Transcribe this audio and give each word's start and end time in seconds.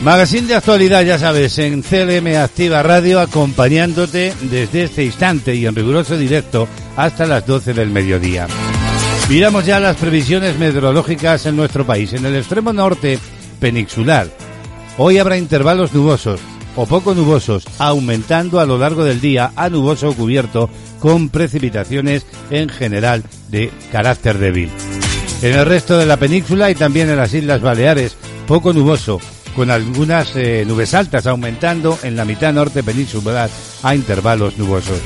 Magazine 0.03 0.47
de 0.47 0.55
actualidad, 0.55 1.03
ya 1.03 1.19
sabes, 1.19 1.59
en 1.59 1.83
CLM 1.83 2.37
Activa 2.37 2.85
Radio, 2.85 3.19
acompañándote 3.19 4.33
desde 4.43 4.85
este 4.85 5.05
instante 5.05 5.57
y 5.57 5.67
en 5.67 5.75
riguroso 5.75 6.17
directo 6.17 6.69
hasta 6.97 7.27
las 7.27 7.45
12 7.45 7.75
del 7.75 7.91
mediodía. 7.91 8.47
Miramos 9.29 9.67
ya 9.67 9.81
las 9.81 9.97
previsiones 9.97 10.57
meteorológicas 10.57 11.47
en 11.47 11.57
nuestro 11.57 11.85
país. 11.85 12.13
En 12.13 12.25
el 12.25 12.37
extremo 12.37 12.73
norte 12.73 13.19
peninsular, 13.59 14.29
hoy 14.99 15.19
habrá 15.19 15.37
intervalos 15.37 15.93
nubosos 15.93 16.41
o 16.77 16.87
poco 16.87 17.13
nubosos, 17.13 17.65
aumentando 17.79 18.61
a 18.61 18.67
lo 18.67 18.79
largo 18.79 19.03
del 19.03 19.21
día 19.21 19.51
a 19.57 19.69
nuboso 19.69 20.13
cubierto 20.13 20.71
con 21.01 21.29
precipitaciones 21.29 22.25
en 22.51 22.69
general 22.69 23.25
de 23.49 23.73
carácter 23.91 24.39
débil. 24.39 24.71
En 25.43 25.55
el 25.55 25.67
resto 25.67 25.99
de 25.99 26.07
la 26.07 26.17
península 26.19 26.71
y 26.71 26.77
también 26.77 27.11
en 27.11 27.17
las 27.17 27.35
Islas 27.35 27.61
Baleares, 27.61 28.17
poco 28.47 28.73
nuboso, 28.73 29.21
con 29.55 29.71
algunas 29.71 30.35
eh, 30.37 30.65
nubes 30.67 30.95
altas 30.95 31.27
aumentando 31.27 31.99
en 32.03 32.17
la 32.17 32.25
mitad 32.25 32.53
norte 32.53 32.83
peninsular 32.83 33.51
a 33.83 33.95
intervalos 33.95 34.57
nubosos. 34.59 35.01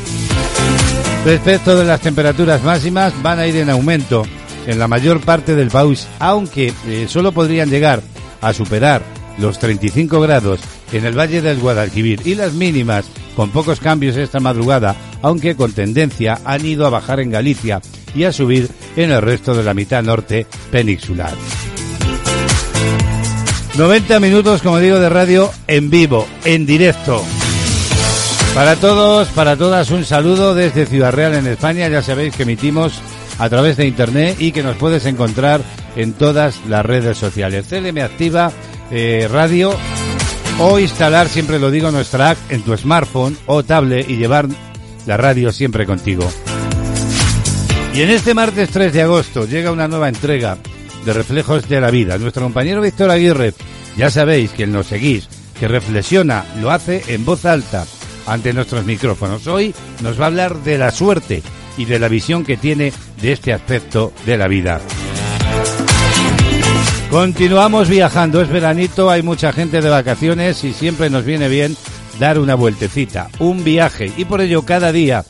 Respecto 1.25 1.77
de 1.77 1.85
las 1.85 2.01
temperaturas 2.01 2.63
máximas, 2.63 3.15
van 3.23 3.39
a 3.39 3.47
ir 3.47 3.57
en 3.57 3.71
aumento 3.71 4.25
en 4.67 4.79
la 4.79 4.89
mayor 4.89 5.21
parte 5.21 5.55
del 5.55 5.71
país, 5.71 6.07
aunque 6.19 6.73
eh, 6.87 7.07
solo 7.09 7.33
podrían 7.33 7.71
llegar 7.71 8.03
a 8.41 8.53
superar 8.53 9.03
los 9.39 9.59
35 9.59 10.21
grados 10.21 10.61
en 10.93 11.07
el 11.07 11.19
Valle 11.19 11.41
del 11.41 11.59
Guadalquivir 11.59 12.21
y 12.25 12.35
las 12.35 12.53
mínimas 12.53 13.07
con 13.37 13.51
pocos 13.51 13.81
cambios 13.81 14.17
esta 14.17 14.41
madrugada, 14.41 14.95
aunque 15.23 15.57
con 15.57 15.73
tendencia 15.73 16.39
han 16.45 16.65
ido 16.67 16.87
a 16.87 16.91
bajar 16.91 17.21
en 17.21 17.31
Galicia 17.31 17.81
y 18.15 18.25
a 18.25 18.33
subir 18.33 18.69
en 18.97 19.11
el 19.11 19.23
resto 19.23 19.55
de 19.55 19.63
la 19.63 19.75
mitad 19.75 20.03
norte 20.03 20.47
peninsular. 20.71 21.33
90 23.77 24.21
minutos, 24.21 24.61
como 24.63 24.79
digo, 24.79 24.99
de 24.99 25.09
radio 25.09 25.51
en 25.67 25.89
vivo, 25.89 26.27
en 26.45 26.67
directo. 26.67 27.25
Para 28.55 28.77
todos, 28.77 29.29
para 29.29 29.57
todas, 29.57 29.91
un 29.91 30.05
saludo 30.05 30.55
desde 30.55 30.85
Ciudad 30.85 31.13
Real 31.13 31.35
en 31.35 31.47
España. 31.47 31.89
Ya 31.89 32.03
sabéis 32.03 32.37
que 32.37 32.43
emitimos 32.43 33.01
a 33.39 33.49
través 33.49 33.79
de 33.79 33.87
internet 33.87 34.37
y 34.39 34.53
que 34.53 34.63
nos 34.63 34.77
puedes 34.77 35.07
encontrar 35.07 35.63
en 35.97 36.13
todas 36.13 36.61
las 36.69 36.85
redes 36.85 37.17
sociales. 37.17 37.67
CLM 37.69 37.99
Activa 37.99 38.53
eh, 38.91 39.27
Radio 39.33 39.75
o 40.59 40.79
instalar, 40.79 41.31
siempre 41.31 41.59
lo 41.59 41.71
digo, 41.71 41.91
nuestra 41.91 42.31
app 42.31 42.39
en 42.51 42.61
tu 42.63 42.77
smartphone 42.77 43.39
o 43.47 43.63
tablet 43.63 44.09
y 44.09 44.17
llevar 44.17 44.49
la 45.07 45.17
radio 45.17 45.51
siempre 45.51 45.87
contigo. 45.87 46.31
Y 47.95 48.03
en 48.03 48.11
este 48.11 48.35
martes 48.35 48.69
3 48.69 48.93
de 48.93 49.03
agosto 49.03 49.47
llega 49.47 49.73
una 49.73 49.89
nueva 49.89 50.11
entrega 50.11 50.59
de 51.05 51.13
Reflejos 51.13 51.69
de 51.69 51.81
la 51.81 51.91
Vida. 51.91 52.19
Nuestro 52.19 52.43
compañero 52.43 52.81
Víctor 52.81 53.11
Aguirre, 53.11 53.55
ya 53.97 54.11
sabéis 54.11 54.51
que 54.53 54.67
nos 54.67 54.87
seguís, 54.87 55.29
que 55.59 55.69
reflexiona, 55.69 56.45
lo 56.61 56.71
hace 56.71 57.03
en 57.09 57.25
voz 57.25 57.45
alta 57.45 57.87
ante 58.27 58.53
nuestros 58.53 58.85
micrófonos. 58.85 59.47
Hoy 59.47 59.75
nos 60.03 60.19
va 60.21 60.25
a 60.25 60.29
hablar 60.29 60.57
de 60.59 60.79
la 60.79 60.91
suerte 60.91 61.43
y 61.77 61.85
de 61.85 61.99
la 61.99 62.09
visión 62.09 62.45
que 62.45 62.57
tiene 62.57 62.93
de 63.21 63.33
este 63.33 63.53
aspecto 63.53 64.13
de 64.27 64.37
la 64.37 64.49
vida. 64.49 64.81
Continuamos 67.11 67.89
viajando, 67.89 68.41
es 68.41 68.49
veranito, 68.49 69.11
hay 69.11 69.23
mucha 69.23 69.53
gente 69.53 69.83
de 69.83 69.91
vacaciones 69.91 70.65
y 70.65 70.73
siempre 70.73 71.11
nos 71.11 71.25
viene 71.25 71.49
bien 71.49 71.77
dar 72.19 72.39
una 72.39 72.55
vueltecita, 72.55 73.29
un 73.39 73.65
viaje 73.65 74.11
y 74.17 74.25
por 74.25 74.41
ello 74.41 74.63
cada 74.63 74.93
día 74.93 75.25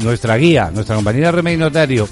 nuestra 0.00 0.36
guía, 0.36 0.70
nuestra 0.72 0.94
compañera 0.94 1.32
Remey 1.32 1.56
Notario, 1.56 2.08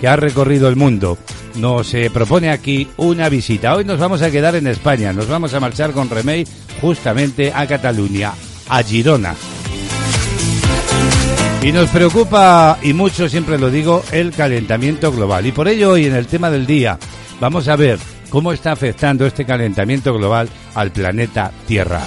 que 0.00 0.08
ha 0.08 0.16
recorrido 0.16 0.68
el 0.68 0.76
mundo, 0.76 1.16
nos 1.56 1.92
eh, 1.94 2.10
propone 2.12 2.50
aquí 2.50 2.88
una 2.96 3.28
visita. 3.28 3.74
Hoy 3.74 3.84
nos 3.84 3.98
vamos 3.98 4.22
a 4.22 4.30
quedar 4.30 4.54
en 4.56 4.66
España, 4.66 5.12
nos 5.12 5.28
vamos 5.28 5.54
a 5.54 5.60
marchar 5.60 5.92
con 5.92 6.10
Remey 6.10 6.46
justamente 6.80 7.52
a 7.54 7.66
Cataluña, 7.66 8.32
a 8.68 8.82
Girona. 8.82 9.34
Y 11.62 11.72
nos 11.72 11.90
preocupa, 11.90 12.78
y 12.82 12.92
mucho 12.92 13.28
siempre 13.28 13.58
lo 13.58 13.70
digo, 13.70 14.04
el 14.12 14.30
calentamiento 14.30 15.10
global. 15.10 15.44
Y 15.46 15.52
por 15.52 15.66
ello 15.66 15.90
hoy 15.90 16.06
en 16.06 16.14
el 16.14 16.26
tema 16.26 16.50
del 16.50 16.66
día 16.66 16.98
vamos 17.40 17.66
a 17.68 17.76
ver 17.76 17.98
cómo 18.30 18.52
está 18.52 18.72
afectando 18.72 19.26
este 19.26 19.44
calentamiento 19.44 20.14
global 20.14 20.48
al 20.74 20.92
planeta 20.92 21.50
Tierra. 21.66 22.02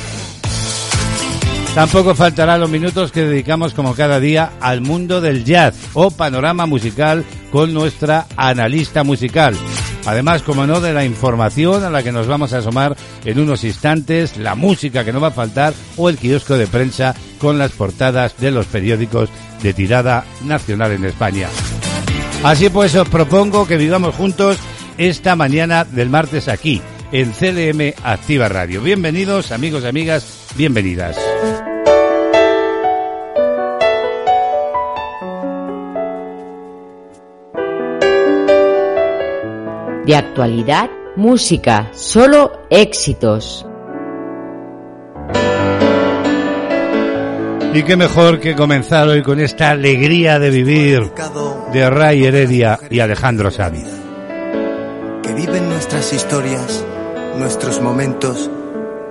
Tampoco 1.75 2.15
faltará 2.15 2.57
los 2.57 2.69
minutos 2.69 3.13
que 3.13 3.23
dedicamos 3.23 3.73
como 3.73 3.95
cada 3.95 4.19
día 4.19 4.51
al 4.59 4.81
mundo 4.81 5.21
del 5.21 5.45
jazz 5.45 5.75
o 5.93 6.11
panorama 6.11 6.65
musical 6.65 7.23
con 7.51 7.73
nuestra 7.73 8.27
analista 8.37 9.03
musical. 9.03 9.55
Además, 10.05 10.41
como 10.41 10.65
no, 10.65 10.81
de 10.81 10.93
la 10.93 11.05
información 11.05 11.83
a 11.83 11.89
la 11.89 12.01
que 12.01 12.11
nos 12.11 12.25
vamos 12.25 12.53
a 12.53 12.57
asomar 12.57 12.95
en 13.23 13.39
unos 13.39 13.63
instantes, 13.63 14.37
la 14.37 14.55
música 14.55 15.05
que 15.05 15.13
no 15.13 15.21
va 15.21 15.27
a 15.27 15.31
faltar 15.31 15.73
o 15.97 16.09
el 16.09 16.17
kiosco 16.17 16.57
de 16.57 16.67
prensa 16.67 17.15
con 17.39 17.59
las 17.59 17.71
portadas 17.71 18.37
de 18.39 18.51
los 18.51 18.65
periódicos 18.65 19.29
de 19.61 19.73
tirada 19.73 20.25
nacional 20.43 20.91
en 20.93 21.05
España. 21.05 21.49
Así 22.43 22.69
pues, 22.69 22.95
os 22.95 23.07
propongo 23.07 23.67
que 23.67 23.77
vivamos 23.77 24.15
juntos 24.15 24.57
esta 24.97 25.35
mañana 25.35 25.83
del 25.83 26.09
martes 26.09 26.47
aquí, 26.47 26.81
en 27.11 27.31
CLM 27.31 27.93
Activa 28.03 28.49
Radio. 28.49 28.81
Bienvenidos, 28.81 29.51
amigos 29.51 29.83
y 29.83 29.87
amigas, 29.87 30.47
bienvenidas. 30.55 31.17
De 40.11 40.17
actualidad, 40.17 40.89
música, 41.15 41.89
solo 41.93 42.63
éxitos. 42.69 43.65
Y 47.73 47.83
qué 47.83 47.95
mejor 47.95 48.41
que 48.41 48.53
comenzar 48.53 49.07
hoy 49.07 49.23
con 49.23 49.39
esta 49.39 49.69
alegría 49.69 50.37
de 50.37 50.49
vivir 50.49 51.13
de 51.71 51.89
Ray 51.89 52.25
Heredia 52.25 52.77
y 52.89 52.99
Alejandro 52.99 53.51
Sanz. 53.51 53.87
Que 55.23 55.33
viven 55.33 55.69
nuestras 55.69 56.11
historias, 56.11 56.83
nuestros 57.37 57.79
momentos 57.79 58.51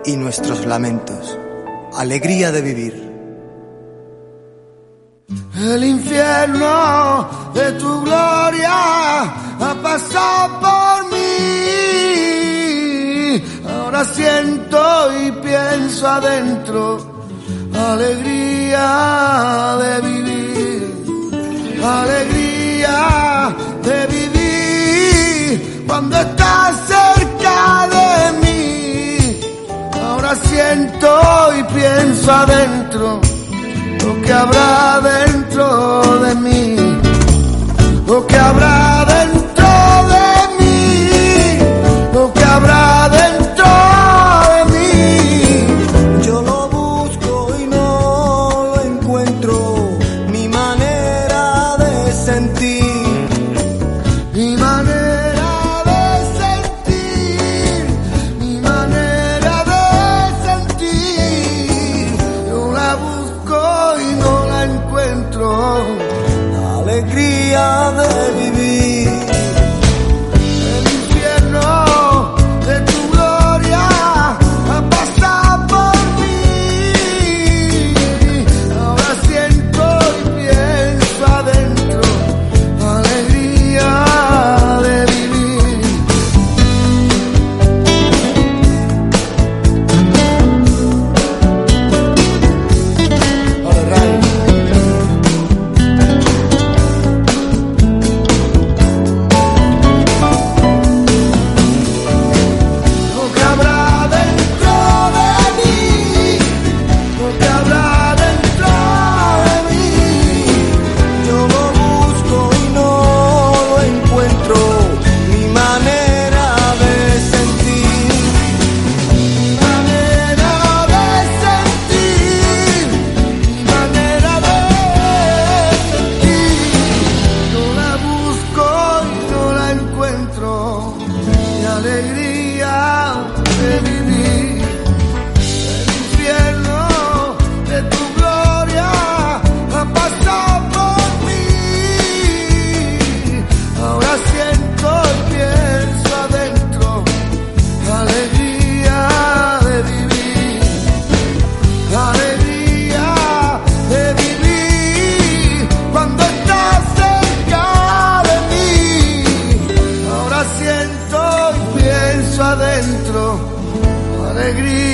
y 0.05 0.17
nuestros 0.19 0.67
lamentos. 0.67 1.39
Alegría 1.97 2.53
de 2.53 2.61
vivir. 2.61 3.11
El 5.57 5.83
infierno 5.83 7.31
de 7.55 7.73
tu 7.73 8.03
gloria 8.03 9.23
ha 9.63 9.75
pasado 9.83 10.61
por 10.61 10.90
siento 14.05 15.13
y 15.23 15.31
pienso 15.33 16.09
adentro 16.09 16.99
alegría 17.75 19.77
de 19.83 20.01
vivir, 20.01 21.05
alegría 21.85 23.55
de 23.83 24.07
vivir 24.07 25.85
cuando 25.87 26.17
estás 26.17 26.81
cerca 26.87 27.89
de 27.97 28.33
mí. 28.43 29.41
Ahora 30.03 30.35
siento 30.35 31.11
y 31.59 31.63
pienso 31.75 32.33
adentro 32.33 33.21
lo 34.05 34.23
que 34.23 34.33
habrá 34.33 35.01
dentro 35.01 36.21
de 36.21 36.35
mí, 36.37 36.77
lo 38.07 38.27
que 38.27 38.37
habrá 38.37 39.00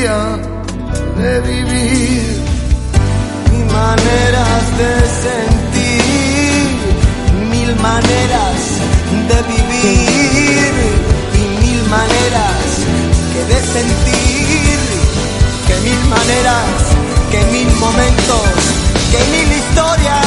de 0.07 1.41
vivir. 1.41 2.23
Mil 3.51 3.67
maneras 3.67 4.63
de 4.79 4.93
sentir, 5.25 6.63
mil 7.51 7.75
maneras 7.77 8.59
de 9.29 9.39
vivir 9.53 10.73
y 11.35 11.45
mil 11.61 11.83
maneras 11.91 12.63
que 13.33 13.43
de 13.53 13.61
sentir, 13.61 14.79
que 15.67 15.75
mil 15.89 16.03
maneras, 16.09 16.71
que 17.33 17.41
mil 17.51 17.71
momentos, 17.77 18.49
que 19.11 19.21
mil 19.33 19.51
historias, 19.59 20.27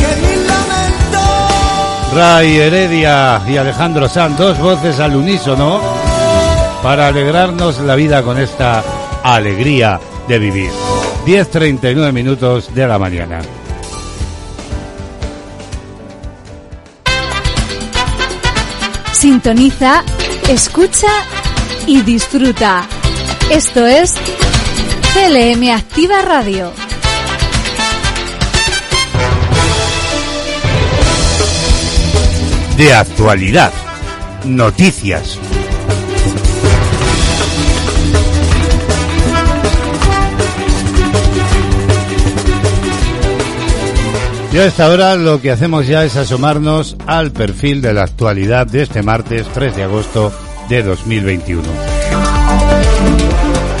que 0.00 0.10
mil 0.26 0.46
lamentos. 0.46 2.14
Ray 2.14 2.56
Heredia 2.56 3.42
y 3.46 3.58
Alejandro 3.58 4.08
Sanz, 4.08 4.38
dos 4.38 4.58
voces 4.58 4.98
al 5.00 5.16
unísono 5.16 5.80
para 6.82 7.08
alegrarnos 7.08 7.80
la 7.80 7.94
vida 7.94 8.22
con 8.22 8.38
esta 8.38 8.82
alegría 9.22 10.00
de 10.28 10.38
vivir. 10.38 10.70
10.39 11.26 12.12
minutos 12.12 12.74
de 12.74 12.86
la 12.86 12.98
mañana. 12.98 13.40
Sintoniza, 19.12 20.04
escucha 20.48 21.08
y 21.86 22.02
disfruta. 22.02 22.86
Esto 23.50 23.86
es 23.86 24.14
CLM 25.12 25.70
Activa 25.70 26.22
Radio. 26.22 26.72
De 32.76 32.94
actualidad, 32.94 33.72
noticias. 34.44 35.38
Y 44.50 44.56
a 44.56 44.64
esta 44.64 44.88
hora 44.88 45.14
lo 45.14 45.42
que 45.42 45.50
hacemos 45.50 45.86
ya 45.86 46.04
es 46.04 46.16
asomarnos 46.16 46.96
al 47.06 47.32
perfil 47.32 47.82
de 47.82 47.92
la 47.92 48.04
actualidad 48.04 48.66
de 48.66 48.80
este 48.82 49.02
martes 49.02 49.46
3 49.52 49.76
de 49.76 49.82
agosto 49.82 50.32
de 50.70 50.82
2021. 50.82 51.62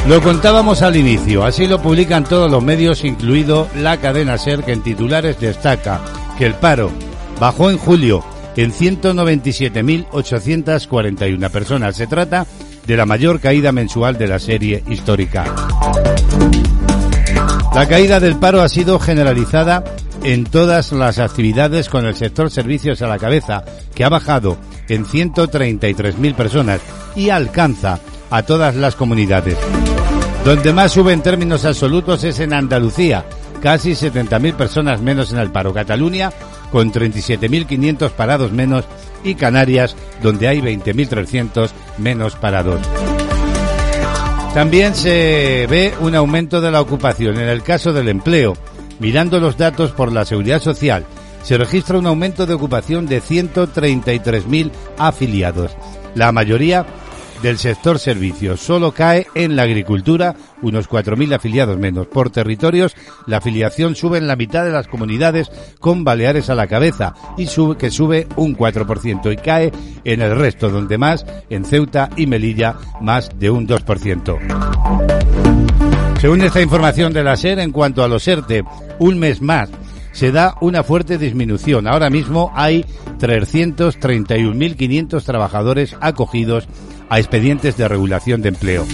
Lo 0.08 0.20
contábamos 0.22 0.82
al 0.82 0.96
inicio, 0.96 1.42
así 1.44 1.66
lo 1.66 1.80
publican 1.80 2.24
todos 2.24 2.50
los 2.50 2.62
medios, 2.62 3.02
incluido 3.04 3.66
la 3.76 3.96
cadena 3.98 4.36
SER, 4.36 4.62
que 4.62 4.72
en 4.72 4.82
titulares 4.82 5.40
destaca 5.40 6.02
que 6.36 6.44
el 6.44 6.52
paro 6.54 6.90
bajó 7.40 7.70
en 7.70 7.78
julio 7.78 8.22
en 8.56 8.72
197.841 8.72 11.50
personas. 11.50 11.96
Se 11.96 12.06
trata 12.06 12.46
de 12.86 12.96
la 12.96 13.06
mayor 13.06 13.40
caída 13.40 13.72
mensual 13.72 14.18
de 14.18 14.28
la 14.28 14.38
serie 14.38 14.84
histórica. 14.88 15.46
La 17.74 17.86
caída 17.86 18.20
del 18.20 18.36
paro 18.36 18.62
ha 18.62 18.68
sido 18.68 18.98
generalizada 18.98 19.84
en 20.22 20.44
todas 20.44 20.92
las 20.92 21.18
actividades 21.18 21.88
con 21.88 22.06
el 22.06 22.16
sector 22.16 22.50
servicios 22.50 23.02
a 23.02 23.08
la 23.08 23.18
cabeza, 23.18 23.64
que 23.94 24.04
ha 24.04 24.08
bajado 24.08 24.56
en 24.88 25.04
133.000 25.04 26.34
personas 26.34 26.80
y 27.16 27.30
alcanza 27.30 28.00
a 28.30 28.42
todas 28.42 28.74
las 28.76 28.94
comunidades. 28.94 29.56
Donde 30.44 30.72
más 30.72 30.92
sube 30.92 31.12
en 31.12 31.22
términos 31.22 31.64
absolutos 31.64 32.24
es 32.24 32.40
en 32.40 32.52
Andalucía, 32.52 33.24
casi 33.60 33.92
70.000 33.92 34.54
personas 34.54 35.00
menos 35.00 35.32
en 35.32 35.38
el 35.38 35.50
paro. 35.50 35.74
Cataluña, 35.74 36.30
con 36.70 36.92
37.500 36.92 38.10
parados 38.10 38.52
menos, 38.52 38.84
y 39.24 39.34
Canarias, 39.34 39.96
donde 40.22 40.48
hay 40.48 40.60
20.300 40.60 41.70
menos 41.98 42.36
parados. 42.36 42.80
También 44.54 44.94
se 44.94 45.66
ve 45.68 45.94
un 46.00 46.14
aumento 46.14 46.60
de 46.60 46.70
la 46.70 46.80
ocupación 46.80 47.36
en 47.38 47.48
el 47.48 47.62
caso 47.62 47.92
del 47.92 48.08
empleo. 48.08 48.54
Mirando 49.00 49.40
los 49.40 49.56
datos 49.56 49.92
por 49.92 50.12
la 50.12 50.24
seguridad 50.24 50.60
social, 50.60 51.04
se 51.42 51.56
registra 51.56 51.98
un 51.98 52.06
aumento 52.06 52.46
de 52.46 52.54
ocupación 52.54 53.06
de 53.06 53.22
133.000 53.22 54.70
afiliados. 54.98 55.76
La 56.14 56.32
mayoría 56.32 56.84
del 57.42 57.58
sector 57.58 57.98
servicios. 57.98 58.60
Solo 58.60 58.92
cae 58.92 59.26
en 59.34 59.56
la 59.56 59.62
agricultura 59.62 60.34
unos 60.62 60.88
4.000 60.88 61.34
afiliados 61.34 61.78
menos. 61.78 62.06
Por 62.06 62.30
territorios, 62.30 62.96
la 63.26 63.38
afiliación 63.38 63.94
sube 63.94 64.18
en 64.18 64.26
la 64.26 64.36
mitad 64.36 64.64
de 64.64 64.72
las 64.72 64.88
comunidades 64.88 65.50
con 65.80 66.04
Baleares 66.04 66.50
a 66.50 66.54
la 66.54 66.66
cabeza 66.66 67.14
y 67.36 67.46
sube, 67.46 67.76
que 67.76 67.90
sube 67.90 68.26
un 68.36 68.56
4% 68.56 69.32
y 69.32 69.36
cae 69.36 69.72
en 70.04 70.22
el 70.22 70.36
resto, 70.36 70.70
donde 70.70 70.98
más, 70.98 71.24
en 71.48 71.64
Ceuta 71.64 72.10
y 72.16 72.26
Melilla, 72.26 72.76
más 73.00 73.30
de 73.38 73.50
un 73.50 73.66
2%. 73.66 74.38
Según 76.20 76.40
esta 76.40 76.60
información 76.60 77.12
de 77.12 77.22
la 77.22 77.36
SER, 77.36 77.60
en 77.60 77.70
cuanto 77.70 78.02
a 78.02 78.08
los 78.08 78.26
ERTE, 78.26 78.64
un 78.98 79.18
mes 79.18 79.42
más 79.42 79.68
se 80.12 80.32
da 80.32 80.56
una 80.60 80.82
fuerte 80.82 81.16
disminución. 81.16 81.86
Ahora 81.86 82.10
mismo 82.10 82.52
hay 82.56 82.84
331.500 83.20 85.22
trabajadores 85.22 85.96
acogidos 86.00 86.66
a 87.08 87.20
expedientes 87.20 87.76
de 87.76 87.86
regulación 87.86 88.42
de 88.42 88.48
empleo. 88.48 88.84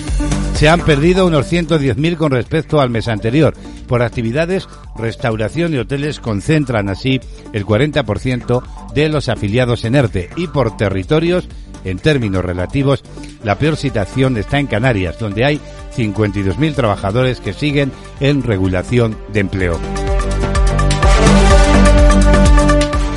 Se 0.55 0.69
han 0.69 0.83
perdido 0.83 1.27
unos 1.27 1.51
110.000 1.51 2.17
con 2.17 2.31
respecto 2.31 2.81
al 2.81 2.91
mes 2.91 3.09
anterior. 3.09 3.55
Por 3.89 4.03
actividades, 4.03 4.69
restauración 4.97 5.75
y 5.75 5.79
hoteles 5.79 6.21
concentran 6.21 6.89
así 6.89 7.21
el 7.53 7.67
40% 7.67 8.63
de 8.95 9.09
los 9.09 9.29
afiliados 9.29 9.85
en 9.85 9.97
ERTE 9.97 10.31
y 10.37 10.47
por 10.47 10.77
territorios, 10.77 11.49
en 11.85 11.99
términos 11.99 12.45
relativos, 12.45 13.03
la 13.43 13.59
peor 13.59 13.77
situación 13.77 14.37
está 14.37 14.59
en 14.59 14.69
Canarias, 14.69 15.19
donde 15.19 15.45
hay 15.45 15.61
52.000 15.97 16.75
trabajadores 16.75 17.41
que 17.41 17.53
siguen 17.53 17.93
en 18.21 18.43
regulación 18.43 19.17
de 19.33 19.41
empleo. 19.41 19.79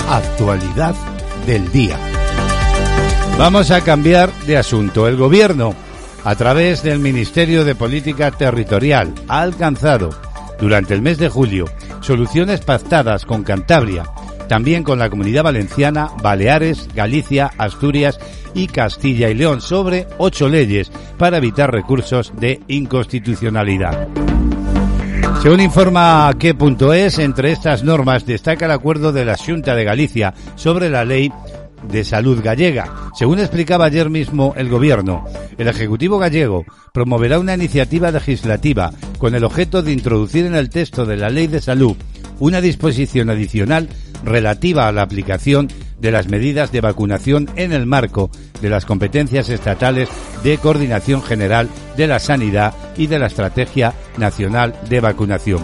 Actualidad 0.10 0.96
del 1.46 1.72
día. 1.72 1.98
Vamos 3.38 3.72
a 3.72 3.81
cambiar 3.81 4.31
de 4.46 4.57
asunto. 4.57 5.07
El 5.07 5.15
gobierno, 5.15 5.75
a 6.24 6.36
través 6.36 6.81
del 6.81 7.00
Ministerio 7.00 7.65
de 7.65 7.75
Política 7.75 8.31
Territorial, 8.31 9.13
ha 9.27 9.41
alcanzado 9.41 10.10
durante 10.60 10.93
el 10.93 11.01
mes 11.01 11.17
de 11.17 11.29
julio 11.29 11.65
soluciones 12.01 12.62
pactadas 12.62 13.25
con 13.25 13.43
Cantabria, 13.43 14.05
también 14.48 14.84
con 14.84 14.98
la 14.98 15.10
Comunidad 15.10 15.43
Valenciana, 15.43 16.10
Baleares, 16.22 16.88
Galicia, 16.96 17.51
Asturias 17.57 18.19
y 18.54 18.68
Castilla 18.68 19.30
y 19.30 19.34
León 19.34 19.62
sobre 19.62 20.08
ocho 20.18 20.50
leyes 20.50 20.92
para 21.18 21.38
evitar 21.38 21.72
recursos 21.72 22.34
de 22.39 22.62
inconstitucionalidad. 22.68 24.08
Según 25.42 25.62
informa 25.62 26.34
qué.es, 26.39 27.20
entre 27.20 27.51
estas 27.51 27.84
normas 27.84 28.25
destaca 28.25 28.66
el 28.66 28.72
acuerdo 28.72 29.12
de 29.12 29.24
la 29.24 29.38
Junta 29.38 29.75
de 29.75 29.84
Galicia 29.84 30.34
sobre 30.56 30.89
la 30.89 31.06
ley 31.06 31.32
de 31.92 32.04
salud 32.04 32.42
gallega. 32.44 32.92
Según 33.13 33.39
explicaba 33.39 33.86
ayer 33.86 34.10
mismo 34.10 34.54
el 34.58 34.68
Gobierno, 34.68 35.25
el 35.58 35.68
Ejecutivo 35.68 36.18
gallego 36.18 36.66
promoverá 36.92 37.39
una 37.39 37.54
iniciativa 37.54 38.12
legislativa 38.12 38.92
con 39.20 39.36
el 39.36 39.44
objeto 39.44 39.84
de 39.84 39.94
introducir 39.94 40.46
en 40.46 40.56
el 40.56 40.70
texto 40.70 41.06
de 41.06 41.18
la 41.18 41.30
Ley 41.30 41.48
de 41.48 41.62
Salud 41.62 41.96
una 42.39 42.62
disposición 42.62 43.30
adicional 43.30 43.89
relativa 44.24 44.88
a 44.88 44.91
la 44.91 45.01
aplicación 45.01 45.69
de 46.00 46.12
las 46.12 46.27
medidas 46.27 46.71
de 46.71 46.81
vacunación 46.81 47.50
en 47.55 47.74
el 47.74 47.86
marco 47.86 48.29
de 48.62 48.69
las 48.69 48.86
competencias 48.86 49.50
estatales 49.50 50.09
de 50.43 50.57
coordinación 50.57 51.24
general 51.24 51.69
de 51.95 52.07
la 52.07 52.19
sanidad 52.19 52.74
y 52.97 53.07
de 53.07 53.19
la 53.19 53.27
Estrategia 53.27 53.93
Nacional 54.17 54.75
de 54.89 55.00
Vacunación. 55.00 55.63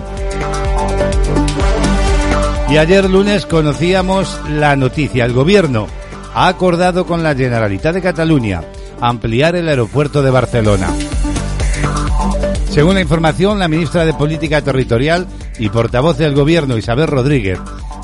Y 2.69 2.77
ayer 2.77 3.09
lunes 3.09 3.45
conocíamos 3.45 4.39
la 4.49 4.75
noticia. 4.75 5.25
El 5.25 5.33
Gobierno 5.33 5.87
ha 6.33 6.47
acordado 6.47 7.05
con 7.05 7.21
la 7.21 7.35
Generalitat 7.35 7.93
de 7.93 8.01
Cataluña 8.01 8.61
ampliar 8.99 9.55
el 9.55 9.69
aeropuerto 9.69 10.23
de 10.23 10.31
Barcelona. 10.31 10.89
Según 12.73 12.95
la 12.95 13.01
información, 13.01 13.59
la 13.59 13.67
ministra 13.67 14.03
de 14.03 14.15
Política 14.15 14.63
Territorial 14.63 15.27
y 15.59 15.69
portavoz 15.69 16.17
del 16.17 16.33
Gobierno, 16.33 16.75
Isabel 16.75 17.05
Rodríguez, 17.05 17.59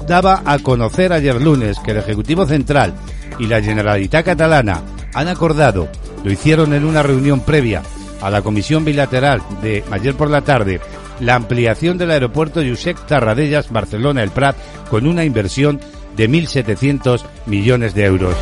daba 0.08 0.44
a 0.46 0.60
conocer 0.60 1.12
ayer 1.12 1.42
lunes 1.42 1.80
que 1.80 1.90
el 1.90 1.98
Ejecutivo 1.98 2.46
Central 2.46 2.94
y 3.40 3.48
la 3.48 3.64
Generalitat 3.64 4.26
Catalana 4.26 4.84
han 5.16 5.28
acordado, 5.28 5.90
lo 6.24 6.32
hicieron 6.32 6.76
en 6.76 6.86
una 6.86 7.02
reunión 7.02 7.40
previa 7.40 7.82
a 8.22 8.30
la 8.30 8.44
Comisión 8.44 8.86
Bilateral 8.86 9.42
de 9.64 9.84
ayer 9.90 10.14
por 10.14 10.30
la 10.30 10.42
tarde, 10.42 10.80
la 11.20 11.34
ampliación 11.34 11.98
del 11.98 12.12
aeropuerto 12.12 12.62
Josep 12.62 12.96
Tarradellas 13.08 13.72
Barcelona-El 13.72 14.30
Prat 14.30 14.56
con 14.88 15.08
una 15.08 15.26
inversión 15.26 15.80
de 16.16 16.30
1.700 16.30 17.24
millones 17.48 17.96
de 17.96 18.06
euros. 18.06 18.36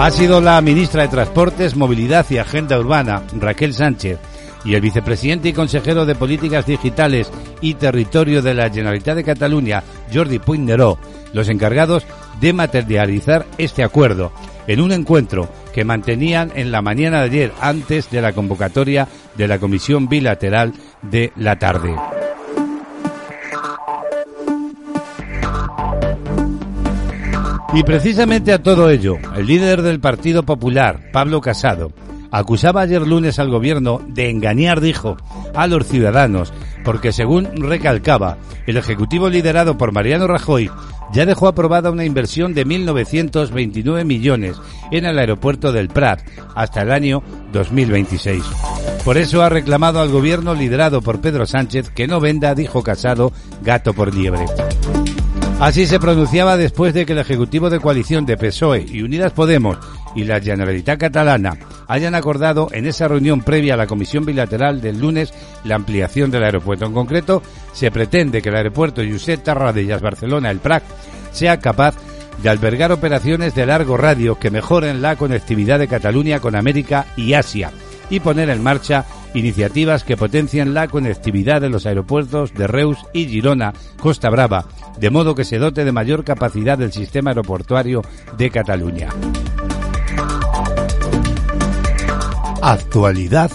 Ha 0.00 0.10
sido 0.10 0.40
la 0.40 0.60
ministra 0.62 1.02
de 1.02 1.08
Transportes, 1.08 1.76
Movilidad 1.76 2.26
y 2.30 2.38
Agenda 2.38 2.76
Urbana, 2.76 3.22
Raquel 3.38 3.72
Sánchez, 3.72 4.18
y 4.64 4.74
el 4.74 4.80
vicepresidente 4.80 5.48
y 5.48 5.52
consejero 5.52 6.06
de 6.06 6.14
Políticas 6.14 6.66
Digitales 6.66 7.30
y 7.60 7.74
Territorio 7.74 8.42
de 8.42 8.54
la 8.54 8.70
Generalitat 8.70 9.16
de 9.16 9.24
Cataluña, 9.24 9.82
Jordi 10.12 10.38
Puigneró, 10.38 10.98
los 11.32 11.48
encargados 11.48 12.04
de 12.40 12.52
materializar 12.52 13.46
este 13.58 13.82
acuerdo 13.82 14.32
en 14.66 14.80
un 14.80 14.92
encuentro 14.92 15.48
que 15.72 15.84
mantenían 15.84 16.52
en 16.54 16.70
la 16.70 16.82
mañana 16.82 17.20
de 17.20 17.24
ayer 17.24 17.52
antes 17.60 18.10
de 18.10 18.20
la 18.20 18.32
convocatoria 18.32 19.08
de 19.36 19.48
la 19.48 19.58
Comisión 19.58 20.08
Bilateral 20.08 20.72
de 21.02 21.32
la 21.36 21.58
tarde. 21.58 21.94
Y 27.72 27.84
precisamente 27.84 28.52
a 28.52 28.60
todo 28.60 28.90
ello, 28.90 29.16
el 29.36 29.46
líder 29.46 29.82
del 29.82 30.00
Partido 30.00 30.42
Popular, 30.42 31.10
Pablo 31.12 31.40
Casado, 31.40 31.92
acusaba 32.30 32.82
ayer 32.82 33.06
lunes 33.06 33.38
al 33.38 33.50
gobierno 33.50 34.00
de 34.06 34.30
engañar, 34.30 34.80
dijo, 34.80 35.16
a 35.54 35.66
los 35.66 35.86
ciudadanos, 35.86 36.52
porque 36.84 37.12
según 37.12 37.48
recalcaba, 37.56 38.38
el 38.66 38.76
Ejecutivo 38.76 39.28
liderado 39.28 39.76
por 39.76 39.92
Mariano 39.92 40.26
Rajoy 40.26 40.70
ya 41.12 41.26
dejó 41.26 41.48
aprobada 41.48 41.90
una 41.90 42.04
inversión 42.04 42.54
de 42.54 42.66
1.929 42.66 44.04
millones 44.04 44.56
en 44.90 45.04
el 45.04 45.18
aeropuerto 45.18 45.72
del 45.72 45.88
Prat 45.88 46.20
hasta 46.54 46.82
el 46.82 46.92
año 46.92 47.22
2026. 47.52 48.42
Por 49.04 49.16
eso 49.16 49.42
ha 49.42 49.48
reclamado 49.48 50.00
al 50.00 50.10
gobierno 50.10 50.54
liderado 50.54 51.02
por 51.02 51.20
Pedro 51.20 51.46
Sánchez 51.46 51.90
que 51.90 52.06
no 52.06 52.20
venda, 52.20 52.54
dijo 52.54 52.82
Casado, 52.82 53.32
gato 53.62 53.92
por 53.94 54.14
liebre. 54.14 54.44
Así 55.60 55.86
se 55.86 56.00
pronunciaba 56.00 56.56
después 56.56 56.94
de 56.94 57.04
que 57.04 57.12
el 57.12 57.18
Ejecutivo 57.18 57.68
de 57.68 57.80
Coalición 57.80 58.24
de 58.24 58.38
PSOE 58.38 58.86
y 58.90 59.02
Unidas 59.02 59.32
Podemos 59.32 59.76
y 60.14 60.24
la 60.24 60.40
Generalitat 60.40 60.98
Catalana 60.98 61.58
hayan 61.86 62.14
acordado 62.14 62.68
en 62.72 62.86
esa 62.86 63.08
reunión 63.08 63.42
previa 63.42 63.74
a 63.74 63.76
la 63.76 63.86
Comisión 63.86 64.24
Bilateral 64.24 64.80
del 64.80 64.98
lunes 64.98 65.34
la 65.64 65.74
ampliación 65.74 66.30
del 66.30 66.44
aeropuerto. 66.44 66.86
En 66.86 66.94
concreto, 66.94 67.42
se 67.74 67.90
pretende 67.90 68.40
que 68.40 68.48
el 68.48 68.56
aeropuerto 68.56 69.02
Josep 69.06 69.42
Tarradellas 69.42 70.00
Barcelona-El 70.00 70.60
Prat 70.60 70.82
sea 71.30 71.58
capaz 71.58 71.94
de 72.42 72.48
albergar 72.48 72.90
operaciones 72.90 73.54
de 73.54 73.66
largo 73.66 73.98
radio 73.98 74.38
que 74.38 74.50
mejoren 74.50 75.02
la 75.02 75.16
conectividad 75.16 75.78
de 75.78 75.88
Cataluña 75.88 76.40
con 76.40 76.56
América 76.56 77.04
y 77.18 77.34
Asia 77.34 77.70
y 78.08 78.20
poner 78.20 78.48
en 78.48 78.62
marcha 78.62 79.04
iniciativas 79.34 80.04
que 80.04 80.16
potencien 80.16 80.74
la 80.74 80.88
conectividad 80.88 81.60
de 81.60 81.70
los 81.70 81.86
aeropuertos 81.86 82.54
de 82.54 82.66
Reus 82.66 82.98
y 83.12 83.26
Girona, 83.26 83.72
Costa 84.00 84.30
Brava, 84.30 84.66
de 84.98 85.10
modo 85.10 85.34
que 85.34 85.44
se 85.44 85.58
dote 85.58 85.84
de 85.84 85.92
mayor 85.92 86.24
capacidad 86.24 86.78
del 86.78 86.92
sistema 86.92 87.30
aeroportuario 87.30 88.02
de 88.36 88.50
Cataluña. 88.50 89.08
Actualidad 92.62 93.50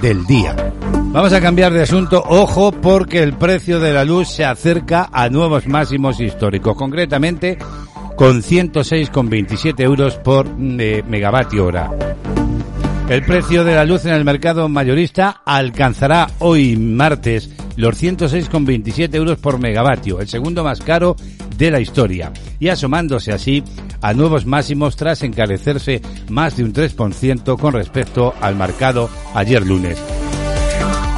del 0.00 0.26
día. 0.26 0.54
Vamos 1.12 1.32
a 1.32 1.40
cambiar 1.40 1.72
de 1.72 1.82
asunto, 1.82 2.22
ojo, 2.26 2.72
porque 2.72 3.22
el 3.22 3.34
precio 3.34 3.80
de 3.80 3.92
la 3.92 4.04
luz 4.04 4.28
se 4.28 4.44
acerca 4.44 5.08
a 5.12 5.28
nuevos 5.28 5.66
máximos 5.66 6.20
históricos, 6.20 6.76
concretamente 6.76 7.58
con 8.16 8.42
106,27 8.42 9.80
euros 9.80 10.16
por 10.16 10.46
eh, 10.46 11.02
megavatio 11.08 11.66
hora. 11.66 11.90
El 13.10 13.24
precio 13.24 13.64
de 13.64 13.74
la 13.74 13.84
luz 13.84 14.04
en 14.04 14.12
el 14.12 14.24
mercado 14.24 14.68
mayorista 14.68 15.42
alcanzará 15.44 16.28
hoy 16.38 16.76
martes 16.76 17.50
los 17.74 18.00
106,27 18.00 19.12
euros 19.16 19.36
por 19.40 19.58
megavatio, 19.58 20.20
el 20.20 20.28
segundo 20.28 20.62
más 20.62 20.78
caro 20.78 21.16
de 21.56 21.72
la 21.72 21.80
historia, 21.80 22.32
y 22.60 22.68
asomándose 22.68 23.32
así 23.32 23.64
a 24.00 24.14
nuevos 24.14 24.46
máximos 24.46 24.94
tras 24.94 25.24
encarecerse 25.24 26.00
más 26.28 26.56
de 26.56 26.62
un 26.62 26.72
3% 26.72 27.58
con 27.58 27.72
respecto 27.72 28.32
al 28.40 28.54
mercado 28.54 29.10
ayer 29.34 29.66
lunes. 29.66 29.98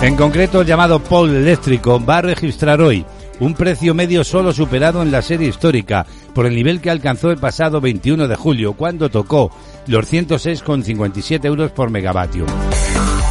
En 0.00 0.16
concreto, 0.16 0.62
el 0.62 0.66
llamado 0.66 0.98
Paul 0.98 1.36
eléctrico 1.36 2.02
va 2.02 2.16
a 2.16 2.22
registrar 2.22 2.80
hoy 2.80 3.04
un 3.38 3.52
precio 3.52 3.92
medio 3.92 4.24
solo 4.24 4.54
superado 4.54 5.02
en 5.02 5.10
la 5.10 5.20
serie 5.20 5.48
histórica 5.48 6.06
por 6.34 6.46
el 6.46 6.54
nivel 6.54 6.80
que 6.80 6.90
alcanzó 6.90 7.30
el 7.30 7.36
pasado 7.36 7.82
21 7.82 8.28
de 8.28 8.36
julio, 8.36 8.72
cuando 8.72 9.10
tocó 9.10 9.50
los 9.86 10.12
106,57 10.12 11.44
euros 11.44 11.70
por 11.72 11.90
megavatio. 11.90 12.46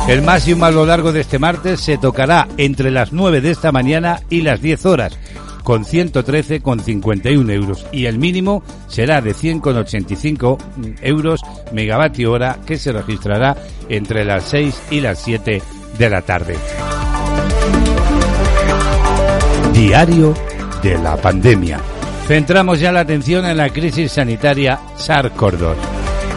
El 0.08 0.24
máximo 0.24 0.66
a 0.66 0.72
lo 0.72 0.86
largo 0.86 1.14
de 1.14 1.22
este 1.22 1.40
martes 1.40 1.80
se 1.80 1.98
tocará 1.98 2.48
entre 2.58 2.92
las 2.92 3.14
9 3.14 3.40
de 3.40 3.52
esta 3.52 3.72
mañana 3.72 4.20
y 4.30 4.42
las 4.42 4.62
10 4.62 4.86
horas, 4.88 5.18
con 5.64 5.86
113,51 5.86 7.52
euros, 7.52 7.86
y 7.92 8.06
el 8.06 8.18
mínimo 8.18 8.64
será 8.88 9.22
de 9.22 9.34
100,85 9.36 10.58
euros 11.02 11.42
megavatio 11.72 12.32
hora, 12.32 12.58
que 12.66 12.78
se 12.78 12.92
registrará 12.92 13.56
entre 13.90 14.26
las 14.26 14.44
6 14.46 14.82
y 14.92 15.02
las 15.02 15.20
7 15.20 15.62
de 15.98 16.10
la 16.10 16.22
tarde. 16.24 16.58
Diario 19.74 20.34
de 20.82 20.98
la 20.98 21.16
pandemia. 21.16 21.80
Centramos 22.28 22.80
ya 22.80 22.92
la 22.92 23.02
atención 23.02 23.46
en 23.46 23.58
la 23.58 23.70
crisis 23.70 24.12
sanitaria 24.12 24.80
SARS-CoV-2. 24.98 25.91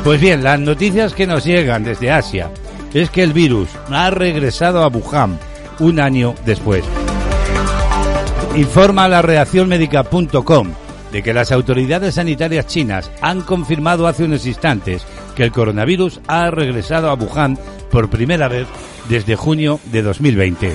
Pues 0.04 0.20
bien, 0.20 0.44
las 0.44 0.60
noticias 0.60 1.14
que 1.14 1.26
nos 1.26 1.46
llegan 1.46 1.82
desde 1.82 2.10
Asia 2.10 2.50
es 2.92 3.08
que 3.08 3.22
el 3.22 3.32
virus 3.32 3.70
ha 3.90 4.10
regresado 4.10 4.82
a 4.82 4.88
Wuhan 4.88 5.38
un 5.80 5.98
año 5.98 6.34
después. 6.44 6.84
Informa 8.54 9.08
la 9.08 9.22
reaccionmédica.com 9.22 10.74
de 11.10 11.22
que 11.22 11.32
las 11.32 11.50
autoridades 11.52 12.16
sanitarias 12.16 12.66
chinas 12.66 13.10
han 13.22 13.40
confirmado 13.40 14.06
hace 14.06 14.24
unos 14.24 14.44
instantes 14.44 15.06
que 15.34 15.42
el 15.42 15.52
coronavirus 15.52 16.20
ha 16.26 16.50
regresado 16.50 17.08
a 17.08 17.14
Wuhan 17.14 17.58
por 17.90 18.10
primera 18.10 18.46
vez 18.48 18.66
desde 19.08 19.36
junio 19.36 19.80
de 19.90 20.02
2020. 20.02 20.72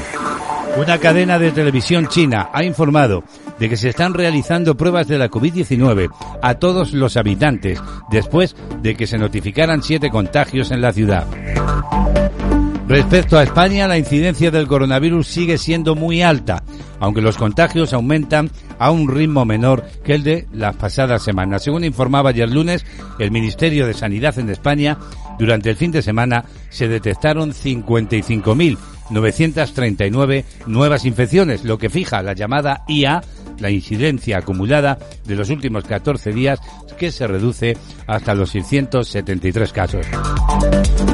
Una 0.77 0.98
cadena 0.98 1.38
de 1.38 1.51
televisión 1.51 2.07
china 2.07 2.50
ha 2.51 2.63
informado 2.63 3.24
de 3.59 3.69
que 3.69 3.77
se 3.77 3.89
están 3.89 4.13
realizando 4.13 4.75
pruebas 4.75 5.07
de 5.07 5.17
la 5.17 5.29
COVID-19 5.29 6.09
a 6.41 6.53
todos 6.55 6.93
los 6.93 7.17
habitantes 7.17 7.81
después 8.09 8.55
de 8.81 8.95
que 8.95 9.07
se 9.07 9.17
notificaran 9.17 9.83
siete 9.83 10.09
contagios 10.09 10.71
en 10.71 10.81
la 10.81 10.93
ciudad. 10.93 11.27
Respecto 12.89 13.37
a 13.37 13.43
España, 13.43 13.87
la 13.87 13.97
incidencia 13.99 14.49
del 14.49 14.67
coronavirus 14.67 15.27
sigue 15.27 15.59
siendo 15.59 15.93
muy 15.93 16.23
alta, 16.23 16.63
aunque 16.99 17.21
los 17.21 17.37
contagios 17.37 17.93
aumentan 17.93 18.49
a 18.79 18.89
un 18.89 19.07
ritmo 19.07 19.45
menor 19.45 19.83
que 20.03 20.15
el 20.15 20.23
de 20.23 20.47
las 20.51 20.75
pasadas 20.75 21.21
semanas. 21.21 21.61
Según 21.61 21.83
informaba 21.83 22.31
ayer 22.31 22.49
lunes 22.49 22.83
el 23.19 23.29
Ministerio 23.29 23.85
de 23.85 23.93
Sanidad 23.93 24.39
en 24.39 24.49
España, 24.49 24.97
durante 25.37 25.69
el 25.69 25.75
fin 25.75 25.91
de 25.91 26.01
semana 26.01 26.45
se 26.69 26.87
detectaron 26.87 27.53
55.939 27.53 30.45
nuevas 30.65 31.05
infecciones, 31.05 31.63
lo 31.63 31.77
que 31.77 31.91
fija 31.91 32.23
la 32.23 32.33
llamada 32.33 32.85
IA, 32.87 33.21
la 33.61 33.69
incidencia 33.69 34.37
acumulada 34.37 34.97
de 35.25 35.35
los 35.35 35.49
últimos 35.49 35.83
14 35.85 36.31
días, 36.31 36.59
que 36.97 37.11
se 37.11 37.27
reduce 37.27 37.77
hasta 38.07 38.35
los 38.35 38.51
673 38.51 39.73
casos. 39.73 40.05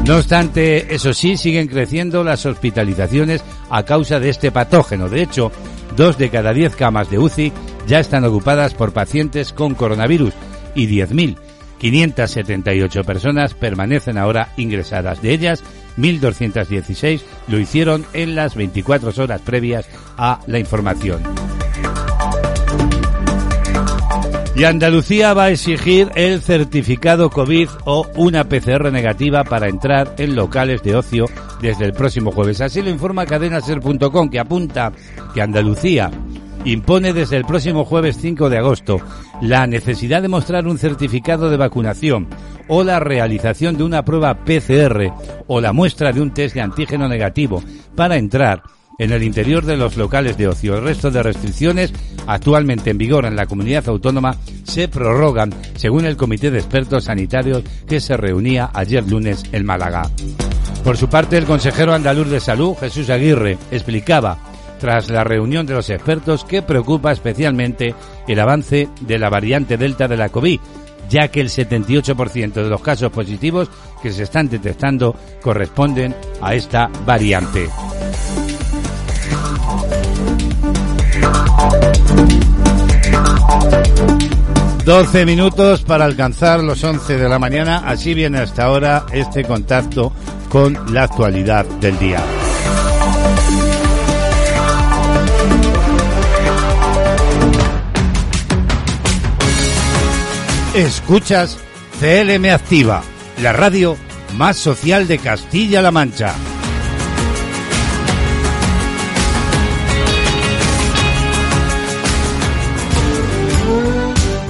No 0.05 0.17
obstante, 0.17 0.93
eso 0.93 1.13
sí, 1.13 1.37
siguen 1.37 1.67
creciendo 1.67 2.23
las 2.23 2.45
hospitalizaciones 2.45 3.43
a 3.69 3.83
causa 3.83 4.20
de 4.20 4.29
este 4.29 4.51
patógeno. 4.51 5.09
De 5.09 5.22
hecho, 5.22 5.51
dos 5.96 6.17
de 6.17 6.29
cada 6.29 6.53
diez 6.53 6.75
camas 6.75 7.09
de 7.09 7.20
UCI 7.20 7.53
ya 7.87 8.00
están 8.00 8.25
ocupadas 8.25 8.74
por 8.74 8.91
pacientes 8.93 9.53
con 9.53 9.75
coronavirus 9.75 10.33
y 10.75 10.87
10.578 10.87 13.05
personas 13.05 13.53
permanecen 13.53 14.17
ahora 14.17 14.50
ingresadas. 14.57 15.22
De 15.22 15.31
ellas, 15.31 15.63
1.216 15.98 17.22
lo 17.48 17.59
hicieron 17.59 18.05
en 18.13 18.35
las 18.35 18.55
24 18.55 19.11
horas 19.24 19.41
previas 19.41 19.87
a 20.17 20.39
la 20.48 20.59
información. 20.59 21.22
Y 24.55 24.63
Andalucía 24.63 25.33
va 25.33 25.46
a 25.46 25.50
exigir 25.50 26.09
el 26.15 26.41
certificado 26.41 27.29
COVID 27.29 27.68
o 27.83 28.07
una 28.15 28.46
PCR 28.46 28.89
negativa 28.89 29.44
para 29.44 29.68
entrar 29.68 30.15
en 30.18 30.33
locales 30.33 30.81
de 30.81 30.96
ocio 30.96 31.25
desde 31.61 31.83
el 31.83 31.91
próximo 31.91 32.31
jueves. 32.31 32.61
Así 32.61 32.81
lo 32.81 32.89
informa 32.89 33.25
cadenaser.com 33.25 34.29
que 34.29 34.39
apunta 34.39 34.94
que 35.33 35.41
Andalucía 35.41 36.09
impone 36.63 37.11
desde 37.11 37.35
el 37.35 37.44
próximo 37.44 37.83
jueves 37.83 38.18
5 38.22 38.50
de 38.50 38.57
agosto 38.57 39.01
la 39.41 39.68
necesidad 39.68 40.22
de 40.22 40.29
mostrar 40.29 40.65
un 40.68 40.77
certificado 40.77 41.50
de 41.50 41.57
vacunación 41.57 42.27
o 42.70 42.81
la 42.85 43.01
realización 43.01 43.75
de 43.75 43.83
una 43.83 44.05
prueba 44.05 44.46
PCR 44.46 45.11
o 45.48 45.59
la 45.59 45.74
muestra 45.74 46.13
de 46.13 46.22
un 46.22 46.33
test 46.33 46.55
de 46.55 46.61
antígeno 46.61 47.09
negativo 47.09 47.61
para 47.94 48.15
entrar 48.15 48.63
en 48.98 49.12
el 49.12 49.24
interior 49.24 49.66
de 49.66 49.77
los 49.77 49.98
locales 49.98 50.38
de 50.38 50.48
ocio. 50.48 50.77
El 50.77 50.84
resto 50.84 51.12
de 51.12 51.24
restricciones 51.24 51.94
actualmente 52.27 52.90
en 52.92 52.98
vigor 52.98 53.25
en 53.25 53.36
la 53.36 53.46
comunidad 53.46 53.88
autónoma 53.90 54.36
se 54.64 54.88
prorrogan 54.88 55.53
según 55.75 56.05
el 56.05 56.18
Comité 56.18 56.51
de 56.51 56.60
Expertos 56.60 57.05
Sanitarios 57.05 57.64
que 57.88 58.00
se 58.00 58.18
reunía 58.18 58.70
ayer 58.74 59.08
lunes 59.08 59.44
en 59.51 59.66
Málaga. 59.66 60.10
Por 60.84 60.98
su 60.98 61.10
parte, 61.10 61.38
el 61.38 61.46
consejero 61.46 61.94
andaluz 61.94 62.29
de 62.29 62.40
salud, 62.40 62.75
Jesús 62.79 63.10
Aguirre, 63.10 63.58
explicaba 63.72 64.38
tras 64.79 65.10
la 65.10 65.24
reunión 65.24 65.66
de 65.66 65.74
los 65.74 65.90
expertos 65.90 66.44
que 66.44 66.62
preocupa 66.62 67.12
especialmente 67.12 67.96
el 68.27 68.40
avance 68.40 68.90
de 69.01 69.18
la 69.18 69.29
variante 69.29 69.77
Delta 69.77 70.08
de 70.08 70.18
la 70.18 70.29
COVID, 70.29 70.60
ya 71.10 71.27
que 71.29 71.42
el 71.42 71.50
78% 71.50 72.53
de 72.53 72.70
los 72.70 72.81
casos 72.81 73.12
positivos 73.12 73.70
que 74.01 74.12
se 74.12 74.24
están 74.24 74.50
detectando 74.50 75.16
corresponden 75.42 76.16
a 76.42 76.53
esta 76.53 76.90
variante. 77.05 77.68
12 84.85 85.25
minutos 85.25 85.81
para 85.81 86.05
alcanzar 86.05 86.63
los 86.63 86.83
11 86.83 87.17
de 87.17 87.27
la 87.27 87.39
mañana. 87.39 87.81
Así 87.87 88.13
viene 88.13 88.37
hasta 88.37 88.65
ahora 88.65 89.07
este 89.11 89.43
contacto 89.43 90.13
con 90.48 90.93
la 90.93 91.03
actualidad 91.03 91.65
del 91.65 91.98
día. 91.98 92.24
Escuchas 100.75 101.57
CLM 102.00 102.45
Activa, 102.53 103.01
la 103.41 103.53
radio 103.53 103.98
más 104.37 104.55
social 104.55 105.07
de 105.07 105.17
Castilla-La 105.17 105.89
Mancha. 105.89 106.35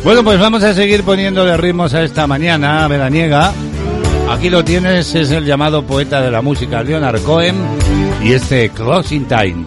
Bueno, 0.06 0.24
pues 0.24 0.40
vamos 0.40 0.62
a 0.62 0.76
seguir 0.76 1.02
poniéndole 1.02 1.58
ritmos 1.58 1.96
a 1.96 2.04
esta 2.04 2.28
mañana 2.28 2.88
veraniega. 2.88 3.52
Aquí 4.30 4.52
lo 4.52 4.64
tienes, 4.64 5.16
es 5.16 5.32
el 5.32 5.46
llamado 5.46 5.82
poeta 5.82 6.22
de 6.22 6.30
la 6.30 6.44
música 6.44 6.84
Leonard 6.84 7.24
Cohen 7.24 7.56
y 8.24 8.34
este 8.34 8.70
Closing 8.70 9.26
Time. 9.26 9.66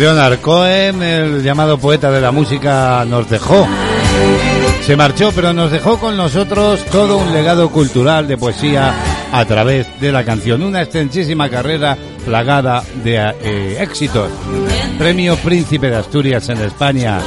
Leonard 0.00 0.40
Cohen, 0.40 1.02
el 1.02 1.42
llamado 1.42 1.76
poeta 1.76 2.10
de 2.10 2.22
la 2.22 2.32
música, 2.32 3.04
nos 3.06 3.28
dejó. 3.28 3.68
Se 4.80 4.96
marchó, 4.96 5.30
pero 5.30 5.52
nos 5.52 5.70
dejó 5.70 5.98
con 5.98 6.16
nosotros 6.16 6.82
todo 6.86 7.18
un 7.18 7.34
legado 7.34 7.68
cultural 7.68 8.26
de 8.26 8.38
poesía 8.38 8.94
a 9.30 9.44
través 9.44 10.00
de 10.00 10.10
la 10.10 10.24
canción. 10.24 10.62
Una 10.62 10.80
extensísima 10.80 11.50
carrera 11.50 11.98
plagada 12.24 12.82
de 13.04 13.16
eh, 13.42 13.76
éxitos. 13.82 14.30
Premio 14.98 15.36
Príncipe 15.36 15.90
de 15.90 15.96
Asturias 15.96 16.48
en 16.48 16.62
España. 16.62 17.20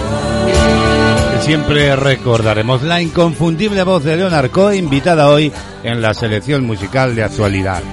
Siempre 1.42 1.96
recordaremos 1.96 2.82
la 2.82 3.00
inconfundible 3.04 3.84
voz 3.84 4.04
de 4.04 4.18
Leonard 4.18 4.50
Cohen, 4.50 4.86
invitada 4.86 5.30
hoy 5.30 5.54
en 5.84 6.02
la 6.02 6.16
selección 6.16 6.66
musical 6.66 7.14
de 7.14 7.24
actualidad. 7.24 7.84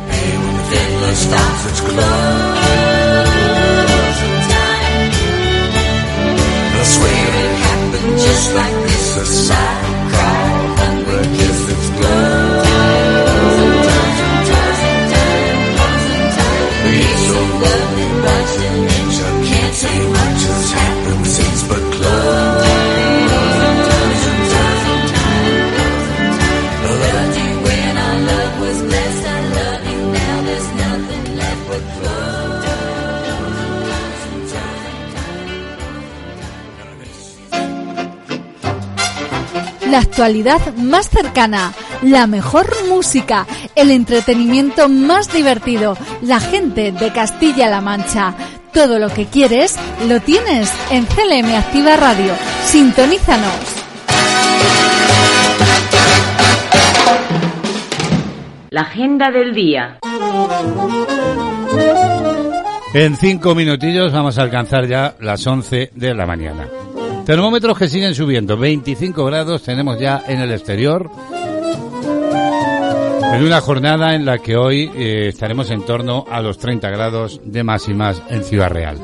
Just 8.41 8.55
like 8.55 8.80
La 39.91 39.99
actualidad 39.99 40.75
más 40.77 41.09
cercana, 41.09 41.73
la 42.03 42.29
mejor 42.29 42.69
música, 42.89 43.45
el 43.75 43.91
entretenimiento 43.91 44.89
más 44.89 45.33
divertido, 45.33 45.97
la 46.23 46.39
gente 46.39 46.93
de 46.93 47.13
Castilla-La 47.13 47.81
Mancha. 47.81 48.35
Todo 48.73 49.01
lo 49.01 49.09
que 49.09 49.27
quieres 49.27 49.77
lo 50.09 50.21
tienes 50.21 50.73
en 50.93 51.07
CLM 51.07 51.57
Activa 51.57 51.97
Radio. 51.97 52.33
Sintonízanos. 52.65 53.53
La 58.71 58.83
agenda 58.83 59.33
del 59.33 59.53
día. 59.53 59.99
En 62.95 63.17
cinco 63.17 63.57
minutillos 63.57 64.13
vamos 64.13 64.39
a 64.39 64.43
alcanzar 64.43 64.87
ya 64.87 65.17
las 65.19 65.45
11 65.45 65.91
de 65.93 66.15
la 66.15 66.27
mañana. 66.27 66.69
Termómetros 67.31 67.79
que 67.79 67.89
siguen 67.89 68.13
subiendo, 68.13 68.57
25 68.57 69.25
grados 69.25 69.63
tenemos 69.63 70.01
ya 70.01 70.25
en 70.27 70.41
el 70.41 70.51
exterior. 70.51 71.09
En 73.33 73.45
una 73.45 73.61
jornada 73.61 74.17
en 74.17 74.25
la 74.25 74.39
que 74.39 74.57
hoy 74.57 74.91
eh, 74.97 75.29
estaremos 75.29 75.71
en 75.71 75.87
torno 75.87 76.25
a 76.29 76.41
los 76.41 76.59
30 76.59 76.91
grados 76.91 77.41
de 77.45 77.63
máximas 77.63 78.21
en 78.31 78.43
Ciudad 78.43 78.71
Real. 78.71 78.99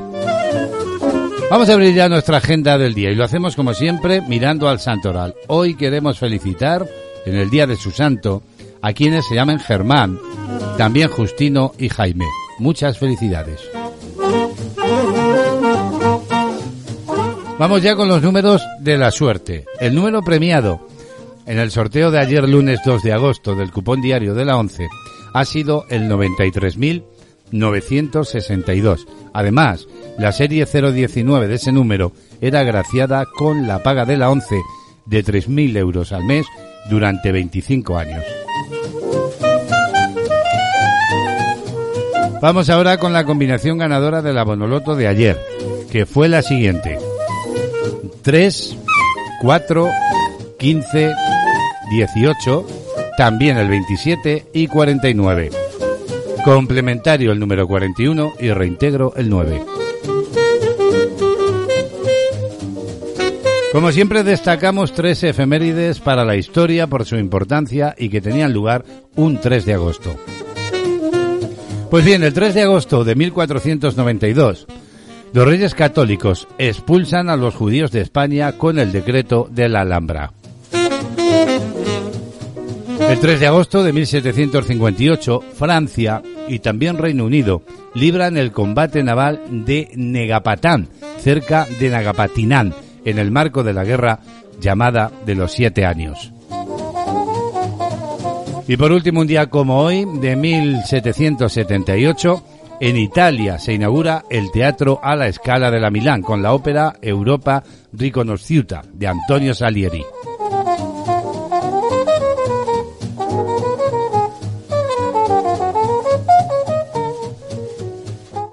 Vamos 1.49 1.69
a 1.69 1.73
abrir 1.73 1.95
ya 1.95 2.09
nuestra 2.09 2.39
agenda 2.39 2.77
del 2.77 2.93
día 2.93 3.11
y 3.11 3.15
lo 3.15 3.23
hacemos 3.23 3.55
como 3.55 3.73
siempre 3.73 4.19
mirando 4.19 4.67
al 4.67 4.81
santoral. 4.81 5.33
Hoy 5.47 5.75
queremos 5.75 6.19
felicitar 6.19 6.85
en 7.25 7.37
el 7.37 7.49
día 7.49 7.65
de 7.65 7.77
su 7.77 7.91
santo 7.91 8.43
a 8.81 8.91
quienes 8.91 9.25
se 9.25 9.35
llamen 9.35 9.61
Germán, 9.61 10.19
también 10.77 11.07
Justino 11.07 11.71
y 11.79 11.87
Jaime. 11.87 12.25
Muchas 12.59 12.97
felicidades. 12.97 13.61
Vamos 17.59 17.81
ya 17.81 17.95
con 17.95 18.07
los 18.07 18.21
números 18.21 18.61
de 18.81 18.97
la 18.97 19.09
suerte. 19.09 19.65
El 19.79 19.95
número 19.95 20.21
premiado 20.21 20.87
en 21.47 21.57
el 21.57 21.71
sorteo 21.71 22.11
de 22.11 22.19
ayer 22.19 22.47
lunes 22.47 22.81
2 22.85 23.01
de 23.01 23.13
agosto 23.13 23.55
del 23.55 23.71
cupón 23.71 23.99
diario 23.99 24.35
de 24.35 24.45
la 24.45 24.57
11 24.57 24.87
ha 25.33 25.43
sido 25.43 25.85
el 25.89 26.07
93.962. 26.07 29.07
Además, 29.33 29.87
la 30.19 30.33
serie 30.33 30.65
019 30.65 31.47
de 31.47 31.55
ese 31.55 31.71
número 31.71 32.11
era 32.41 32.59
agraciada 32.59 33.25
con 33.25 33.67
la 33.67 33.81
paga 33.81 34.05
de 34.05 34.17
la 34.17 34.29
11 34.29 34.55
de 35.07 35.25
3.000 35.25 35.77
euros 35.77 36.11
al 36.11 36.25
mes 36.25 36.45
durante 36.91 37.31
25 37.31 37.97
años. 37.97 38.23
Vamos 42.39 42.69
ahora 42.69 42.99
con 42.99 43.13
la 43.13 43.25
combinación 43.25 43.79
ganadora 43.79 44.21
de 44.21 44.31
la 44.31 44.43
Bonoloto 44.43 44.95
de 44.95 45.07
ayer, 45.07 45.43
que 45.91 46.05
fue 46.05 46.29
la 46.29 46.43
siguiente. 46.43 46.99
3, 48.27 48.77
4, 49.39 49.89
15, 50.59 51.13
18, 51.91 52.67
también 53.17 53.55
el 53.57 53.69
27 53.69 54.47
y 54.51 54.67
49. 54.67 55.49
Complementario 56.43 57.31
el 57.31 57.39
número 57.39 57.65
41 57.65 58.33
y 58.41 58.49
reintegro 58.51 59.13
el 59.15 59.29
9. 59.29 59.63
Como 63.71 63.93
siempre 63.93 64.23
destacamos 64.23 64.91
tres 64.91 65.23
efemérides 65.23 66.01
para 66.01 66.25
la 66.25 66.35
historia 66.35 66.87
por 66.87 67.05
su 67.05 67.15
importancia 67.15 67.95
y 67.97 68.09
que 68.09 68.19
tenían 68.19 68.51
lugar 68.51 68.83
un 69.15 69.39
3 69.39 69.65
de 69.65 69.73
agosto. 69.73 70.17
Pues 71.89 72.03
bien, 72.03 72.23
el 72.23 72.33
3 72.33 72.55
de 72.55 72.63
agosto 72.63 73.05
de 73.05 73.15
1492, 73.15 74.67
los 75.33 75.45
reyes 75.45 75.75
católicos 75.75 76.47
expulsan 76.57 77.29
a 77.29 77.35
los 77.35 77.55
judíos 77.55 77.91
de 77.91 78.01
España 78.01 78.53
con 78.53 78.79
el 78.79 78.91
decreto 78.91 79.47
de 79.51 79.69
la 79.69 79.81
Alhambra. 79.81 80.31
El 82.99 83.19
3 83.19 83.39
de 83.39 83.47
agosto 83.47 83.83
de 83.83 83.93
1758, 83.93 85.43
Francia 85.53 86.21
y 86.47 86.59
también 86.59 86.97
Reino 86.97 87.25
Unido 87.25 87.61
libran 87.93 88.37
el 88.37 88.51
combate 88.51 89.03
naval 89.03 89.41
de 89.49 89.91
Negapatán, 89.95 90.89
cerca 91.19 91.67
de 91.79 91.89
Nagapatinán, 91.89 92.73
en 93.05 93.19
el 93.19 93.31
marco 93.31 93.63
de 93.63 93.73
la 93.73 93.85
guerra 93.85 94.19
llamada 94.59 95.11
de 95.25 95.35
los 95.35 95.53
siete 95.53 95.85
años. 95.85 96.33
Y 98.67 98.75
por 98.75 98.91
último, 98.91 99.21
un 99.21 99.27
día 99.27 99.49
como 99.49 99.79
hoy, 99.79 100.05
de 100.19 100.35
1778, 100.35 102.43
en 102.79 102.95
Italia 102.97 103.57
se 103.57 103.73
inaugura 103.73 104.23
el 104.29 104.51
Teatro 104.51 104.99
a 105.01 105.15
la 105.15 105.27
Escala 105.27 105.71
de 105.71 105.79
la 105.79 105.89
Milán 105.89 106.21
con 106.21 106.41
la 106.41 106.53
ópera 106.53 106.93
Europa 107.01 107.63
Riconosciuta 107.91 108.83
de 108.93 109.07
Antonio 109.07 109.53
Salieri. 109.53 110.03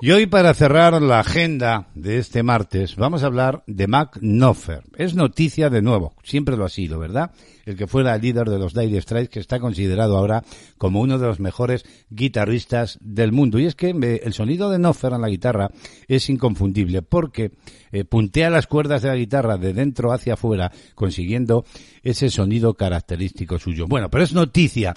Y 0.04 0.12
hoy 0.12 0.26
para 0.26 0.52
cerrar 0.52 1.00
la 1.00 1.20
agenda 1.20 1.88
de 1.94 2.18
este 2.18 2.42
martes 2.42 2.94
vamos 2.96 3.22
a 3.22 3.26
hablar 3.26 3.64
de 3.66 3.86
Mac 3.86 4.18
Knopfler. 4.20 4.82
Es 4.98 5.14
noticia 5.14 5.70
de 5.70 5.80
nuevo, 5.80 6.12
siempre 6.22 6.58
lo 6.58 6.66
ha 6.66 6.68
sido, 6.68 6.98
¿verdad? 6.98 7.30
El 7.64 7.78
que 7.78 7.86
fuera 7.86 8.14
el 8.14 8.20
líder 8.20 8.50
de 8.50 8.58
los 8.58 8.74
Dire 8.74 9.00
Straits 9.00 9.30
que 9.30 9.40
está 9.40 9.60
considerado 9.60 10.18
ahora 10.18 10.44
como 10.76 11.00
uno 11.00 11.18
de 11.18 11.26
los 11.26 11.40
mejores 11.40 11.86
guitarristas 12.10 12.98
del 13.00 13.32
mundo. 13.32 13.58
Y 13.58 13.64
es 13.64 13.76
que 13.76 13.96
eh, 13.98 14.20
el 14.22 14.34
sonido 14.34 14.68
de 14.68 14.76
Knopfler 14.76 15.14
en 15.14 15.22
la 15.22 15.30
guitarra 15.30 15.70
es 16.06 16.28
inconfundible 16.28 17.00
porque 17.00 17.52
eh, 17.90 18.04
puntea 18.04 18.50
las 18.50 18.66
cuerdas 18.66 19.00
de 19.00 19.08
la 19.08 19.16
guitarra 19.16 19.56
de 19.56 19.72
dentro 19.72 20.12
hacia 20.12 20.34
afuera 20.34 20.70
consiguiendo 20.94 21.64
ese 22.02 22.28
sonido 22.28 22.74
característico 22.74 23.58
suyo. 23.58 23.86
Bueno, 23.88 24.10
pero 24.10 24.22
es 24.22 24.34
noticia 24.34 24.92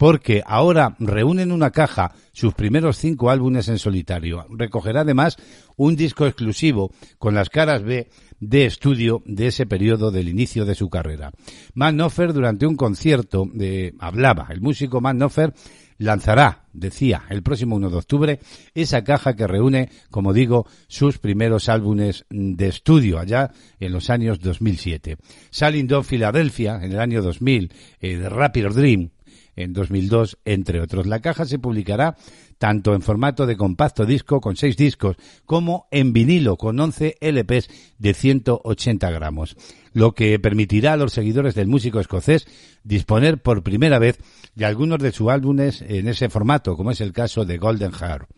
porque 0.00 0.42
ahora 0.46 0.96
reúne 0.98 1.42
en 1.42 1.52
una 1.52 1.72
caja 1.72 2.12
sus 2.32 2.54
primeros 2.54 2.96
cinco 2.96 3.28
álbumes 3.28 3.68
en 3.68 3.78
solitario. 3.78 4.46
Recogerá 4.48 5.02
además 5.02 5.36
un 5.76 5.94
disco 5.94 6.24
exclusivo 6.24 6.90
con 7.18 7.34
las 7.34 7.50
caras 7.50 7.82
B 7.82 8.08
de 8.40 8.64
estudio 8.64 9.22
de 9.26 9.48
ese 9.48 9.66
periodo 9.66 10.10
del 10.10 10.30
inicio 10.30 10.64
de 10.64 10.74
su 10.74 10.88
carrera. 10.88 11.32
Matt 11.74 11.92
Knopfler 11.96 12.32
durante 12.32 12.66
un 12.66 12.76
concierto 12.76 13.44
de, 13.52 13.92
hablaba, 13.98 14.46
el 14.48 14.62
músico 14.62 15.02
Matt 15.02 15.16
Knopfler 15.16 15.52
lanzará, 16.00 16.64
decía, 16.72 17.24
el 17.28 17.42
próximo 17.42 17.76
1 17.76 17.90
de 17.90 17.96
octubre, 17.96 18.40
esa 18.74 19.04
caja 19.04 19.36
que 19.36 19.46
reúne, 19.46 19.90
como 20.10 20.32
digo, 20.32 20.66
sus 20.88 21.18
primeros 21.18 21.68
álbumes 21.68 22.24
de 22.30 22.68
estudio 22.68 23.18
allá 23.18 23.50
en 23.78 23.92
los 23.92 24.08
años 24.08 24.40
2007. 24.40 25.18
Saliendo 25.50 26.02
Philadelphia 26.02 26.80
en 26.82 26.92
el 26.92 27.00
año 27.00 27.20
2000, 27.20 27.70
eh, 28.00 28.16
de 28.16 28.28
Rapid 28.30 28.68
Dream, 28.68 29.10
en 29.56 29.72
2002, 29.72 30.38
entre 30.44 30.80
otros. 30.80 31.06
La 31.06 31.20
caja 31.20 31.44
se 31.44 31.58
publicará 31.58 32.16
tanto 32.60 32.94
en 32.94 33.00
formato 33.00 33.46
de 33.46 33.56
compacto 33.56 34.04
disco 34.04 34.42
con 34.42 34.54
seis 34.54 34.76
discos 34.76 35.16
como 35.46 35.88
en 35.90 36.12
vinilo 36.12 36.58
con 36.58 36.78
11 36.78 37.16
LPs 37.18 37.70
de 37.98 38.12
180 38.12 39.10
gramos, 39.10 39.56
lo 39.94 40.12
que 40.12 40.38
permitirá 40.38 40.92
a 40.92 40.96
los 40.98 41.14
seguidores 41.14 41.54
del 41.54 41.68
músico 41.68 42.00
escocés 42.00 42.46
disponer 42.84 43.40
por 43.40 43.62
primera 43.62 43.98
vez 43.98 44.18
de 44.54 44.66
algunos 44.66 44.98
de 44.98 45.10
sus 45.10 45.30
álbumes 45.30 45.80
en 45.80 46.06
ese 46.06 46.28
formato, 46.28 46.76
como 46.76 46.90
es 46.90 47.00
el 47.00 47.14
caso 47.14 47.46
de 47.46 47.56
Golden 47.56 47.92
Heart. 47.92 48.28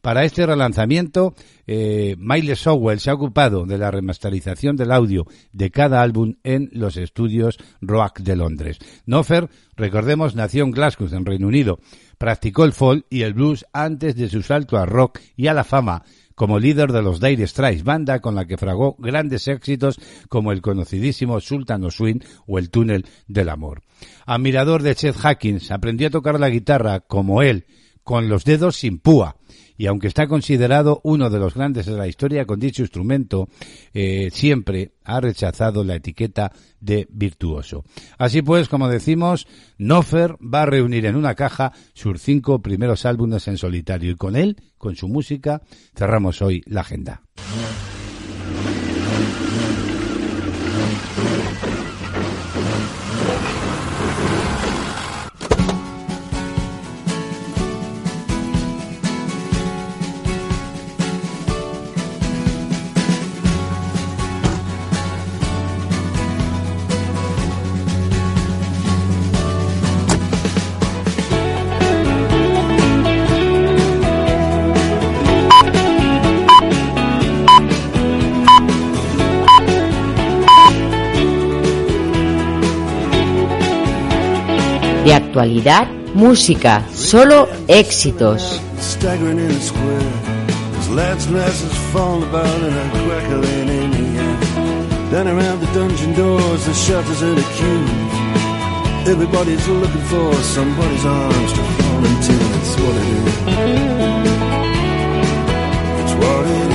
Para 0.00 0.24
este 0.24 0.46
relanzamiento, 0.46 1.34
eh, 1.66 2.14
Miles 2.18 2.60
Sowell 2.60 3.00
se 3.00 3.10
ha 3.10 3.14
ocupado 3.14 3.66
de 3.66 3.78
la 3.78 3.90
remasterización 3.90 4.76
del 4.76 4.92
audio 4.92 5.26
de 5.52 5.70
cada 5.70 6.02
álbum 6.02 6.34
en 6.44 6.68
los 6.72 6.96
estudios 6.96 7.58
Rock 7.80 8.20
de 8.20 8.36
Londres. 8.36 8.78
Nofer, 9.06 9.48
recordemos, 9.76 10.34
nació 10.34 10.64
en 10.64 10.70
Glasgow, 10.70 11.08
en 11.12 11.24
Reino 11.24 11.48
Unido. 11.48 11.78
Practicó 12.22 12.64
el 12.64 12.72
folk 12.72 13.04
y 13.10 13.22
el 13.22 13.34
blues 13.34 13.66
antes 13.72 14.14
de 14.14 14.28
su 14.28 14.44
salto 14.44 14.78
al 14.78 14.86
rock 14.86 15.18
y 15.34 15.48
a 15.48 15.54
la 15.54 15.64
fama 15.64 16.04
como 16.36 16.60
líder 16.60 16.92
de 16.92 17.02
los 17.02 17.18
Dire 17.18 17.48
Straits, 17.48 17.82
banda 17.82 18.20
con 18.20 18.36
la 18.36 18.46
que 18.46 18.56
fragó 18.56 18.94
grandes 19.00 19.48
éxitos 19.48 19.98
como 20.28 20.52
el 20.52 20.62
conocidísimo 20.62 21.40
Sultan 21.40 21.90
Swing 21.90 22.20
o 22.46 22.60
el 22.60 22.70
Túnel 22.70 23.06
del 23.26 23.48
Amor. 23.48 23.82
Admirador 24.24 24.84
de 24.84 24.94
Chet 24.94 25.16
Hackins, 25.16 25.72
aprendió 25.72 26.06
a 26.06 26.10
tocar 26.12 26.38
la 26.38 26.48
guitarra 26.48 27.00
como 27.00 27.42
él, 27.42 27.66
con 28.04 28.28
los 28.28 28.44
dedos 28.44 28.76
sin 28.76 29.00
púa. 29.00 29.34
Y 29.76 29.86
aunque 29.86 30.08
está 30.08 30.26
considerado 30.26 31.00
uno 31.04 31.30
de 31.30 31.38
los 31.38 31.54
grandes 31.54 31.86
de 31.86 31.92
la 31.92 32.06
historia 32.06 32.44
con 32.44 32.60
dicho 32.60 32.82
instrumento, 32.82 33.48
eh, 33.94 34.30
siempre 34.32 34.92
ha 35.04 35.20
rechazado 35.20 35.84
la 35.84 35.96
etiqueta 35.96 36.52
de 36.80 37.06
virtuoso. 37.10 37.84
Así 38.18 38.42
pues, 38.42 38.68
como 38.68 38.88
decimos, 38.88 39.46
Nofer 39.78 40.36
va 40.42 40.62
a 40.62 40.66
reunir 40.66 41.06
en 41.06 41.16
una 41.16 41.34
caja 41.34 41.72
sus 41.94 42.20
cinco 42.20 42.60
primeros 42.62 43.06
álbumes 43.06 43.48
en 43.48 43.58
solitario 43.58 44.12
y 44.12 44.16
con 44.16 44.36
él, 44.36 44.56
con 44.78 44.96
su 44.96 45.08
música, 45.08 45.62
cerramos 45.94 46.42
hoy 46.42 46.62
la 46.66 46.80
agenda. 46.80 47.22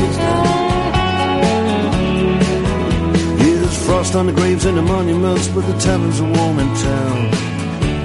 Is 0.10 0.18
now. 0.18 0.44
Yeah, 3.40 3.56
there's 3.62 3.86
frost 3.86 4.16
on 4.16 4.26
the 4.28 4.34
graves 4.34 4.66
and 4.66 4.78
the 4.78 4.82
monuments, 4.82 5.48
but 5.50 5.62
the 5.62 5.78
taverns 5.80 6.20
are 6.20 6.32
warm 6.34 6.60
in 6.60 6.68
town. 6.76 7.37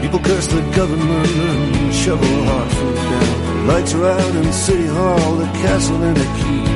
People 0.03 0.19
curse 0.19 0.49
the 0.49 0.61
government 0.75 1.29
and 1.29 1.95
shovel 1.95 2.27
hard 2.45 2.71
food 2.73 2.97
down. 2.97 3.67
Lights 3.69 3.95
are 3.95 4.05
out 4.05 4.35
in 4.35 4.53
City 4.53 4.87
Hall, 4.87 5.37
the 5.37 5.47
castle 5.63 6.03
and 6.03 6.17
the 6.17 6.29
keep. 6.39 6.67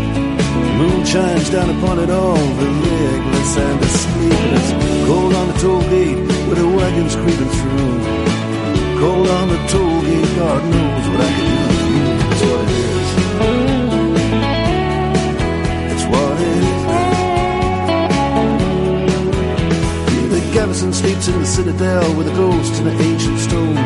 The 0.66 0.72
moon 0.78 1.04
shines 1.04 1.50
down 1.50 1.68
upon 1.76 1.98
it 1.98 2.08
all, 2.08 2.36
the 2.36 2.70
legless 2.86 3.56
and 3.56 3.80
the 3.82 3.88
sleepless. 3.88 4.66
Cold 5.06 5.34
on 5.34 5.48
the 5.48 5.58
toll 5.58 5.82
gate 5.90 6.18
with 6.48 6.58
the 6.58 6.68
wagons 6.68 7.16
creeping 7.16 7.52
through. 7.56 9.00
Cold 9.00 9.28
on 9.28 9.48
the 9.48 9.60
toll 9.72 10.00
gate, 10.02 10.36
God 10.36 10.62
knows 10.64 11.08
what 11.08 11.20
I 11.20 11.32
can 11.32 11.50
do 11.50 11.55
Tennyson 20.56 20.90
sleeps 20.90 21.28
in 21.28 21.38
the 21.38 21.44
citadel 21.44 22.16
with 22.16 22.28
a 22.28 22.34
ghost 22.34 22.80
in 22.80 22.86
an 22.86 22.98
ancient 22.98 23.38
stone. 23.40 23.76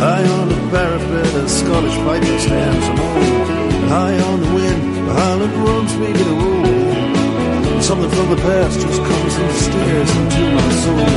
High 0.00 0.26
on 0.38 0.48
the 0.48 0.56
parapet, 0.72 1.26
a 1.34 1.46
Scottish 1.46 1.96
piper 2.08 2.38
stands 2.38 2.86
alone. 2.88 3.88
High 3.92 4.18
on 4.30 4.40
the 4.40 4.50
wind, 4.54 4.82
the 5.06 5.12
Highland 5.12 5.52
runs 5.52 5.92
me 6.00 6.10
to 6.18 6.24
road. 6.40 7.82
Something 7.82 8.10
from 8.16 8.30
the 8.30 8.40
past 8.48 8.80
just 8.80 9.00
comes 9.10 9.34
and 9.36 9.52
stares 9.66 10.10
into 10.20 10.44
my 10.56 10.70
soul. 10.84 11.12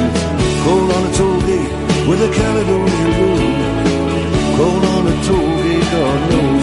Cold 0.66 0.90
on 0.98 1.04
a 1.08 1.14
toll 1.16 1.40
gate 1.48 1.74
with 2.10 2.20
a 2.28 2.32
Caledonian 2.36 3.12
room. 3.24 3.56
Cold 4.60 4.84
on 4.84 5.08
a 5.08 5.16
toll 5.28 5.52
gate, 5.64 5.88
God 5.96 6.20
knows 6.30 6.57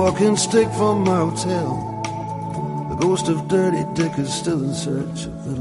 walking 0.00 0.34
stick 0.34 0.66
from 0.78 1.04
my 1.04 1.14
hotel. 1.14 1.68
The 2.88 2.94
ghost 2.94 3.28
of 3.28 3.48
Dirty 3.48 3.84
Dick 3.92 4.18
is 4.18 4.32
still 4.32 4.64
in 4.64 4.72
search 4.72 5.26
of 5.26 5.46
Little 5.46 5.59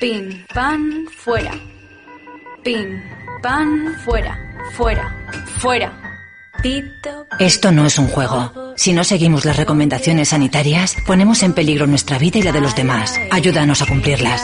pin, 0.00 0.44
pan, 0.54 1.06
fuera. 1.10 1.52
Pin, 2.62 3.02
pan, 3.42 3.94
fuera, 4.04 4.38
fuera, 4.72 5.14
fuera. 5.58 5.92
Pito. 6.62 7.26
Esto 7.38 7.70
no 7.70 7.84
es 7.84 7.98
un 7.98 8.08
juego. 8.08 8.74
Si 8.76 8.92
no 8.92 9.04
seguimos 9.04 9.44
las 9.44 9.56
recomendaciones 9.56 10.30
sanitarias, 10.30 10.96
ponemos 11.06 11.42
en 11.42 11.52
peligro 11.52 11.86
nuestra 11.86 12.18
vida 12.18 12.38
y 12.38 12.42
la 12.42 12.52
de 12.52 12.60
los 12.60 12.74
demás. 12.74 13.20
Ayúdanos 13.30 13.82
a 13.82 13.86
cumplirlas. 13.86 14.42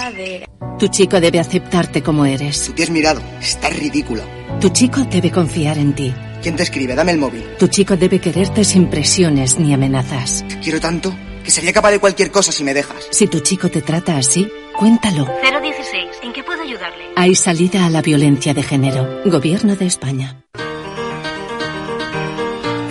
Tu 0.79 0.89
chico 0.89 1.21
debe 1.21 1.41
aceptarte 1.41 2.03
como 2.03 2.27
eres. 2.27 2.67
Tú 2.67 2.73
te 2.73 2.83
has 2.83 2.91
mirado. 2.91 3.23
Estás 3.41 3.75
ridícula. 3.77 4.25
Tu 4.61 4.69
chico 4.69 5.01
debe 5.05 5.31
confiar 5.31 5.79
en 5.79 5.95
ti. 5.95 6.15
¿Quién 6.43 6.57
te 6.57 6.65
escribe? 6.65 6.95
Dame 6.95 7.13
el 7.13 7.19
móvil. 7.19 7.45
Tu 7.59 7.69
chico 7.69 7.97
debe 7.97 8.19
quererte 8.21 8.65
sin 8.65 8.89
presiones 8.89 9.59
ni 9.59 9.73
amenazas. 9.73 10.45
Te 10.49 10.59
quiero 10.59 10.81
tanto 10.81 11.15
que 11.45 11.51
sería 11.51 11.73
capaz 11.73 11.91
de 11.91 11.99
cualquier 11.99 12.31
cosa 12.31 12.53
si 12.53 12.65
me 12.65 12.75
dejas. 12.75 13.09
Si 13.11 13.27
tu 13.27 13.41
chico 13.41 13.69
te 13.69 13.83
trata 13.83 14.17
así, 14.17 14.51
cuéntalo. 14.77 15.27
016, 15.43 16.09
¿en 16.23 16.33
qué 16.33 16.43
puedo 16.43 16.63
ayudarle? 16.63 17.05
Hay 17.17 17.35
salida 17.35 17.87
a 17.87 17.91
la 17.91 18.03
violencia 18.03 18.55
de 18.55 18.63
género. 18.63 19.21
Gobierno 19.25 19.77
de 19.77 19.87
España. 19.87 20.45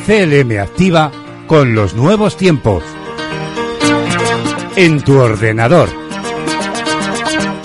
CLM 0.06 0.60
activa 0.60 1.12
con 1.48 1.76
los 1.76 1.94
nuevos 1.94 2.38
tiempos. 2.38 2.84
En 4.76 5.02
tu 5.02 5.18
ordenador. 5.20 5.90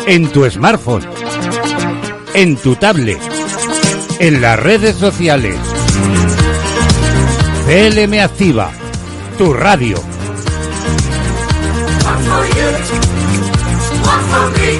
En 0.06 0.28
tu 0.30 0.48
smartphone. 0.50 1.04
En 2.34 2.56
tu 2.56 2.76
tablet. 2.76 3.20
En 4.18 4.40
las 4.40 4.58
redes 4.58 4.96
sociales. 4.96 5.56
CLM 7.66 8.20
activa. 8.20 8.70
Tu 9.38 9.52
radio. 9.52 10.15
One 12.16 12.24
for 12.24 12.46
you, 12.46 12.68
one 14.02 14.24
for 14.30 14.46
me, 14.56 14.70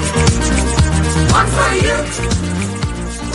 one 1.31 1.47
for 1.55 1.71
you, 1.85 1.97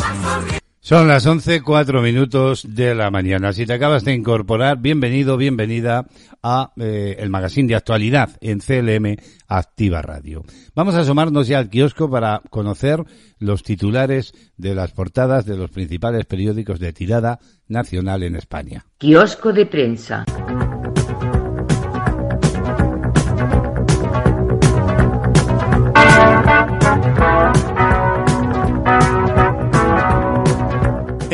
one 0.02 0.16
for 0.22 0.52
me. 0.52 0.58
Son 0.80 1.06
las 1.06 1.24
11, 1.24 1.62
cuatro 1.62 2.02
minutos 2.02 2.66
de 2.74 2.96
la 2.96 3.12
mañana. 3.12 3.52
Si 3.52 3.64
te 3.64 3.74
acabas 3.74 4.04
de 4.04 4.12
incorporar, 4.12 4.78
bienvenido, 4.78 5.36
bienvenida 5.36 6.06
a 6.42 6.72
eh, 6.78 7.14
el 7.20 7.30
magazine 7.30 7.68
de 7.68 7.76
actualidad 7.76 8.30
en 8.40 8.58
CLM 8.58 9.18
Activa 9.46 10.02
Radio. 10.02 10.42
Vamos 10.74 10.96
a 10.96 11.00
asomarnos 11.02 11.46
ya 11.46 11.60
al 11.60 11.70
kiosco 11.70 12.10
para 12.10 12.42
conocer 12.50 13.04
los 13.38 13.62
titulares 13.62 14.32
de 14.56 14.74
las 14.74 14.90
portadas 14.90 15.46
de 15.46 15.56
los 15.56 15.70
principales 15.70 16.24
periódicos 16.24 16.80
de 16.80 16.92
tirada 16.92 17.38
nacional 17.68 18.24
en 18.24 18.34
España. 18.34 18.84
Kiosco 18.98 19.52
de 19.52 19.66
prensa. 19.66 20.24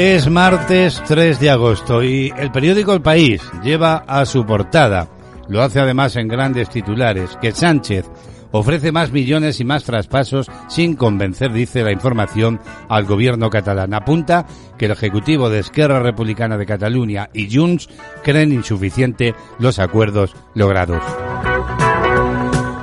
Es 0.00 0.30
martes 0.30 1.02
3 1.08 1.40
de 1.40 1.50
agosto 1.50 2.04
y 2.04 2.32
el 2.38 2.52
periódico 2.52 2.92
El 2.92 3.02
País 3.02 3.42
lleva 3.64 4.04
a 4.06 4.24
su 4.26 4.46
portada, 4.46 5.08
lo 5.48 5.60
hace 5.60 5.80
además 5.80 6.14
en 6.14 6.28
grandes 6.28 6.70
titulares, 6.70 7.36
que 7.42 7.50
Sánchez 7.50 8.08
ofrece 8.52 8.92
más 8.92 9.10
millones 9.10 9.58
y 9.58 9.64
más 9.64 9.82
traspasos 9.82 10.48
sin 10.68 10.94
convencer, 10.94 11.52
dice 11.52 11.82
la 11.82 11.90
información, 11.90 12.60
al 12.88 13.06
gobierno 13.06 13.50
catalán. 13.50 13.92
Apunta 13.92 14.46
que 14.78 14.84
el 14.84 14.92
Ejecutivo 14.92 15.50
de 15.50 15.58
Esquerra 15.58 15.98
Republicana 15.98 16.56
de 16.56 16.66
Cataluña 16.66 17.28
y 17.34 17.52
Junts 17.52 17.88
creen 18.22 18.52
insuficiente 18.52 19.34
los 19.58 19.80
acuerdos 19.80 20.36
logrados. 20.54 21.02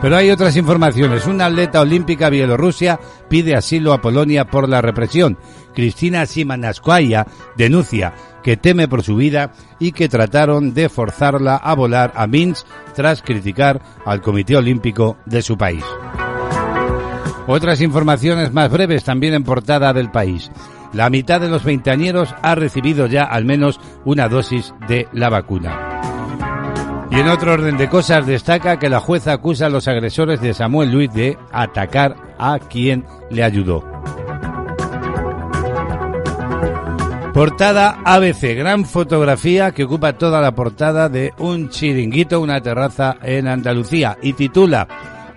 Pero 0.05 0.17
hay 0.17 0.29
otras 0.29 0.55
informaciones. 0.55 1.25
Una 1.25 1.47
atleta 1.47 1.81
olímpica 1.81 2.29
bielorrusia 2.29 2.99
pide 3.27 3.55
asilo 3.55 3.91
a 3.91 4.01
Polonia 4.01 4.45
por 4.45 4.69
la 4.69 4.79
represión. 4.79 5.35
Cristina 5.73 6.27
Simanskaya 6.27 7.25
denuncia 7.57 8.13
que 8.43 8.55
teme 8.55 8.87
por 8.87 9.01
su 9.01 9.15
vida 9.15 9.53
y 9.79 9.93
que 9.93 10.07
trataron 10.07 10.75
de 10.75 10.89
forzarla 10.89 11.55
a 11.55 11.73
volar 11.73 12.13
a 12.15 12.27
Minsk 12.27 12.67
tras 12.93 13.23
criticar 13.23 13.81
al 14.05 14.21
Comité 14.21 14.55
Olímpico 14.55 15.17
de 15.25 15.41
su 15.41 15.57
país. 15.57 15.83
Otras 17.47 17.81
informaciones 17.81 18.53
más 18.53 18.69
breves 18.69 19.03
también 19.03 19.33
en 19.33 19.43
portada 19.43 19.91
del 19.91 20.11
país. 20.11 20.51
La 20.93 21.09
mitad 21.09 21.41
de 21.41 21.49
los 21.49 21.63
veinteañeros 21.63 22.29
ha 22.43 22.53
recibido 22.53 23.07
ya 23.07 23.23
al 23.23 23.43
menos 23.43 23.79
una 24.05 24.29
dosis 24.29 24.71
de 24.87 25.07
la 25.13 25.29
vacuna. 25.29 25.94
Y 27.11 27.19
en 27.19 27.27
otro 27.27 27.53
orden 27.53 27.77
de 27.77 27.87
cosas 27.87 28.25
destaca 28.25 28.79
que 28.79 28.89
la 28.89 28.99
jueza 28.99 29.33
acusa 29.33 29.67
a 29.67 29.69
los 29.69 29.87
agresores 29.87 30.41
de 30.41 30.53
Samuel 30.53 30.91
Luis 30.91 31.13
de 31.13 31.37
atacar 31.51 32.15
a 32.37 32.59
quien 32.59 33.05
le 33.29 33.43
ayudó. 33.43 33.83
Portada 37.33 37.99
ABC, 38.05 38.55
gran 38.55 38.85
fotografía 38.85 39.71
que 39.71 39.83
ocupa 39.83 40.13
toda 40.13 40.39
la 40.39 40.55
portada 40.55 41.09
de 41.09 41.33
un 41.37 41.69
chiringuito, 41.69 42.39
una 42.39 42.61
terraza 42.61 43.17
en 43.21 43.49
Andalucía 43.49 44.17
y 44.21 44.33
titula 44.33 44.87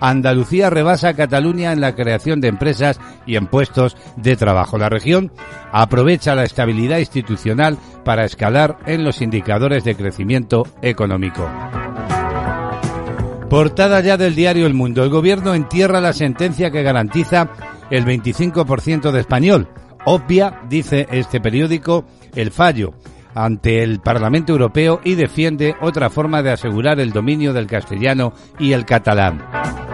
Andalucía 0.01 0.71
rebasa 0.71 1.09
a 1.09 1.15
Cataluña 1.15 1.73
en 1.73 1.81
la 1.81 1.95
creación 1.95 2.41
de 2.41 2.49
empresas 2.49 3.01
y 3.27 3.37
en 3.37 3.47
puestos 3.47 3.97
de 4.17 4.37
trabajo. 4.37 4.79
La 4.79 4.89
región 4.89 5.33
aprovecha 5.73 6.35
la 6.35 6.45
estabilidad 6.45 6.99
institucional 6.99 7.77
para 8.05 8.25
escalar 8.25 8.79
en 8.87 9.05
los 9.05 9.21
indicadores 9.21 9.85
de 9.85 9.95
crecimiento 9.97 10.67
económico. 10.83 11.49
Portada 13.51 14.01
ya 14.01 14.17
del 14.17 14.35
diario 14.35 14.67
El 14.67 14.75
Mundo. 14.75 15.03
El 15.03 15.11
gobierno 15.11 15.55
entierra 15.55 16.01
la 16.01 16.13
sentencia 16.13 16.71
que 16.71 16.83
garantiza 16.83 17.49
el 17.91 18.05
25% 18.05 19.11
de 19.11 19.21
español. 19.21 19.69
Obvia, 20.05 20.61
dice 20.69 21.07
este 21.11 21.41
periódico, 21.41 22.05
el 22.35 22.51
fallo 22.51 22.93
ante 23.35 23.83
el 23.83 24.01
Parlamento 24.01 24.53
Europeo 24.53 25.01
y 25.05 25.15
defiende 25.15 25.77
otra 25.81 26.11
forma 26.11 26.43
de 26.43 26.51
asegurar 26.51 26.99
el 27.01 27.13
dominio 27.13 27.53
del 27.53 27.67
castellano 27.67 28.33
y 28.59 28.73
el 28.73 28.85
catalán. 28.85 29.88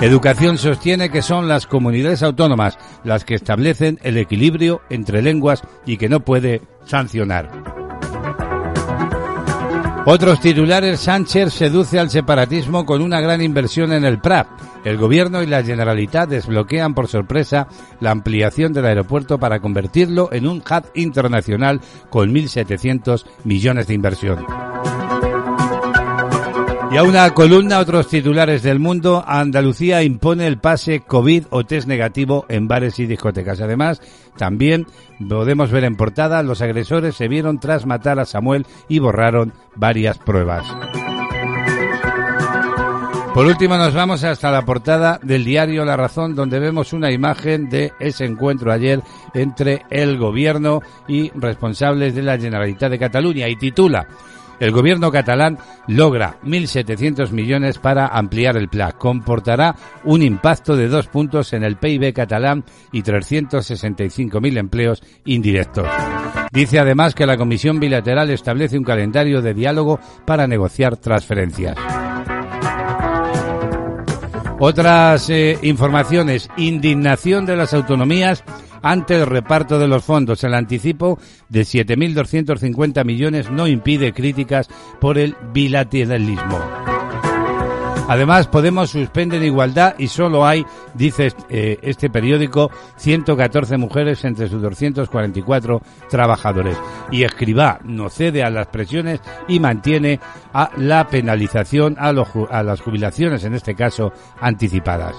Educación 0.00 0.56
sostiene 0.56 1.10
que 1.10 1.20
son 1.20 1.46
las 1.46 1.66
comunidades 1.66 2.22
autónomas 2.22 2.78
las 3.04 3.26
que 3.26 3.34
establecen 3.34 3.98
el 4.02 4.16
equilibrio 4.16 4.80
entre 4.88 5.20
lenguas 5.20 5.62
y 5.84 5.98
que 5.98 6.08
no 6.08 6.20
puede 6.20 6.62
sancionar. 6.86 7.50
Otros 10.06 10.40
titulares, 10.40 11.00
Sánchez 11.00 11.52
seduce 11.52 11.98
al 11.98 12.08
separatismo 12.08 12.86
con 12.86 13.02
una 13.02 13.20
gran 13.20 13.42
inversión 13.42 13.92
en 13.92 14.06
el 14.06 14.18
Prat. 14.18 14.48
El 14.84 14.96
gobierno 14.96 15.42
y 15.42 15.46
la 15.46 15.62
Generalitat 15.62 16.30
desbloquean 16.30 16.94
por 16.94 17.06
sorpresa 17.06 17.68
la 18.00 18.10
ampliación 18.10 18.72
del 18.72 18.86
aeropuerto 18.86 19.38
para 19.38 19.60
convertirlo 19.60 20.32
en 20.32 20.46
un 20.46 20.58
hub 20.58 20.90
internacional 20.94 21.82
con 22.08 22.32
1.700 22.32 23.26
millones 23.44 23.86
de 23.88 23.94
inversión. 23.94 24.46
Y 26.92 26.96
a 26.96 27.04
una 27.04 27.32
columna, 27.34 27.78
otros 27.78 28.08
titulares 28.08 28.64
del 28.64 28.80
mundo, 28.80 29.22
Andalucía 29.24 30.02
impone 30.02 30.48
el 30.48 30.58
pase 30.58 30.98
COVID 31.00 31.44
o 31.50 31.64
test 31.64 31.86
negativo 31.86 32.46
en 32.48 32.66
bares 32.66 32.98
y 32.98 33.06
discotecas. 33.06 33.60
Además, 33.60 34.02
también 34.36 34.88
podemos 35.28 35.70
ver 35.70 35.84
en 35.84 35.94
portada, 35.94 36.42
los 36.42 36.62
agresores 36.62 37.14
se 37.14 37.28
vieron 37.28 37.60
tras 37.60 37.86
matar 37.86 38.18
a 38.18 38.24
Samuel 38.24 38.66
y 38.88 38.98
borraron 38.98 39.52
varias 39.76 40.18
pruebas. 40.18 40.66
Por 43.34 43.46
último 43.46 43.76
nos 43.76 43.94
vamos 43.94 44.24
hasta 44.24 44.50
la 44.50 44.64
portada 44.64 45.20
del 45.22 45.44
diario 45.44 45.84
La 45.84 45.96
Razón 45.96 46.34
donde 46.34 46.58
vemos 46.58 46.92
una 46.92 47.12
imagen 47.12 47.68
de 47.68 47.92
ese 48.00 48.24
encuentro 48.24 48.72
ayer 48.72 49.00
entre 49.32 49.82
el 49.90 50.18
gobierno 50.18 50.82
y 51.06 51.30
responsables 51.36 52.16
de 52.16 52.22
la 52.22 52.36
Generalitat 52.36 52.90
de 52.90 52.98
Cataluña 52.98 53.48
y 53.48 53.54
titula 53.54 54.08
el 54.60 54.70
gobierno 54.70 55.10
catalán 55.10 55.58
logra 55.88 56.38
1.700 56.44 57.30
millones 57.32 57.78
para 57.78 58.06
ampliar 58.06 58.56
el 58.56 58.68
plan. 58.68 58.92
Comportará 58.98 59.74
un 60.04 60.22
impacto 60.22 60.76
de 60.76 60.88
dos 60.88 61.08
puntos 61.08 61.52
en 61.52 61.64
el 61.64 61.76
PIB 61.76 62.12
catalán 62.12 62.64
y 62.92 63.02
365.000 63.02 64.58
empleos 64.58 65.02
indirectos. 65.24 65.86
Dice 66.52 66.78
además 66.78 67.14
que 67.14 67.26
la 67.26 67.36
Comisión 67.36 67.80
Bilateral 67.80 68.30
establece 68.30 68.76
un 68.76 68.84
calendario 68.84 69.40
de 69.40 69.54
diálogo 69.54 69.98
para 70.26 70.46
negociar 70.46 70.96
transferencias. 70.96 71.76
Otras 74.62 75.30
eh, 75.30 75.58
informaciones, 75.62 76.50
indignación 76.58 77.46
de 77.46 77.56
las 77.56 77.72
autonomías 77.72 78.44
ante 78.82 79.16
el 79.16 79.24
reparto 79.24 79.78
de 79.78 79.88
los 79.88 80.04
fondos. 80.04 80.44
El 80.44 80.52
anticipo 80.52 81.18
de 81.48 81.62
7.250 81.62 83.02
millones 83.06 83.50
no 83.50 83.66
impide 83.66 84.12
críticas 84.12 84.68
por 85.00 85.16
el 85.16 85.34
bilateralismo. 85.54 86.99
Además, 88.10 88.48
Podemos 88.48 88.90
suspende 88.90 89.36
en 89.36 89.44
igualdad 89.44 89.94
y 89.96 90.08
solo 90.08 90.44
hay, 90.44 90.66
dice 90.94 91.32
eh, 91.48 91.78
este 91.80 92.10
periódico, 92.10 92.68
114 92.96 93.76
mujeres 93.76 94.24
entre 94.24 94.48
sus 94.48 94.60
244 94.60 95.80
trabajadores. 96.10 96.76
Y 97.12 97.22
Escribá 97.22 97.78
no 97.84 98.10
cede 98.10 98.42
a 98.42 98.50
las 98.50 98.66
presiones 98.66 99.20
y 99.46 99.60
mantiene 99.60 100.18
a 100.52 100.72
la 100.76 101.06
penalización 101.06 101.96
a, 102.00 102.08
a 102.08 102.62
las 102.64 102.80
jubilaciones, 102.80 103.44
en 103.44 103.54
este 103.54 103.76
caso 103.76 104.12
anticipadas. 104.40 105.14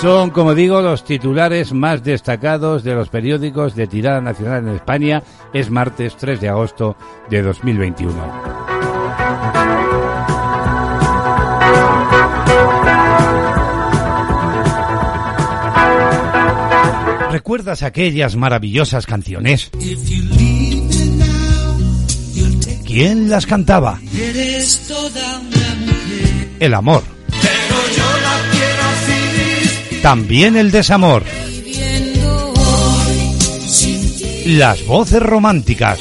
Son, 0.00 0.30
como 0.30 0.54
digo, 0.54 0.80
los 0.80 1.02
titulares 1.02 1.72
más 1.72 2.04
destacados 2.04 2.84
de 2.84 2.94
los 2.94 3.08
periódicos 3.08 3.74
de 3.74 3.88
tirada 3.88 4.20
nacional 4.20 4.68
en 4.68 4.76
España. 4.76 5.24
Es 5.52 5.72
martes 5.72 6.16
3 6.16 6.40
de 6.40 6.50
agosto 6.50 6.96
de 7.28 7.42
2021. 7.42 8.75
¿Recuerdas 17.36 17.82
aquellas 17.82 18.34
maravillosas 18.34 19.04
canciones? 19.04 19.68
¿Quién 22.86 23.28
las 23.28 23.44
cantaba? 23.44 24.00
El 26.58 26.72
amor. 26.72 27.02
También 30.00 30.56
el 30.56 30.70
desamor. 30.70 31.24
Las 34.46 34.86
voces 34.86 35.22
románticas. 35.22 35.98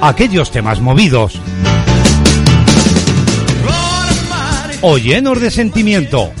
Aquellos 0.00 0.52
temas 0.52 0.80
movidos. 0.80 1.40
O 4.82 4.98
llenos 4.98 5.40
de 5.40 5.50
sentimiento. 5.50 6.32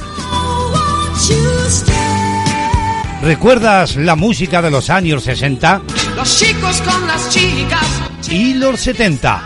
¿Recuerdas 3.22 3.94
la 3.94 4.16
música 4.16 4.60
de 4.60 4.70
los 4.70 4.90
años 4.90 5.22
60? 5.22 5.82
Los 6.16 6.38
chicos 6.38 6.82
con 6.82 7.06
las 7.06 7.30
chicas. 7.30 7.86
¿Y 8.28 8.54
los 8.54 8.80
70? 8.80 9.42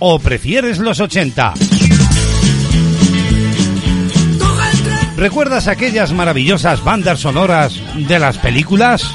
¿O 0.00 0.18
prefieres 0.18 0.78
los 0.78 0.98
80? 0.98 1.54
¿Recuerdas 5.16 5.68
aquellas 5.68 6.12
maravillosas 6.12 6.82
bandas 6.82 7.20
sonoras 7.20 7.80
de 7.94 8.18
las 8.18 8.38
películas? 8.38 9.08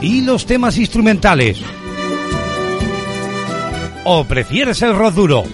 ¿Y 0.00 0.22
los 0.22 0.44
temas 0.44 0.76
instrumentales? 0.76 1.58
¿O 4.02 4.24
prefieres 4.24 4.82
el 4.82 4.96
rock 4.96 5.14
duro? 5.14 5.44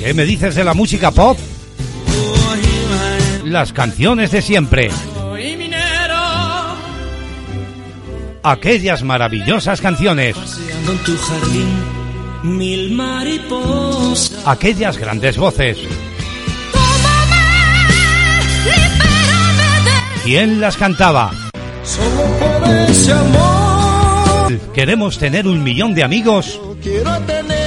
¿Qué 0.00 0.14
me 0.14 0.24
dices 0.24 0.54
de 0.54 0.64
la 0.64 0.74
música 0.74 1.10
pop? 1.10 1.38
Las 3.44 3.72
canciones 3.72 4.30
de 4.30 4.42
siempre. 4.42 4.90
Aquellas 8.42 9.02
maravillosas 9.02 9.80
canciones. 9.80 10.36
Aquellas 14.46 14.96
grandes 14.96 15.36
voces. 15.36 15.78
¿Quién 20.24 20.60
las 20.60 20.76
cantaba? 20.76 21.30
Solo 21.84 22.24
por 22.38 22.68
ese 22.88 23.12
amor. 23.12 24.58
Queremos 24.74 25.18
tener 25.18 25.46
un 25.46 25.62
millón 25.62 25.94
de 25.94 26.02
amigos 26.02 26.60
Quiero 26.82 27.18
tener 27.20 27.59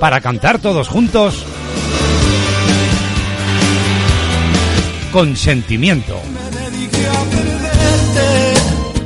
para 0.00 0.20
cantar 0.20 0.58
todos 0.58 0.88
juntos 0.88 1.44
con 5.12 5.36
sentimiento. 5.36 6.20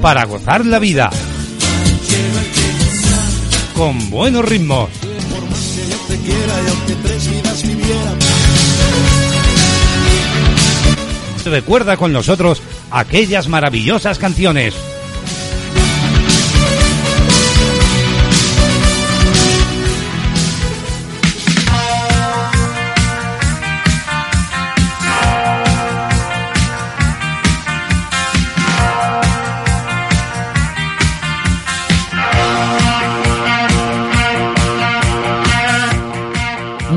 Para 0.02 0.24
gozar 0.24 0.64
la 0.66 0.78
vida 0.78 1.10
con 3.74 4.10
buenos 4.10 4.44
ritmos. 4.44 4.90
Recuerda 11.44 11.96
con 11.96 12.12
nosotros 12.12 12.62
aquellas 12.90 13.48
maravillosas 13.48 14.18
canciones. 14.18 14.74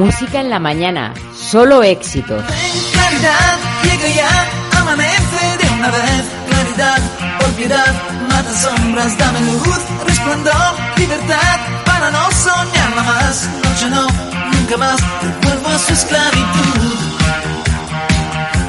Música 0.04 0.42
en 0.42 0.50
la 0.50 0.60
mañana, 0.60 1.14
solo 1.34 1.82
éxitos. 1.82 2.44
Claridad, 2.92 3.58
llega 3.84 4.10
ya, 4.10 4.80
amanece 4.82 5.58
de 5.62 5.70
una 5.76 5.90
vez. 5.92 6.24
Claridad, 6.50 7.02
por 7.40 7.50
piedad, 7.52 7.94
mata 8.28 8.54
sombras, 8.54 9.18
dame 9.18 9.40
luz, 9.40 9.80
resplandor, 10.06 10.74
libertad, 10.98 11.58
para 11.86 12.12
no 12.12 12.30
soñarla 12.32 13.04
más. 13.04 13.50
Noche 13.64 13.90
no, 13.92 14.08
nunca 14.52 14.76
más, 14.76 15.00
que 15.22 15.48
vuelvo 15.48 15.70
a 15.70 15.80
su 15.80 15.94
esclavitud. 15.94 16.98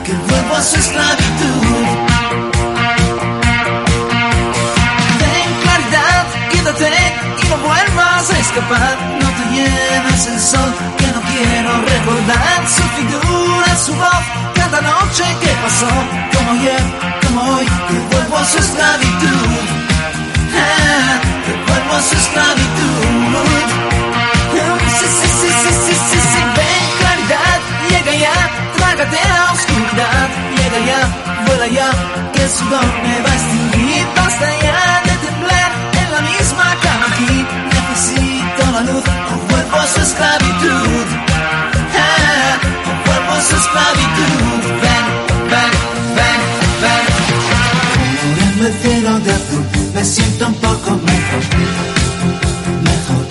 Que 0.05 0.13
vuelvo 0.13 0.55
a 0.55 0.63
su 0.63 0.77
esclavitud. 0.77 1.87
Ten 5.19 5.51
claridad, 5.65 6.27
quédate 6.53 6.91
y 7.43 7.49
no 7.49 7.57
vuelvas 7.57 8.31
a 8.31 8.39
escapar. 8.39 8.97
No 9.21 9.29
te 9.31 9.45
lleves 9.57 10.27
el 10.29 10.41
sol, 10.41 10.75
quiero 11.35 11.73
recordar 11.93 12.69
su 12.77 12.83
figura, 12.97 13.77
su 13.77 13.93
voz, 13.95 14.25
cada 14.55 14.81
noche 14.81 15.25
que 15.43 15.53
pasó, 15.63 15.93
como 16.35 16.51
ayer, 16.53 16.83
como 17.27 17.57
hoy, 17.57 17.67
que 17.89 17.99
vuelvo 18.15 18.37
a 18.37 18.45
su 18.45 18.59
esclavitud. 18.59 19.85
Ah, 20.57 21.25
a 21.95 22.03
su 22.03 22.15
esclavitud. 22.17 22.95
Sí, 24.99 25.07
sí, 25.19 25.29
sí, 25.41 25.49
sí, 25.63 25.71
sí, 25.87 25.95
sí, 26.11 26.19
sí, 26.33 26.41
ven 26.57 26.85
claridad, 27.01 27.59
llega 27.91 28.15
ya, 28.25 28.37
trágate 28.77 29.19
la 29.29 29.53
oscuridad, 29.53 30.29
llega 30.57 30.79
ya, 30.91 31.01
vuela 31.47 31.67
ya, 31.69 31.89
que 32.33 32.43
el 32.43 32.51
sudor 32.51 32.87
me 33.05 33.17
va 33.25 33.31
a 33.31 33.35
extinguir, 33.35 34.07
basta 34.17 34.47
ya 34.67 35.03
de 35.07 35.15
temblar 35.25 35.71
en 36.01 36.13
la 36.15 36.21
misma 36.21 36.67
cama 36.83 37.07
aquí, 37.13 37.47
necesito 37.75 38.63
la 38.73 38.81
luz, 38.81 39.05
vuelvo 39.51 39.77
a 39.77 39.87
su 39.87 40.01
esclavitud, 40.01 41.04
o 43.45 43.51
vuelvo 43.51 43.51
a 43.51 43.51
su 43.51 43.57
esclavitud, 43.57 44.63
ven, 44.83 45.07
ven, 45.51 45.73
ven, 46.17 46.41
ven. 46.83 47.05
Cubriendo 48.23 48.63
el 48.67 48.75
cielo 48.83 49.13
de 49.21 49.31
azul, 49.33 49.65
me 49.95 50.05
siento 50.05 50.47
un 50.49 50.55
poco 50.55 50.91
mejor, 50.91 51.43
mejor. 52.83 53.27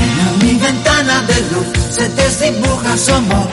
En 0.00 0.46
mi 0.46 0.52
ventana 0.58 1.22
de 1.22 1.40
luz 1.50 1.66
se 1.90 2.08
desdibuja 2.08 2.96
su 2.96 3.14
amor. 3.14 3.48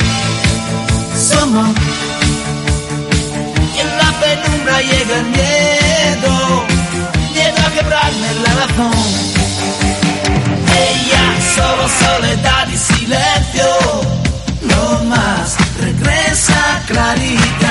Y 3.76 3.80
en 3.80 3.98
la 3.98 4.10
penumbra 4.20 4.82
llega 4.82 5.16
el 5.18 5.26
miedo, 5.26 6.32
miedo 7.34 7.60
a 7.68 7.70
quebrarme 7.72 8.28
la 8.44 8.54
razón. 8.54 8.92
Ella 10.88 11.24
solo 11.56 11.84
soledad 12.00 12.68
y 12.68 12.78
silencio, 12.78 12.99
clarita. 16.90 17.69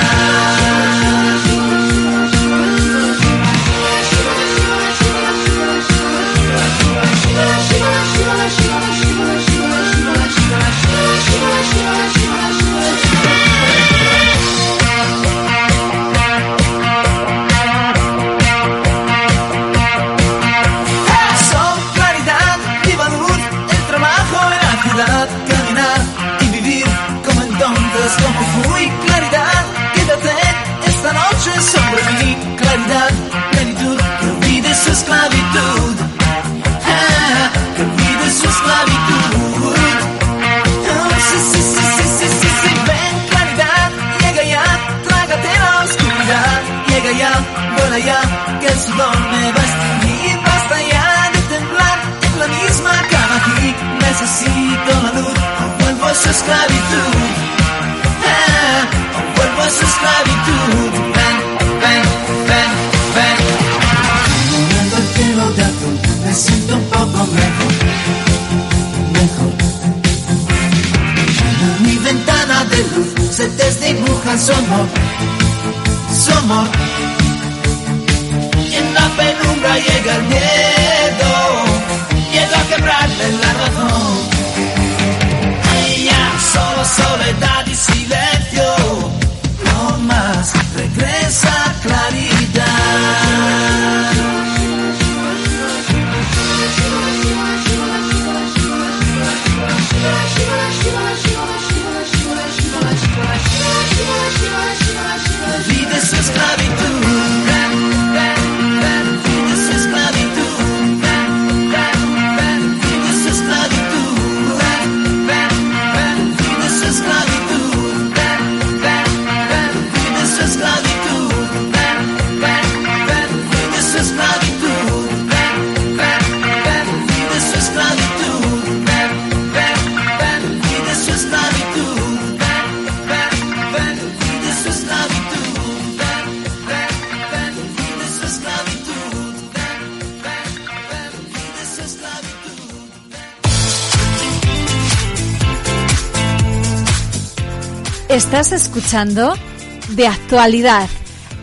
De 148.89 150.07
Actualidad 150.07 150.89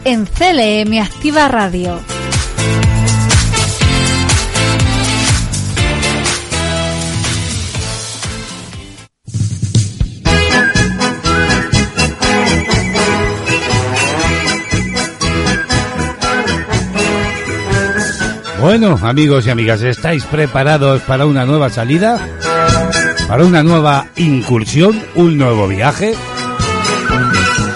en 0.04 0.26
CLM 0.26 1.00
Activa 1.00 1.46
Radio. 1.46 2.00
Bueno, 18.60 18.98
amigos 19.00 19.46
y 19.46 19.50
amigas, 19.50 19.82
¿estáis 19.82 20.24
preparados 20.24 21.00
para 21.02 21.26
una 21.26 21.44
nueva 21.44 21.70
salida? 21.70 22.18
¿Para 23.28 23.44
una 23.44 23.62
nueva 23.62 24.08
incursión? 24.16 25.00
¿Un 25.14 25.38
nuevo 25.38 25.68
viaje? 25.68 26.16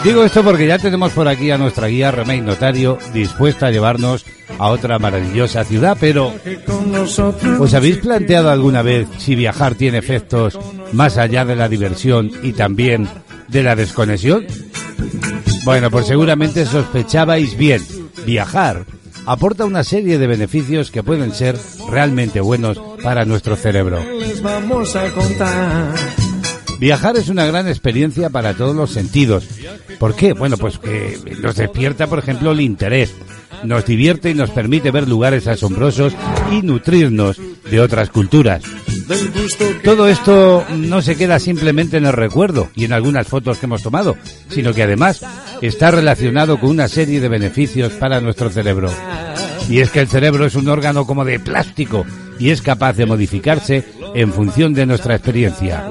Digo 0.04 0.24
esto 0.24 0.42
porque 0.42 0.66
ya 0.66 0.78
tenemos 0.78 1.12
por 1.12 1.28
aquí 1.28 1.50
a 1.50 1.58
nuestra 1.58 1.86
guía 1.88 2.10
Remey 2.10 2.40
Notario 2.40 2.98
dispuesta 3.12 3.66
a 3.66 3.70
llevarnos 3.70 4.24
a 4.58 4.68
otra 4.68 4.98
maravillosa 4.98 5.62
ciudad, 5.64 5.96
pero 6.00 6.32
¿os 7.58 7.74
habéis 7.74 7.98
planteado 7.98 8.50
alguna 8.50 8.80
vez 8.82 9.06
si 9.18 9.34
viajar 9.34 9.74
tiene 9.74 9.98
efectos 9.98 10.58
más 10.92 11.18
allá 11.18 11.44
de 11.44 11.54
la 11.54 11.68
diversión 11.68 12.30
y 12.42 12.52
también 12.52 13.08
de 13.48 13.62
la 13.62 13.76
desconexión? 13.76 14.46
Bueno, 15.64 15.90
pues 15.90 16.06
seguramente 16.06 16.64
sospechabais 16.64 17.56
bien. 17.56 17.82
Viajar 18.24 18.86
aporta 19.26 19.66
una 19.66 19.84
serie 19.84 20.18
de 20.18 20.26
beneficios 20.26 20.90
que 20.90 21.02
pueden 21.02 21.34
ser 21.34 21.56
realmente 21.90 22.40
buenos 22.40 22.80
para 23.02 23.26
nuestro 23.26 23.54
cerebro. 23.54 24.02
Les 24.18 24.42
vamos 24.42 24.96
a 24.96 25.10
contar. 25.10 25.94
Viajar 26.80 27.18
es 27.18 27.28
una 27.28 27.44
gran 27.44 27.68
experiencia 27.68 28.30
para 28.30 28.54
todos 28.54 28.74
los 28.74 28.90
sentidos. 28.90 29.44
¿Por 29.98 30.16
qué? 30.16 30.32
Bueno, 30.32 30.56
pues 30.56 30.78
que 30.78 31.18
nos 31.42 31.54
despierta, 31.54 32.06
por 32.06 32.18
ejemplo, 32.18 32.52
el 32.52 32.62
interés. 32.62 33.14
nos 33.64 33.84
divierte 33.84 34.30
y 34.30 34.34
nos 34.34 34.48
permite 34.48 34.90
ver 34.90 35.06
lugares 35.06 35.46
asombrosos 35.46 36.14
y 36.50 36.62
nutrirnos 36.62 37.36
de 37.70 37.80
otras 37.82 38.08
culturas. 38.08 38.62
Todo 39.84 40.08
esto 40.08 40.64
no 40.74 41.02
se 41.02 41.16
queda 41.16 41.38
simplemente 41.38 41.98
en 41.98 42.06
el 42.06 42.14
recuerdo 42.14 42.70
y 42.74 42.86
en 42.86 42.94
algunas 42.94 43.28
fotos 43.28 43.58
que 43.58 43.66
hemos 43.66 43.82
tomado, 43.82 44.16
sino 44.48 44.72
que 44.72 44.82
además 44.82 45.20
está 45.60 45.90
relacionado 45.90 46.58
con 46.58 46.70
una 46.70 46.88
serie 46.88 47.20
de 47.20 47.28
beneficios 47.28 47.92
para 47.92 48.22
nuestro 48.22 48.48
cerebro. 48.48 48.90
Y 49.68 49.80
es 49.80 49.90
que 49.90 50.00
el 50.00 50.08
cerebro 50.08 50.46
es 50.46 50.54
un 50.54 50.68
órgano 50.68 51.06
como 51.06 51.26
de 51.26 51.38
plástico 51.40 52.06
y 52.38 52.48
es 52.48 52.62
capaz 52.62 52.94
de 52.94 53.04
modificarse 53.04 53.84
en 54.14 54.32
función 54.32 54.72
de 54.72 54.86
nuestra 54.86 55.14
experiencia. 55.14 55.84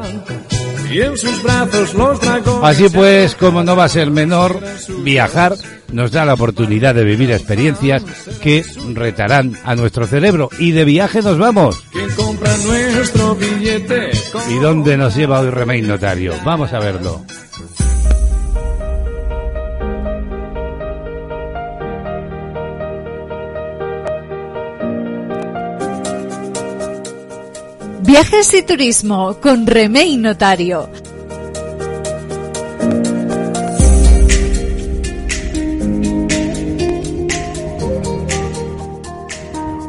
Y 0.91 1.01
en 1.01 1.17
sus 1.17 1.41
brazos 1.43 1.93
los 1.93 2.19
dragones. 2.19 2.63
Así 2.63 2.89
pues, 2.89 3.35
como 3.35 3.63
no 3.63 3.75
va 3.75 3.85
a 3.85 3.89
ser 3.89 4.11
menor, 4.11 4.59
viajar 5.03 5.55
nos 5.91 6.11
da 6.11 6.25
la 6.25 6.33
oportunidad 6.33 6.95
de 6.95 7.03
vivir 7.03 7.31
experiencias 7.31 8.03
que 8.41 8.63
retarán 8.93 9.57
a 9.63 9.75
nuestro 9.75 10.07
cerebro. 10.07 10.49
Y 10.59 10.71
de 10.71 10.85
viaje 10.85 11.21
nos 11.21 11.37
vamos. 11.37 11.83
¿Quién 11.91 12.09
compra 12.15 12.55
nuestro 12.57 13.35
billete? 13.35 14.11
¿Y 14.49 14.55
dónde 14.55 14.97
nos 14.97 15.15
lleva 15.15 15.39
hoy 15.39 15.49
Remain 15.49 15.87
Notario? 15.87 16.33
Vamos 16.43 16.73
a 16.73 16.79
verlo. 16.79 17.25
Viajes 28.09 28.51
y 28.55 28.63
turismo 28.63 29.35
con 29.39 29.67
Remey 29.67 30.17
Notario. 30.17 30.89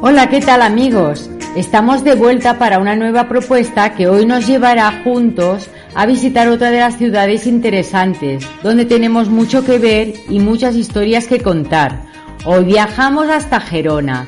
Hola, 0.03 0.29
¿qué 0.29 0.43
tal 0.43 0.61
amigos? 0.61 1.31
Estamos 1.57 2.05
de 2.05 2.15
vuelta 2.15 2.59
para 2.59 2.79
una 2.79 2.95
nueva 2.95 3.27
propuesta 3.27 3.95
que 3.95 4.07
hoy 4.07 4.27
nos 4.27 4.47
llevará 4.47 5.01
juntos 5.03 5.71
a 5.95 6.05
visitar 6.05 6.49
otra 6.49 6.71
de 6.71 6.81
las 6.81 6.99
ciudades 6.99 7.47
interesantes, 7.47 8.47
donde 8.63 8.85
tenemos 8.85 9.31
mucho 9.31 9.65
que 9.65 9.79
ver 9.79 10.13
y 10.29 10.41
muchas 10.41 10.75
historias 10.75 11.27
que 11.27 11.41
contar. 11.41 12.03
Hoy 12.45 12.65
viajamos 12.65 13.31
hasta 13.31 13.61
Gerona. 13.61 14.27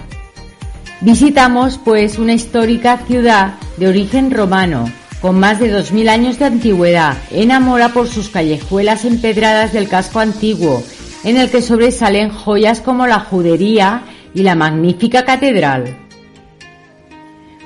Visitamos 1.02 1.76
pues 1.76 2.18
una 2.18 2.32
histórica 2.32 2.96
ciudad 3.06 3.56
de 3.76 3.88
origen 3.88 4.30
romano, 4.30 4.90
con 5.20 5.38
más 5.38 5.60
de 5.60 5.72
2.000 5.72 6.08
años 6.08 6.38
de 6.38 6.46
antigüedad, 6.46 7.16
enamora 7.30 7.90
por 7.90 8.08
sus 8.08 8.28
callejuelas 8.28 9.04
empedradas 9.04 9.72
del 9.72 9.88
casco 9.88 10.18
antiguo, 10.18 10.82
en 11.24 11.36
el 11.36 11.50
que 11.50 11.62
sobresalen 11.62 12.30
joyas 12.30 12.80
como 12.80 13.06
la 13.06 13.20
judería 13.20 14.02
y 14.34 14.42
la 14.42 14.54
magnífica 14.54 15.24
catedral. 15.24 15.96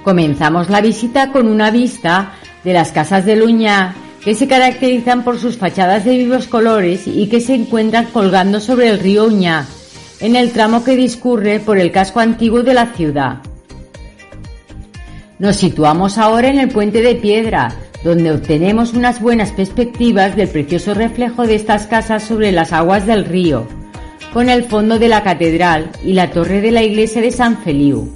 Comenzamos 0.04 0.70
la 0.70 0.80
visita 0.80 1.32
con 1.32 1.48
una 1.48 1.70
vista 1.70 2.34
de 2.62 2.72
las 2.72 2.92
casas 2.92 3.24
de 3.24 3.36
Luñá, 3.36 3.94
que 4.26 4.34
se 4.34 4.48
caracterizan 4.48 5.22
por 5.22 5.38
sus 5.38 5.56
fachadas 5.56 6.04
de 6.04 6.18
vivos 6.18 6.48
colores 6.48 7.06
y 7.06 7.28
que 7.28 7.40
se 7.40 7.54
encuentran 7.54 8.06
colgando 8.06 8.58
sobre 8.58 8.88
el 8.88 8.98
río 8.98 9.26
Uñá, 9.26 9.66
en 10.18 10.34
el 10.34 10.50
tramo 10.50 10.82
que 10.82 10.96
discurre 10.96 11.60
por 11.60 11.78
el 11.78 11.92
casco 11.92 12.20
antiguo 12.20 12.62
de 12.64 12.74
la 12.74 12.86
ciudad. 12.86 13.38
Nos 15.38 15.56
situamos 15.56 16.16
ahora 16.16 16.48
en 16.48 16.58
el 16.58 16.70
puente 16.70 17.02
de 17.02 17.14
piedra, 17.14 17.76
donde 18.02 18.32
obtenemos 18.32 18.94
unas 18.94 19.20
buenas 19.20 19.52
perspectivas 19.52 20.34
del 20.34 20.48
precioso 20.48 20.94
reflejo 20.94 21.46
de 21.46 21.56
estas 21.56 21.86
casas 21.86 22.22
sobre 22.22 22.52
las 22.52 22.72
aguas 22.72 23.04
del 23.04 23.26
río, 23.26 23.66
con 24.32 24.48
el 24.48 24.64
fondo 24.64 24.98
de 24.98 25.08
la 25.08 25.22
catedral 25.22 25.90
y 26.02 26.14
la 26.14 26.30
torre 26.30 26.62
de 26.62 26.70
la 26.70 26.82
iglesia 26.82 27.20
de 27.20 27.30
San 27.30 27.58
Feliu. 27.58 28.10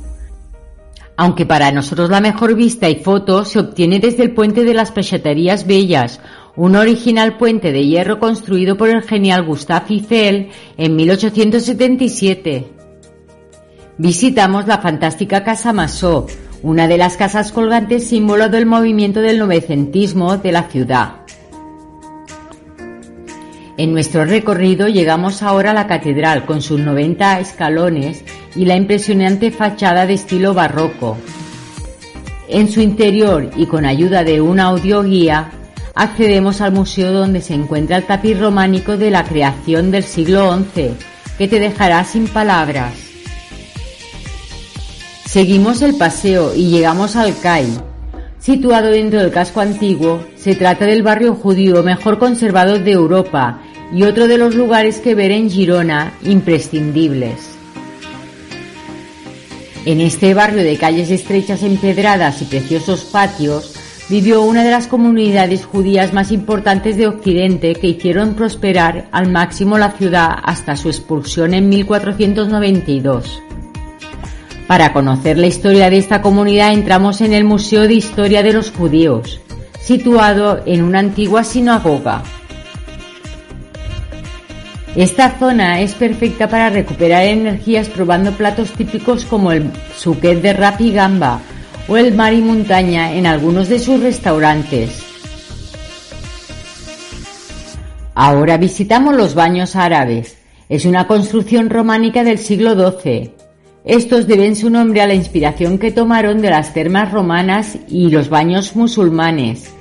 Aunque 1.17 1.45
para 1.45 1.71
nosotros 1.73 2.09
la 2.09 2.23
mejor 2.23 2.55
vista 2.55 2.89
y 2.89 2.97
foto 2.97 3.45
se 3.45 3.59
obtiene 3.59 4.01
desde 4.01 4.23
el 4.23 4.33
puente 4.33 4.65
de 4.65 4.73
las 4.73 4.91
Pecheterías 4.91 5.67
Bellas, 5.67 6.21
un 6.57 6.75
original 6.75 7.37
puente 7.37 7.71
de 7.71 7.87
hierro 7.87 8.19
construido 8.19 8.79
por 8.79 8.89
el 8.89 9.03
genial 9.03 9.45
Gustave 9.45 9.85
Eiffel 9.91 10.49
en 10.79 10.97
1877. 10.97 12.73
Visitamos 13.99 14.67
la 14.67 14.79
fantástica 14.79 15.45
Casa 15.45 15.75
Massó, 15.75 16.27
una 16.63 16.89
de 16.89 16.99
las 16.99 17.17
casas 17.17 17.53
colgantes 17.53 18.09
símbolo 18.09 18.49
del 18.49 18.67
movimiento 18.67 19.21
del 19.21 19.39
novecentismo 19.39 20.37
de 20.37 20.53
la 20.53 20.65
ciudad. 20.65 21.13
En 23.77 23.93
nuestro 23.93 24.27
recorrido 24.27 24.89
llegamos 24.89 25.43
ahora 25.43 25.71
a 25.71 25.75
la 25.75 25.87
catedral 25.87 26.45
con 26.45 26.61
sus 26.61 26.79
90 26.81 27.41
escalones 27.41 28.23
y 28.55 28.67
la 28.67 28.77
impresionante 28.77 29.51
fachada 29.51 30.07
de 30.07 30.15
estilo 30.15 30.53
barroco. 30.53 31.17
En 32.49 32.71
su 32.71 32.83
interior 32.83 33.51
y 33.57 33.67
con 33.67 33.87
ayuda 33.87 34.23
de 34.23 34.41
una 34.41 34.65
audioguía 34.65 35.53
accedemos 35.95 36.61
al 36.61 36.73
museo 36.73 37.13
donde 37.13 37.41
se 37.41 37.55
encuentra 37.55 37.97
el 37.97 38.05
tapiz 38.05 38.39
románico 38.39 38.97
de 38.97 39.11
la 39.11 39.25
creación 39.25 39.91
del 39.91 40.03
siglo 40.03 40.55
XI, 40.75 40.91
que 41.39 41.49
te 41.49 41.59
dejará 41.59 42.05
sin 42.05 42.27
palabras. 42.29 43.10
Seguimos 45.31 45.81
el 45.83 45.95
paseo 45.95 46.57
y 46.57 46.71
llegamos 46.71 47.15
al 47.15 47.39
CAI. 47.39 47.69
Situado 48.41 48.89
dentro 48.89 49.21
del 49.21 49.31
casco 49.31 49.61
antiguo, 49.61 50.25
se 50.35 50.57
trata 50.57 50.87
del 50.87 51.05
barrio 51.05 51.37
judío 51.37 51.85
mejor 51.85 52.19
conservado 52.19 52.81
de 52.81 52.91
Europa 52.91 53.63
y 53.93 54.03
otro 54.03 54.27
de 54.27 54.39
los 54.39 54.57
lugares 54.57 54.99
que 54.99 55.15
ver 55.15 55.31
en 55.31 55.49
Girona 55.49 56.15
imprescindibles. 56.25 57.51
En 59.85 60.01
este 60.01 60.35
barrio 60.35 60.65
de 60.65 60.77
calles 60.77 61.13
estrechas 61.13 61.63
empedradas 61.63 62.43
y 62.43 62.47
preciosos 62.47 63.05
patios, 63.05 63.77
vivió 64.09 64.43
una 64.43 64.65
de 64.65 64.73
las 64.73 64.89
comunidades 64.89 65.65
judías 65.65 66.13
más 66.13 66.33
importantes 66.33 66.97
de 66.97 67.07
Occidente 67.07 67.77
que 67.77 67.87
hicieron 67.87 68.35
prosperar 68.35 69.07
al 69.13 69.31
máximo 69.31 69.79
la 69.79 69.93
ciudad 69.93 70.33
hasta 70.43 70.75
su 70.75 70.89
expulsión 70.89 71.55
en 71.55 71.69
1492. 71.69 73.43
Para 74.71 74.93
conocer 74.93 75.37
la 75.37 75.49
historia 75.49 75.91
de 75.91 75.99
esta 75.99 76.23
comunidad 76.23 76.73
entramos 76.73 77.21
en 77.23 77.33
el 77.33 77.43
Museo 77.43 77.89
de 77.89 77.95
Historia 77.95 78.45
de 78.45 78.53
los 78.53 78.71
Judíos, 78.71 79.41
situado 79.81 80.63
en 80.65 80.85
una 80.85 81.01
antigua 81.01 81.43
sinagoga. 81.43 82.23
Esta 84.95 85.37
zona 85.41 85.81
es 85.81 85.95
perfecta 85.95 86.49
para 86.49 86.71
recuperar 86.71 87.25
energías 87.25 87.89
probando 87.89 88.31
platos 88.31 88.71
típicos 88.71 89.25
como 89.25 89.51
el 89.51 89.73
suquet 89.97 90.41
de 90.41 90.53
rap 90.53 90.81
y 90.81 90.93
gamba 90.93 91.41
o 91.89 91.97
el 91.97 92.15
mar 92.15 92.33
y 92.33 92.41
montaña 92.41 93.13
en 93.13 93.27
algunos 93.27 93.69
de 93.69 93.81
sus 93.81 94.01
restaurantes. 94.01 95.03
Ahora 98.15 98.57
visitamos 98.57 99.17
los 99.17 99.35
baños 99.35 99.75
árabes. 99.75 100.39
Es 100.69 100.85
una 100.85 101.09
construcción 101.09 101.71
románica 101.71 102.23
del 102.23 102.39
siglo 102.39 102.77
XII. 102.77 103.40
Estos 103.85 104.27
deben 104.27 104.57
su 104.57 104.69
nombre 104.69 105.01
a 105.01 105.07
la 105.07 105.15
inspiración 105.15 105.79
que 105.79 105.91
tomaron 105.91 106.43
de 106.43 106.51
las 106.51 106.75
termas 106.75 107.13
romanas 107.13 107.79
y 107.89 108.11
los 108.11 108.29
baños 108.29 108.77
musulmanes, 108.77 109.73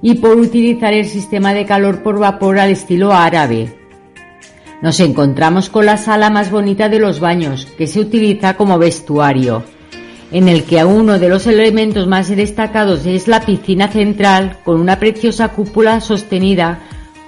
y 0.00 0.14
por 0.14 0.36
utilizar 0.38 0.94
el 0.94 1.06
sistema 1.06 1.52
de 1.54 1.66
calor 1.66 2.04
por 2.04 2.20
vapor 2.20 2.60
al 2.60 2.70
estilo 2.70 3.12
árabe. 3.12 3.74
Nos 4.80 5.00
encontramos 5.00 5.70
con 5.70 5.86
la 5.86 5.96
sala 5.96 6.30
más 6.30 6.52
bonita 6.52 6.88
de 6.88 7.00
los 7.00 7.18
baños, 7.18 7.66
que 7.76 7.88
se 7.88 7.98
utiliza 7.98 8.54
como 8.54 8.78
vestuario, 8.78 9.64
en 10.30 10.48
el 10.48 10.62
que 10.62 10.84
uno 10.84 11.18
de 11.18 11.28
los 11.28 11.48
elementos 11.48 12.06
más 12.06 12.28
destacados 12.28 13.06
es 13.06 13.26
la 13.26 13.40
piscina 13.40 13.88
central 13.88 14.58
con 14.64 14.80
una 14.80 15.00
preciosa 15.00 15.48
cúpula 15.48 16.00
sostenida 16.00 16.78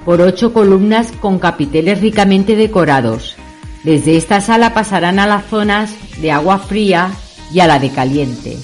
por 0.05 0.21
ocho 0.21 0.53
columnas 0.53 1.11
con 1.21 1.41
capiteles 1.41 2.01
ricamente 2.01 2.55
decorados. 2.55 3.37
Desde 3.85 4.17
esta 4.17 4.41
sala 4.41 4.75
pasarán 4.75 5.19
a 5.19 5.27
las 5.27 5.47
zonas 5.47 5.95
de 6.21 6.31
agua 6.31 6.59
fría 6.59 7.13
y 7.53 7.61
a 7.61 7.67
la 7.67 7.79
de 7.79 7.91
caliente. 7.91 8.59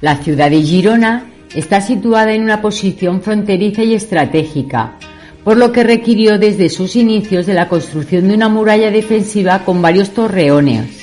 La 0.00 0.16
ciudad 0.16 0.50
de 0.50 0.60
Girona 0.62 1.26
está 1.54 1.80
situada 1.80 2.34
en 2.34 2.42
una 2.42 2.60
posición 2.60 3.22
fronteriza 3.22 3.82
y 3.82 3.94
estratégica, 3.94 4.98
por 5.42 5.56
lo 5.56 5.72
que 5.72 5.84
requirió 5.84 6.38
desde 6.38 6.68
sus 6.68 6.96
inicios 6.96 7.46
de 7.46 7.54
la 7.54 7.68
construcción 7.68 8.28
de 8.28 8.34
una 8.34 8.48
muralla 8.48 8.90
defensiva 8.90 9.64
con 9.64 9.80
varios 9.80 10.10
torreones. 10.10 11.02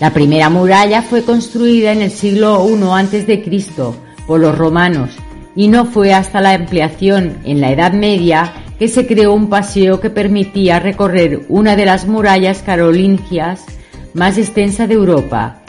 La 0.00 0.12
primera 0.12 0.50
muralla 0.50 1.00
fue 1.00 1.22
construida 1.22 1.92
en 1.92 2.02
el 2.02 2.10
siglo 2.10 2.66
I 2.68 2.74
a.C. 2.82 3.42
por 4.26 4.40
los 4.40 4.56
romanos 4.56 5.10
y 5.54 5.68
no 5.68 5.86
fue 5.86 6.12
hasta 6.12 6.42
la 6.42 6.52
ampliación 6.52 7.38
en 7.44 7.62
la 7.62 7.72
Edad 7.72 7.92
Media 7.94 8.52
que 8.78 8.88
se 8.88 9.06
creó 9.06 9.32
un 9.32 9.48
paseo 9.48 10.00
que 10.00 10.10
permitía 10.10 10.80
recorrer 10.80 11.42
una 11.48 11.76
de 11.76 11.86
las 11.86 12.06
murallas 12.06 12.62
carolingias 12.62 13.64
más 14.14 14.38
extensa 14.38 14.86
de 14.86 14.94
Europa. 14.94 15.62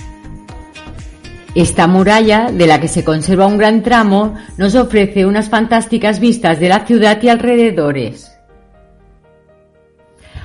Esta 1.55 1.87
muralla, 1.87 2.51
de 2.51 2.67
la 2.67 2.79
que 2.79 2.87
se 2.87 3.03
conserva 3.03 3.47
un 3.47 3.57
gran 3.57 3.81
tramo, 3.81 4.35
nos 4.57 4.75
ofrece 4.75 5.25
unas 5.25 5.49
fantásticas 5.49 6.19
vistas 6.19 6.59
de 6.59 6.69
la 6.69 6.85
ciudad 6.85 7.21
y 7.21 7.29
alrededores. 7.29 8.31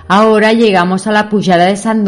Ahora 0.08 0.52
llegamos 0.52 1.06
a 1.06 1.12
la 1.12 1.28
Pujada 1.28 1.66
de 1.66 1.76
San 1.76 2.06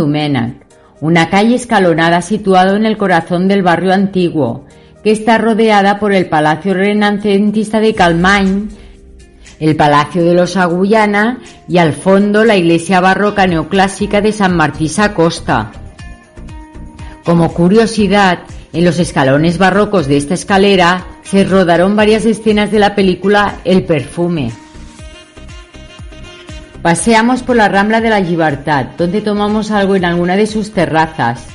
una 1.00 1.28
calle 1.28 1.54
escalonada 1.54 2.22
situada 2.22 2.76
en 2.76 2.86
el 2.86 2.96
corazón 2.96 3.46
del 3.46 3.62
barrio 3.62 3.92
antiguo, 3.92 4.64
que 5.02 5.10
está 5.10 5.36
rodeada 5.36 5.98
por 5.98 6.14
el 6.14 6.26
Palacio 6.26 6.72
Renacentista 6.72 7.80
de 7.80 7.94
Calmany, 7.94 8.68
el 9.60 9.76
Palacio 9.76 10.24
de 10.24 10.34
los 10.34 10.56
Agullana 10.56 11.38
y 11.68 11.78
al 11.78 11.92
fondo 11.92 12.44
la 12.44 12.56
iglesia 12.56 13.00
barroca 13.00 13.46
neoclásica 13.46 14.20
de 14.20 14.32
San 14.32 14.56
Martí 14.56 14.90
Costa. 15.14 15.72
Como 17.24 17.52
curiosidad, 17.54 18.40
en 18.72 18.84
los 18.84 18.98
escalones 18.98 19.56
barrocos 19.58 20.08
de 20.08 20.16
esta 20.16 20.34
escalera 20.34 21.06
se 21.22 21.44
rodaron 21.44 21.96
varias 21.96 22.26
escenas 22.26 22.70
de 22.70 22.80
la 22.80 22.94
película 22.94 23.56
El 23.64 23.84
perfume. 23.84 24.50
Paseamos 26.82 27.42
por 27.42 27.56
la 27.56 27.68
Rambla 27.68 28.02
de 28.02 28.10
la 28.10 28.20
Libertad, 28.20 28.88
donde 28.98 29.22
tomamos 29.22 29.70
algo 29.70 29.96
en 29.96 30.04
alguna 30.04 30.36
de 30.36 30.46
sus 30.46 30.72
terrazas. 30.72 31.46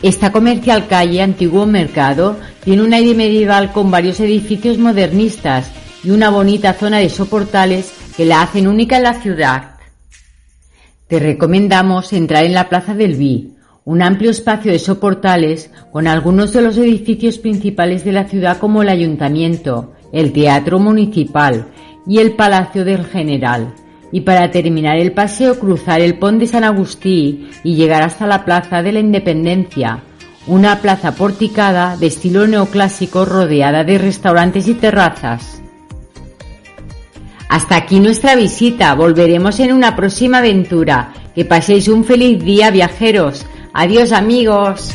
Esta 0.00 0.32
comercial 0.32 0.86
calle, 0.86 1.20
antiguo 1.20 1.66
mercado, 1.66 2.38
tiene 2.64 2.82
un 2.82 2.94
aire 2.94 3.14
medieval 3.14 3.72
con 3.72 3.90
varios 3.90 4.20
edificios 4.20 4.78
modernistas 4.78 5.70
y 6.02 6.10
una 6.10 6.30
bonita 6.30 6.74
zona 6.74 6.98
de 6.98 7.08
soportales 7.08 7.92
que 8.16 8.24
la 8.24 8.42
hacen 8.42 8.68
única 8.68 8.96
en 8.96 9.02
la 9.04 9.14
ciudad. 9.14 9.76
Te 11.06 11.18
recomendamos 11.18 12.12
entrar 12.12 12.44
en 12.44 12.52
la 12.52 12.68
Plaza 12.68 12.94
del 12.94 13.14
Vi, 13.14 13.54
un 13.84 14.02
amplio 14.02 14.30
espacio 14.30 14.70
de 14.70 14.78
soportales 14.78 15.70
con 15.90 16.06
algunos 16.06 16.52
de 16.52 16.60
los 16.60 16.76
edificios 16.76 17.38
principales 17.38 18.04
de 18.04 18.12
la 18.12 18.24
ciudad 18.24 18.58
como 18.58 18.82
el 18.82 18.90
Ayuntamiento, 18.90 19.94
el 20.12 20.32
Teatro 20.32 20.78
Municipal 20.78 21.68
y 22.06 22.18
el 22.18 22.32
Palacio 22.32 22.84
del 22.84 23.06
General. 23.06 23.74
Y 24.12 24.20
para 24.22 24.50
terminar 24.50 24.98
el 24.98 25.12
paseo 25.12 25.58
cruzar 25.58 26.00
el 26.00 26.18
Pont 26.18 26.40
de 26.40 26.46
San 26.46 26.64
Agustí 26.64 27.48
y 27.64 27.76
llegar 27.76 28.02
hasta 28.02 28.26
la 28.26 28.44
Plaza 28.44 28.82
de 28.82 28.92
la 28.92 29.00
Independencia, 29.00 30.02
una 30.46 30.80
plaza 30.80 31.12
porticada 31.12 31.96
de 31.96 32.06
estilo 32.06 32.46
neoclásico 32.46 33.24
rodeada 33.24 33.84
de 33.84 33.98
restaurantes 33.98 34.66
y 34.68 34.74
terrazas. 34.74 35.62
Hasta 37.48 37.76
aquí 37.76 37.98
nuestra 38.00 38.36
visita, 38.36 38.94
volveremos 38.94 39.58
en 39.60 39.72
una 39.72 39.96
próxima 39.96 40.38
aventura. 40.38 41.12
Que 41.34 41.44
paséis 41.44 41.88
un 41.88 42.04
feliz 42.04 42.42
día 42.42 42.70
viajeros. 42.70 43.46
Adiós 43.72 44.12
amigos. 44.12 44.92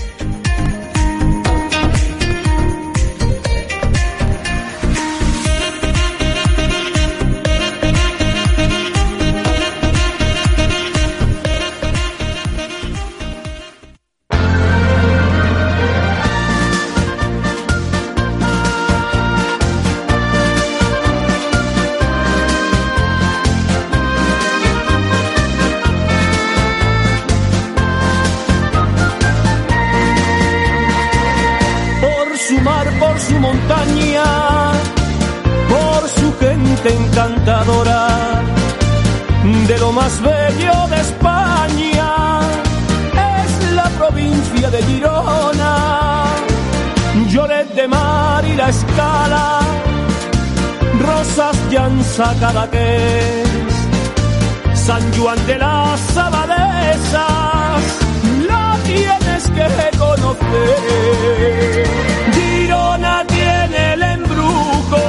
La 48.64 48.70
Escala, 48.70 49.60
Rosas 51.08 51.58
Llanza 51.70 52.28
Cadaqués, 52.40 53.74
San 54.74 55.04
Juan 55.16 55.40
de 55.48 55.58
las 55.58 56.18
Abadesas, 56.18 57.84
la 58.50 58.78
tienes 58.92 59.44
que 59.58 59.68
conocer. 59.98 61.86
Girona 62.36 63.16
tiene 63.36 63.94
el 63.96 64.02
embrujo 64.16 65.04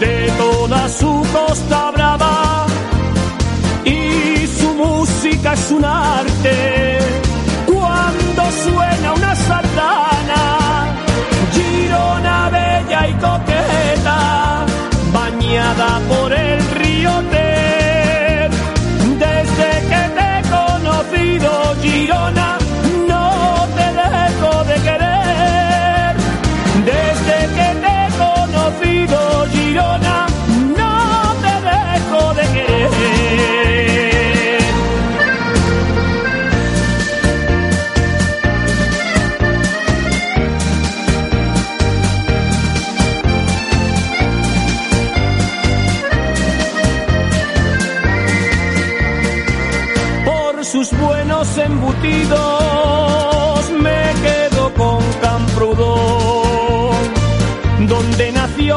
de 0.00 0.16
toda 0.42 0.88
su 0.88 1.12
costa 1.32 1.90
brava 1.92 2.66
y 3.84 3.98
su 4.58 4.68
música 4.74 5.52
es 5.52 5.70
un 5.70 5.84
arte. 5.84 6.98
Cuando 7.66 8.42
suena 8.64 9.08
una 9.20 9.32
sardana, 9.36 10.42
Girona 11.54 12.19
y 13.08 13.12
coqueta, 13.14 14.59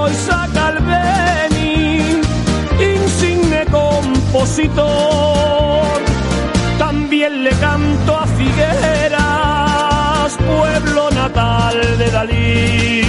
Isaac 0.09 0.55
Albeni, 0.55 2.21
insigne 2.79 3.65
compositor. 3.71 6.01
También 6.77 7.43
le 7.43 7.51
canto 7.51 8.17
a 8.17 8.25
Figueras, 8.37 10.37
pueblo 10.37 11.09
natal 11.11 11.97
de 11.97 12.11
Dalí, 12.11 13.01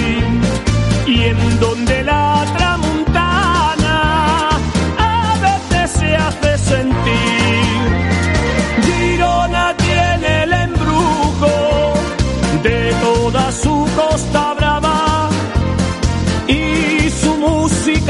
y 1.07 1.23
en 1.23 1.59
donde 1.59 2.03
la 2.03 2.45
tramuntana 2.55 2.84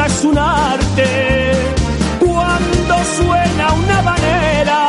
es 0.05 0.23
un 0.23 0.37
arte. 0.37 1.51
Cuando 2.19 2.95
suena 3.17 3.73
una 3.73 4.01
banera, 4.01 4.87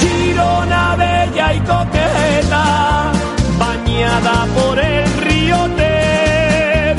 Girona 0.00 0.96
bella 0.96 1.54
y 1.54 1.60
coqueta, 1.60 3.12
bañada 3.58 4.46
por 4.56 4.78
el 4.78 5.04
río 5.26 5.58
Ter. 5.76 6.96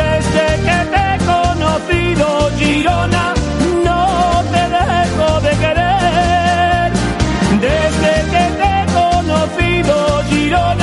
Desde 0.00 0.46
que 0.66 0.78
te 0.92 1.00
he 1.10 1.18
conocido, 1.34 2.50
Girona, 2.58 3.34
no 3.84 4.42
te 4.52 4.62
dejo 4.78 5.40
de 5.46 5.52
querer. 5.64 6.92
Desde 7.66 8.12
que 8.32 8.44
te 8.58 8.68
he 8.74 8.84
conocido, 9.02 9.94
Girona, 10.30 10.77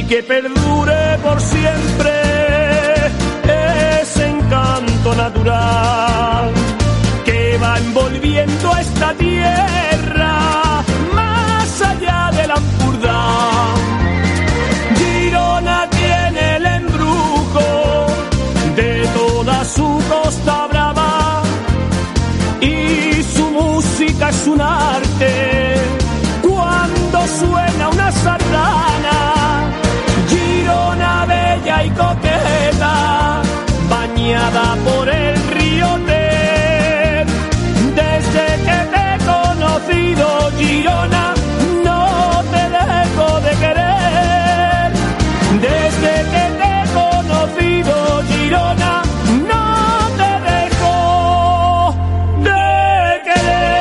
y 0.00 0.02
que 0.04 0.22
perdure 0.22 1.18
por 1.22 1.38
siempre 1.40 2.10
ese 4.00 4.32
natural 5.16 6.52
que 7.24 7.58
va 7.62 7.78
envolviendo 7.78 8.76
esta 8.76 9.12
tierra 9.14 10.82
más 11.14 11.82
allá 11.82 12.30
del 12.38 12.50
Ampurdá. 12.50 13.22
Girona 14.98 15.88
tiene 15.90 16.56
el 16.56 16.66
embrujo 16.66 18.06
de 18.76 19.08
toda 19.18 19.64
su 19.64 19.88
costa 20.08 20.66
brava 20.68 21.42
y 22.60 23.22
su 23.34 23.50
música 23.50 24.30
es 24.30 24.46
un 24.46 24.60
arte 24.60 25.69
bañada 33.88 34.76
por 34.84 35.08
el 35.08 35.36
río 35.48 35.88
Ter. 36.06 37.26
Desde 37.94 38.46
que 38.66 38.78
te 38.92 39.00
he 39.06 39.18
conocido, 39.34 40.26
Girona, 40.58 41.34
no 41.84 42.02
te 42.52 42.62
dejo 42.78 43.28
de 43.40 43.52
querer. 43.64 44.88
Desde 45.68 46.14
que 46.32 46.44
te 46.58 46.68
he 46.76 46.84
conocido, 47.02 47.94
Girona, 48.28 48.94
no 49.52 49.66
te 50.20 50.32
dejo 50.50 50.96
de 52.48 52.64
querer. 53.28 53.80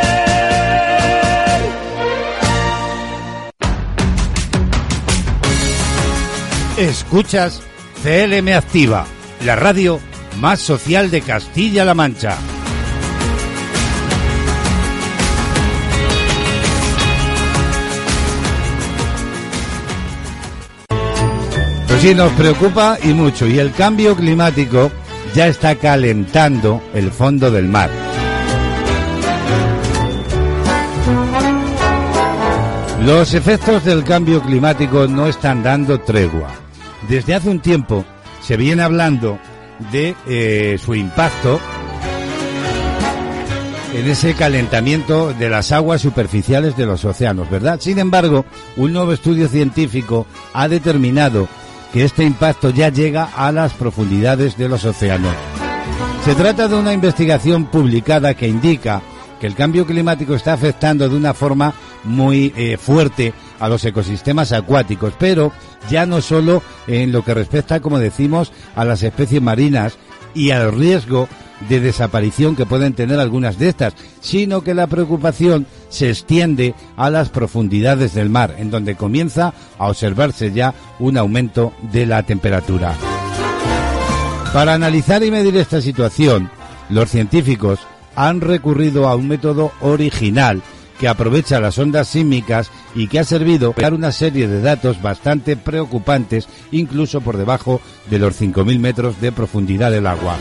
Escuchas 6.77 7.51
CLM 8.09 8.55
Activa, 8.55 9.05
la 9.45 9.55
radio 9.55 9.99
más 10.39 10.59
social 10.59 11.11
de 11.11 11.21
Castilla-La 11.21 11.93
Mancha. 11.93 12.35
Pues 21.87 22.01
sí, 22.01 22.15
nos 22.15 22.31
preocupa 22.31 22.97
y 23.03 23.09
mucho. 23.09 23.45
Y 23.45 23.59
el 23.59 23.71
cambio 23.73 24.15
climático 24.15 24.91
ya 25.35 25.45
está 25.45 25.75
calentando 25.75 26.81
el 26.95 27.11
fondo 27.11 27.51
del 27.51 27.67
mar. 27.67 27.91
Los 33.05 33.35
efectos 33.35 33.85
del 33.85 34.03
cambio 34.03 34.41
climático 34.41 35.05
no 35.05 35.27
están 35.27 35.61
dando 35.61 35.99
tregua. 35.99 36.68
Desde 37.09 37.33
hace 37.33 37.49
un 37.49 37.59
tiempo 37.59 38.05
se 38.39 38.55
viene 38.55 38.83
hablando 38.83 39.39
de 39.91 40.15
eh, 40.27 40.77
su 40.77 40.93
impacto 40.93 41.59
en 43.95 44.07
ese 44.07 44.35
calentamiento 44.35 45.33
de 45.33 45.49
las 45.49 45.71
aguas 45.71 46.01
superficiales 46.01 46.77
de 46.77 46.85
los 46.85 47.03
océanos, 47.05 47.49
¿verdad? 47.49 47.79
Sin 47.81 47.97
embargo, 47.97 48.45
un 48.77 48.93
nuevo 48.93 49.11
estudio 49.11 49.47
científico 49.47 50.27
ha 50.53 50.67
determinado 50.67 51.47
que 51.91 52.03
este 52.03 52.23
impacto 52.23 52.69
ya 52.69 52.89
llega 52.89 53.23
a 53.35 53.51
las 53.51 53.73
profundidades 53.73 54.55
de 54.55 54.69
los 54.69 54.85
océanos. 54.85 55.33
Se 56.23 56.35
trata 56.35 56.67
de 56.67 56.75
una 56.75 56.93
investigación 56.93 57.65
publicada 57.65 58.35
que 58.35 58.47
indica 58.47 59.01
que 59.39 59.47
el 59.47 59.55
cambio 59.55 59.87
climático 59.87 60.35
está 60.35 60.53
afectando 60.53 61.09
de 61.09 61.15
una 61.15 61.33
forma 61.33 61.73
muy 62.03 62.53
eh, 62.55 62.77
fuerte 62.77 63.33
a 63.59 63.69
los 63.69 63.83
ecosistemas 63.85 64.51
acuáticos, 64.51 65.13
pero 65.19 65.51
ya 65.89 66.05
no 66.05 66.21
solo 66.21 66.61
en 66.87 67.11
lo 67.11 67.23
que 67.23 67.33
respecta, 67.33 67.79
como 67.79 67.99
decimos, 67.99 68.51
a 68.75 68.85
las 68.85 69.03
especies 69.03 69.41
marinas 69.41 69.97
y 70.33 70.51
al 70.51 70.71
riesgo 70.71 71.27
de 71.67 71.79
desaparición 71.79 72.55
que 72.55 72.65
pueden 72.65 72.93
tener 72.93 73.19
algunas 73.19 73.59
de 73.59 73.69
estas, 73.69 73.93
sino 74.21 74.61
que 74.61 74.73
la 74.73 74.87
preocupación 74.87 75.65
se 75.89 76.09
extiende 76.09 76.73
a 76.95 77.09
las 77.09 77.29
profundidades 77.29 78.13
del 78.13 78.29
mar, 78.29 78.55
en 78.57 78.71
donde 78.71 78.95
comienza 78.95 79.53
a 79.77 79.89
observarse 79.89 80.53
ya 80.53 80.73
un 80.99 81.17
aumento 81.17 81.73
de 81.91 82.05
la 82.05 82.23
temperatura. 82.23 82.95
Para 84.53 84.73
analizar 84.73 85.23
y 85.23 85.31
medir 85.31 85.57
esta 85.57 85.81
situación, 85.81 86.49
los 86.89 87.09
científicos 87.09 87.79
han 88.15 88.41
recurrido 88.41 89.07
a 89.07 89.15
un 89.15 89.27
método 89.27 89.71
original 89.81 90.61
que 90.99 91.07
aprovecha 91.07 91.59
las 91.59 91.77
ondas 91.79 92.09
sísmicas 92.09 92.69
y 92.93 93.07
que 93.07 93.19
ha 93.19 93.23
servido 93.23 93.71
para 93.71 93.95
una 93.95 94.11
serie 94.11 94.47
de 94.47 94.61
datos 94.61 95.01
bastante 95.01 95.55
preocupantes, 95.55 96.47
incluso 96.71 97.21
por 97.21 97.37
debajo 97.37 97.81
de 98.09 98.19
los 98.19 98.39
5.000 98.39 98.79
metros 98.79 99.21
de 99.21 99.31
profundidad 99.31 99.91
del 99.91 100.05
agua. 100.05 100.35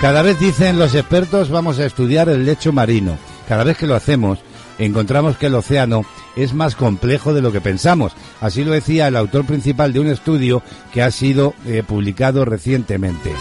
Cada 0.00 0.22
vez 0.22 0.38
dicen 0.38 0.78
los 0.78 0.94
expertos 0.94 1.48
vamos 1.48 1.78
a 1.78 1.86
estudiar 1.86 2.28
el 2.28 2.44
lecho 2.44 2.72
marino. 2.72 3.16
Cada 3.48 3.64
vez 3.64 3.78
que 3.78 3.86
lo 3.86 3.94
hacemos, 3.94 4.40
encontramos 4.78 5.36
que 5.36 5.46
el 5.46 5.54
océano 5.54 6.04
es 6.36 6.52
más 6.52 6.74
complejo 6.74 7.32
de 7.32 7.40
lo 7.40 7.52
que 7.52 7.60
pensamos. 7.60 8.12
Así 8.40 8.64
lo 8.64 8.72
decía 8.72 9.06
el 9.06 9.16
autor 9.16 9.44
principal 9.44 9.92
de 9.92 10.00
un 10.00 10.08
estudio 10.08 10.62
que 10.92 11.02
ha 11.02 11.10
sido 11.10 11.54
eh, 11.66 11.82
publicado 11.86 12.44
recientemente. 12.44 13.32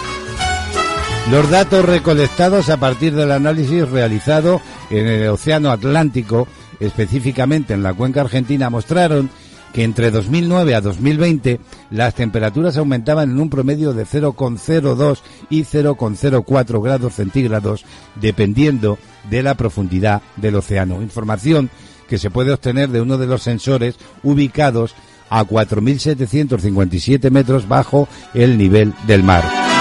Los 1.32 1.50
datos 1.50 1.86
recolectados 1.86 2.70
a 2.70 2.78
partir 2.78 3.16
del 3.16 3.32
análisis 3.32 3.90
realizado 3.90 4.62
en 4.90 5.08
el 5.08 5.30
Océano 5.30 5.72
Atlántico, 5.72 6.48
específicamente 6.80 7.74
en 7.74 7.82
la 7.82 7.94
cuenca 7.94 8.22
argentina, 8.22 8.70
mostraron 8.70 9.30
que 9.72 9.84
entre 9.84 10.12
2009 10.12 10.76
a 10.76 10.82
2020 10.82 11.60
las 11.92 12.14
temperaturas 12.14 12.78
aumentaban 12.78 13.32
en 13.32 13.40
un 13.40 13.50
promedio 13.50 13.94
de 13.94 14.06
0,02 14.06 15.20
y 15.50 15.64
0,04 15.64 16.84
grados 16.84 17.16
centígrados 17.16 17.86
dependiendo 18.16 19.00
de 19.30 19.44
la 19.44 19.56
profundidad 19.56 20.22
del 20.36 20.58
océano. 20.58 21.02
Información 21.02 21.70
que 22.08 22.20
se 22.20 22.30
puede 22.30 22.52
obtener 22.52 22.90
de 22.90 23.02
uno 23.02 23.18
de 23.18 23.28
los 23.28 23.42
sensores 23.42 23.96
ubicados 24.22 24.94
a 25.30 25.44
4.757 25.46 27.32
metros 27.32 27.68
bajo 27.68 28.08
el 28.36 28.58
nivel 28.58 28.94
del 29.08 29.24
mar. 29.24 29.73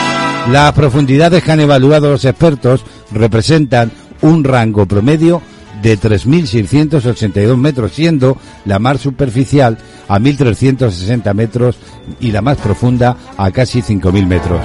Las 0.50 0.72
profundidades 0.72 1.42
que 1.42 1.52
han 1.52 1.60
evaluado 1.60 2.10
los 2.10 2.24
expertos 2.24 2.84
representan 3.12 3.90
un 4.22 4.44
rango 4.44 4.86
promedio 4.86 5.40
de 5.82 5.98
3.682 5.98 7.56
metros, 7.56 7.92
siendo 7.92 8.36
la 8.64 8.78
mar 8.78 8.98
superficial 8.98 9.78
a 10.08 10.18
1.360 10.18 11.34
metros 11.34 11.76
y 12.20 12.32
la 12.32 12.42
más 12.42 12.58
profunda 12.58 13.16
a 13.36 13.50
casi 13.50 13.82
5.000 13.82 14.26
metros. 14.26 14.60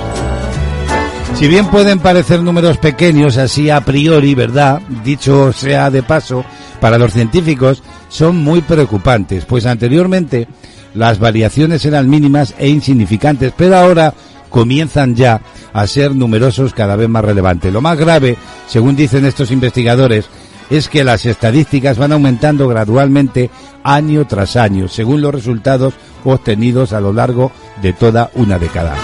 Si 1.35 1.47
bien 1.47 1.67
pueden 1.67 1.99
parecer 1.99 2.41
números 2.41 2.77
pequeños 2.77 3.37
así 3.37 3.69
a 3.69 3.81
priori, 3.81 4.33
¿verdad? 4.33 4.81
Dicho 5.03 5.53
sea 5.53 5.91
de 5.91 6.01
paso, 6.03 6.43
para 6.81 6.97
los 6.97 7.13
científicos 7.13 7.83
son 8.09 8.37
muy 8.37 8.61
preocupantes, 8.61 9.45
pues 9.45 9.65
anteriormente 9.65 10.47
las 10.93 11.19
variaciones 11.19 11.85
eran 11.85 12.09
mínimas 12.09 12.55
e 12.57 12.69
insignificantes, 12.69 13.53
pero 13.55 13.77
ahora 13.77 14.13
comienzan 14.49 15.15
ya 15.15 15.41
a 15.73 15.87
ser 15.87 16.15
numerosos 16.15 16.73
cada 16.73 16.95
vez 16.95 17.09
más 17.09 17.23
relevantes. 17.23 17.71
Lo 17.71 17.81
más 17.81 17.97
grave, 17.97 18.37
según 18.67 18.95
dicen 18.95 19.25
estos 19.25 19.51
investigadores, 19.51 20.29
es 20.69 20.89
que 20.89 21.03
las 21.03 21.25
estadísticas 21.25 21.97
van 21.97 22.11
aumentando 22.11 22.67
gradualmente 22.67 23.49
año 23.83 24.25
tras 24.27 24.55
año, 24.55 24.87
según 24.87 25.21
los 25.21 25.33
resultados 25.33 25.93
obtenidos 26.23 26.93
a 26.93 26.99
lo 26.99 27.13
largo 27.13 27.51
de 27.81 27.93
toda 27.93 28.31
una 28.35 28.59
década. 28.59 28.95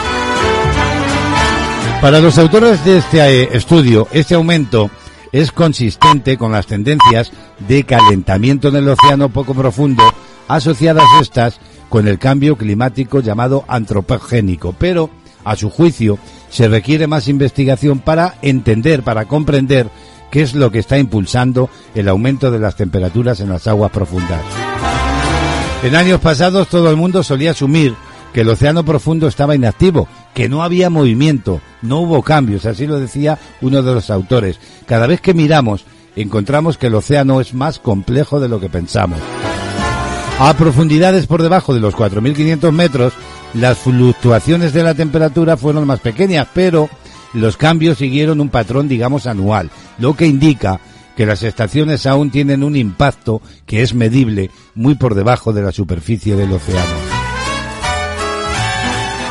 Para 2.01 2.19
los 2.19 2.37
autores 2.37 2.83
de 2.83 2.97
este 2.97 3.43
eh, 3.43 3.49
estudio, 3.53 4.09
este 4.11 4.35
aumento 4.35 4.89
es 5.31 5.51
consistente 5.51 6.37
con 6.37 6.51
las 6.51 6.67
tendencias 6.67 7.31
de 7.67 7.85
calentamiento 7.85 8.67
en 8.67 8.75
el 8.75 8.89
océano 8.89 9.29
poco 9.29 9.53
profundo, 9.53 10.03
asociadas 10.49 11.05
estas 11.21 11.59
con 11.87 12.07
el 12.07 12.19
cambio 12.19 12.57
climático 12.57 13.21
llamado 13.21 13.63
antropogénico, 13.67 14.75
pero 14.77 15.09
a 15.43 15.55
su 15.55 15.69
juicio 15.69 16.17
se 16.49 16.67
requiere 16.67 17.07
más 17.07 17.27
investigación 17.27 17.99
para 17.99 18.35
entender, 18.41 19.03
para 19.03 19.25
comprender 19.25 19.87
qué 20.31 20.41
es 20.41 20.55
lo 20.55 20.71
que 20.71 20.79
está 20.79 20.97
impulsando 20.97 21.69
el 21.95 22.09
aumento 22.09 22.51
de 22.51 22.59
las 22.59 22.75
temperaturas 22.75 23.39
en 23.39 23.49
las 23.49 23.67
aguas 23.67 23.91
profundas. 23.91 24.41
En 25.83 25.95
años 25.95 26.19
pasados 26.21 26.69
todo 26.69 26.89
el 26.89 26.95
mundo 26.95 27.23
solía 27.23 27.51
asumir 27.51 27.93
que 28.33 28.41
el 28.41 28.49
océano 28.49 28.83
profundo 28.83 29.27
estaba 29.27 29.55
inactivo, 29.55 30.07
que 30.33 30.49
no 30.49 30.63
había 30.63 30.89
movimiento, 30.89 31.61
no 31.81 31.99
hubo 31.99 32.23
cambios, 32.23 32.65
así 32.65 32.87
lo 32.87 32.99
decía 32.99 33.37
uno 33.61 33.83
de 33.83 33.93
los 33.93 34.09
autores. 34.09 34.59
Cada 34.87 35.05
vez 35.05 35.21
que 35.21 35.35
miramos, 35.35 35.85
encontramos 36.15 36.77
que 36.77 36.87
el 36.87 36.95
océano 36.95 37.39
es 37.39 37.53
más 37.53 37.79
complejo 37.79 38.39
de 38.39 38.49
lo 38.49 38.59
que 38.59 38.69
pensamos. 38.69 39.19
A 40.39 40.53
profundidades 40.55 41.27
por 41.27 41.43
debajo 41.43 41.75
de 41.75 41.79
los 41.79 41.93
4.500 41.93 42.71
metros, 42.71 43.13
las 43.53 43.77
fluctuaciones 43.77 44.73
de 44.73 44.83
la 44.83 44.93
temperatura 44.93 45.57
fueron 45.57 45.85
más 45.85 45.99
pequeñas, 45.99 46.47
pero 46.53 46.89
los 47.33 47.57
cambios 47.57 47.97
siguieron 47.97 48.41
un 48.41 48.49
patrón, 48.49 48.87
digamos, 48.87 49.27
anual, 49.27 49.69
lo 49.97 50.15
que 50.15 50.25
indica 50.25 50.79
que 51.15 51.25
las 51.25 51.43
estaciones 51.43 52.05
aún 52.05 52.31
tienen 52.31 52.63
un 52.63 52.75
impacto 52.75 53.41
que 53.65 53.81
es 53.81 53.93
medible 53.93 54.49
muy 54.75 54.95
por 54.95 55.15
debajo 55.15 55.53
de 55.53 55.61
la 55.61 55.71
superficie 55.71 56.35
del 56.35 56.51
océano. 56.51 57.13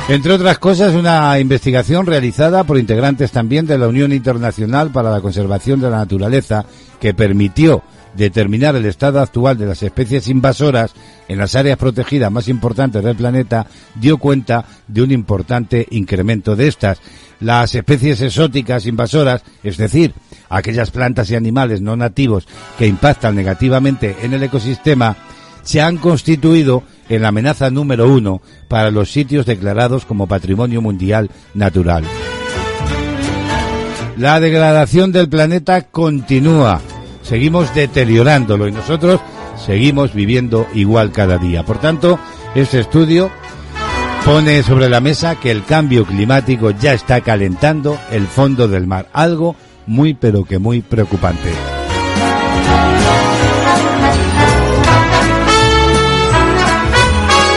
Entre 0.09 0.33
otras 0.33 0.59
cosas, 0.59 0.95
una 0.95 1.39
investigación 1.39 2.07
realizada 2.07 2.65
por 2.65 2.79
integrantes 2.79 3.31
también 3.31 3.67
de 3.67 3.79
la 3.79 3.89
Unión 3.89 4.13
Internacional 4.13 4.91
para 4.91 5.11
la 5.11 5.21
Conservación 5.21 5.81
de 5.81 5.91
la 5.91 5.99
Naturaleza 5.99 6.65
que 7.01 7.15
permitió 7.15 7.83
determinar 8.15 8.77
el 8.77 8.87
estado 8.87 9.21
actual 9.21 9.59
de 9.59 9.67
las 9.67 9.83
especies 9.83 10.29
invasoras 10.29 10.93
en 11.29 11.39
las 11.39 11.55
áreas 11.55 11.79
protegidas 11.79 12.31
más 12.31 12.49
importantes 12.49 13.03
del 13.03 13.17
planeta 13.17 13.67
dio 13.95 14.19
cuenta 14.19 14.65
de 14.87 15.03
un 15.03 15.11
importante 15.11 15.87
incremento 15.91 16.57
de 16.57 16.69
estas. 16.69 17.01
Las 17.41 17.75
especies 17.75 18.21
exóticas 18.21 18.87
invasoras, 18.87 19.43
es 19.63 19.77
decir, 19.77 20.15
aquellas 20.49 20.91
plantas 20.91 21.31
y 21.31 21.35
animales 21.35 21.81
no 21.81 21.97
nativos 21.97 22.47
que 22.79 22.87
impactan 22.87 23.35
negativamente 23.35 24.17
en 24.23 24.33
el 24.35 24.43
ecosistema, 24.43 25.17
se 25.63 25.81
han 25.81 25.97
constituido 25.97 26.83
en 27.09 27.23
la 27.23 27.29
amenaza 27.29 27.71
número 27.71 28.13
uno 28.13 28.43
para 28.69 28.91
los 28.91 29.11
sitios 29.11 29.47
declarados 29.47 30.05
como 30.05 30.27
Patrimonio 30.27 30.81
Mundial 30.81 31.31
Natural. 31.55 32.05
La 34.17 34.41
degradación 34.41 35.11
del 35.11 35.29
planeta 35.29 35.83
continúa. 35.83 36.81
Seguimos 37.23 37.75
deteriorándolo 37.75 38.69
y 38.69 38.73
nosotros 38.73 39.21
seguimos 39.57 40.13
viviendo 40.13 40.67
igual 40.75 41.13
cada 41.13 41.39
día. 41.39 41.65
Por 41.65 41.79
tanto, 41.79 42.19
este 42.55 42.81
estudio 42.81 43.31
pone 44.25 44.63
sobre 44.63 44.89
la 44.89 45.01
mesa 45.01 45.41
que 45.41 45.51
el 45.51 45.65
cambio 45.65 46.05
climático 46.05 46.71
ya 46.71 46.93
está 46.93 47.21
calentando 47.21 47.99
el 48.11 48.27
fondo 48.27 48.69
del 48.69 48.87
mar. 48.87 49.09
Algo 49.13 49.57
muy 49.87 50.15
pero 50.15 50.45
que 50.45 50.59
muy 50.59 50.81
preocupante. 50.81 51.51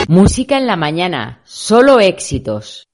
Música 0.08 0.58
en 0.58 0.68
la 0.68 0.76
mañana, 0.76 1.42
solo 1.46 2.00
éxitos. 2.00 2.88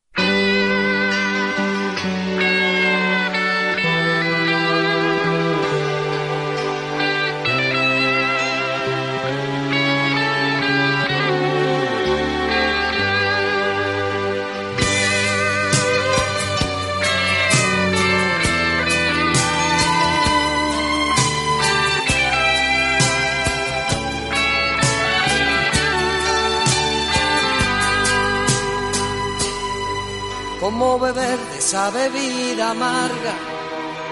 Esa 31.72 31.89
bebida 31.89 32.72
amarga, 32.72 33.34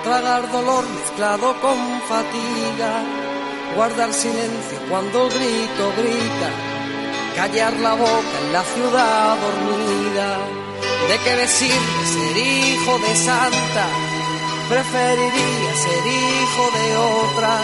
tragar 0.05 0.49
dolor 0.49 0.85
mezclado 0.97 1.59
con 1.59 1.77
fatiga, 2.07 2.91
guardar 3.75 4.13
silencio 4.13 4.79
cuando 4.89 5.27
el 5.27 5.29
grito 5.29 5.83
grita, 5.97 6.49
callar 7.35 7.73
la 7.81 7.95
boca 7.95 8.35
en 8.43 8.53
la 8.53 8.63
ciudad 8.63 9.37
dormida. 9.43 10.37
¿De 11.09 11.17
qué 11.25 11.47
sirve 11.49 12.01
ser 12.13 12.37
hijo 12.37 12.97
de 12.97 13.15
santa? 13.27 13.85
Preferiría 14.69 15.71
ser 15.83 16.03
hijo 16.07 16.63
de 16.77 16.87
otra, 17.19 17.55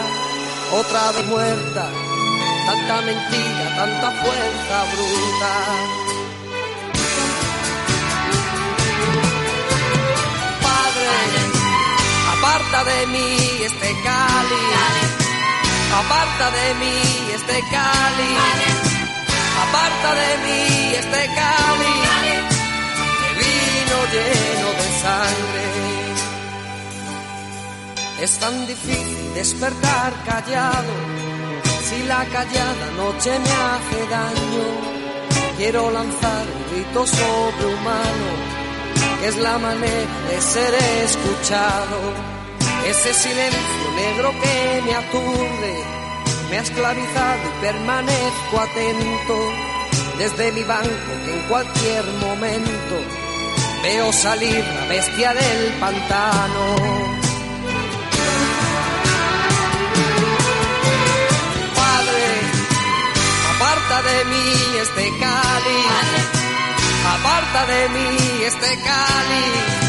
otra 0.74 1.12
de 1.14 1.24
muerta. 1.24 1.89
Tanta 2.66 3.02
mentira, 3.02 3.76
tanta 3.78 4.12
fuerza 4.12 4.78
bruta. 4.91 6.14
Aparta 12.66 12.84
de 12.84 13.05
mí 13.07 13.38
este 13.63 13.89
cáliz, 14.03 15.11
aparta 15.93 16.51
de 16.51 16.74
mí 16.76 16.97
este 17.34 17.59
cáliz, 17.72 18.39
aparta 19.63 20.16
de 20.16 20.32
mí 20.45 20.95
este 20.95 21.24
cáliz, 21.39 22.43
de 23.22 23.30
vino 23.39 23.97
lleno 24.13 24.70
de 24.80 24.88
sangre. 25.03 25.66
Es 28.22 28.39
tan 28.39 28.66
difícil 28.66 29.34
despertar 29.36 30.13
callado, 30.26 30.93
si 31.88 32.03
la 32.03 32.26
callada 32.26 32.88
noche 32.97 33.32
me 33.45 33.51
hace 33.70 33.99
daño, 34.09 34.68
quiero 35.57 35.91
lanzar 35.91 36.45
un 36.55 36.63
grito 36.72 37.05
sobrehumano 37.05 38.66
es 39.24 39.38
la 39.38 39.57
manera 39.57 40.28
de 40.30 40.41
ser 40.41 40.74
escuchado. 41.03 42.35
Ese 42.86 43.14
silencio 43.16 43.92
negro 43.96 44.32
que 44.40 44.82
me 44.86 44.94
aturde, 44.94 45.74
me 46.52 46.58
ha 46.60 46.62
esclavizado 46.62 47.42
y 47.50 47.62
permanezco 47.62 48.60
atento. 48.60 49.38
Desde 50.20 50.52
mi 50.52 50.64
banco 50.64 51.12
que 51.26 51.34
en 51.34 51.42
cualquier 51.48 52.06
momento 52.22 52.96
veo 53.82 54.14
salir 54.14 54.64
la 54.64 54.86
bestia 54.86 55.34
del 55.34 55.74
pantano. 55.80 56.76
Padre, 61.76 62.28
aparta 63.56 64.02
de 64.10 64.26
mí 64.26 64.78
este 64.80 65.10
cáliz, 65.20 65.88
aparta 67.18 67.66
de 67.66 67.90
mí 67.90 68.44
este 68.44 68.78
cáliz 68.84 69.85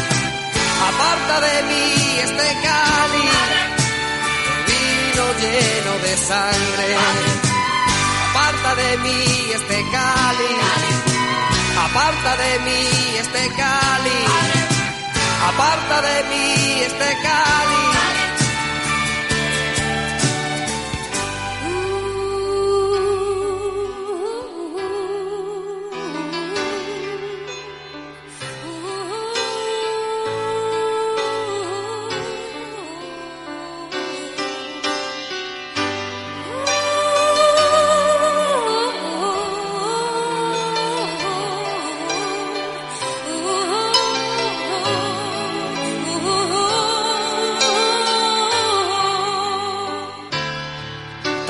aparta 0.89 1.35
de 1.47 1.63
mí 1.69 2.19
este 2.25 2.47
cáliz, 2.65 3.39
vino 4.67 5.25
lleno 5.41 5.93
de 6.05 6.17
sangre. 6.17 6.89
Aparta 8.29 8.75
de 8.75 8.97
mí 8.97 9.23
este 9.55 9.79
cáliz, 9.91 10.63
aparta 11.85 12.37
de 12.43 12.59
mí 12.65 12.81
este 13.23 13.43
cáliz, 13.61 14.29
aparta 15.49 16.01
de 16.01 16.23
mí 16.29 16.81
este 16.81 17.17
cáliz. 17.23 17.96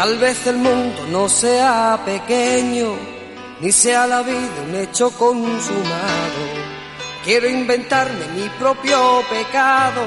Tal 0.07 0.19
vez 0.19 0.47
el 0.47 0.55
mundo 0.55 1.05
no 1.09 1.27
sea 1.27 1.99
pequeño, 2.05 2.95
ni 3.59 3.73
sea 3.73 4.07
la 4.07 4.21
vida 4.21 4.63
un 4.65 4.73
hecho 4.73 5.11
consumado. 5.11 6.41
Quiero 7.25 7.49
inventarme 7.49 8.25
mi 8.33 8.47
propio 8.57 9.21
pecado, 9.29 10.03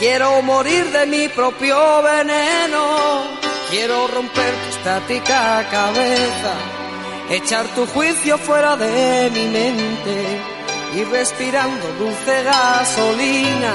quiero 0.00 0.42
morir 0.42 0.90
de 0.90 1.06
mi 1.06 1.28
propio 1.28 2.02
veneno, 2.02 3.22
quiero 3.70 4.08
romper 4.08 4.52
tu 4.52 4.78
estática 4.78 5.64
cabeza, 5.70 6.54
echar 7.30 7.66
tu 7.76 7.86
juicio 7.86 8.36
fuera 8.36 8.76
de 8.76 9.30
mi 9.32 9.46
mente 9.46 10.40
y 10.96 11.04
respirando 11.04 11.86
dulce 12.00 12.42
gasolina, 12.42 13.74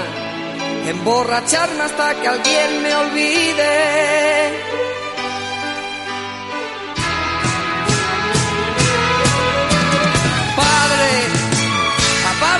emborracharme 0.85 1.83
hasta 1.83 2.13
que 2.19 2.27
alguien 2.27 2.83
me 2.83 2.93
olvide. 2.93 4.19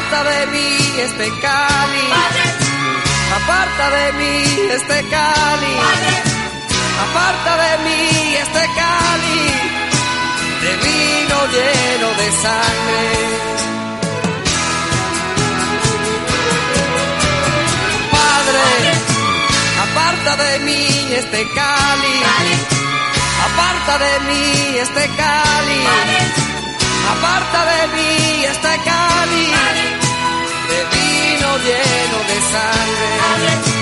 Aparta 0.10 0.24
de 0.32 0.48
mí 0.48 0.78
este 1.06 1.30
cáliz. 1.40 2.14
Aparta 3.38 3.90
de 3.92 4.14
mí 4.14 4.44
este 4.72 5.08
cáliz. 5.10 5.82
Aparta 7.06 7.52
de 7.64 7.78
mí 7.84 8.36
este 8.44 8.64
cáliz. 8.80 9.54
De 10.64 10.72
vino 10.84 11.38
lleno 11.54 12.10
de 12.20 12.28
sangre. 12.44 13.06
Padre, 18.12 18.66
aparta 19.86 20.44
de 20.44 20.60
mí 20.60 20.88
este 21.22 21.48
cáliz. 21.54 22.26
Aparta 23.48 23.98
de 24.06 24.20
mí 24.28 24.78
este 24.78 25.10
cáliz. 25.18 25.88
Aparta 27.12 27.66
de 27.66 27.88
mí 27.96 28.46
este 28.46 28.74
cáliz 28.86 29.79
lleno 31.58 32.18
de 32.30 32.38
sangre. 32.52 33.79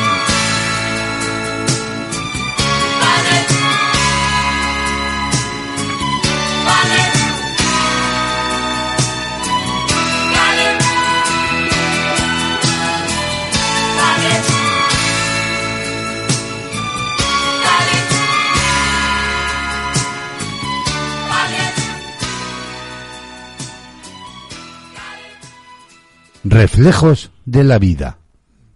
Reflejos 26.49 27.31
de 27.43 27.65
la 27.65 27.77
vida. 27.77 28.19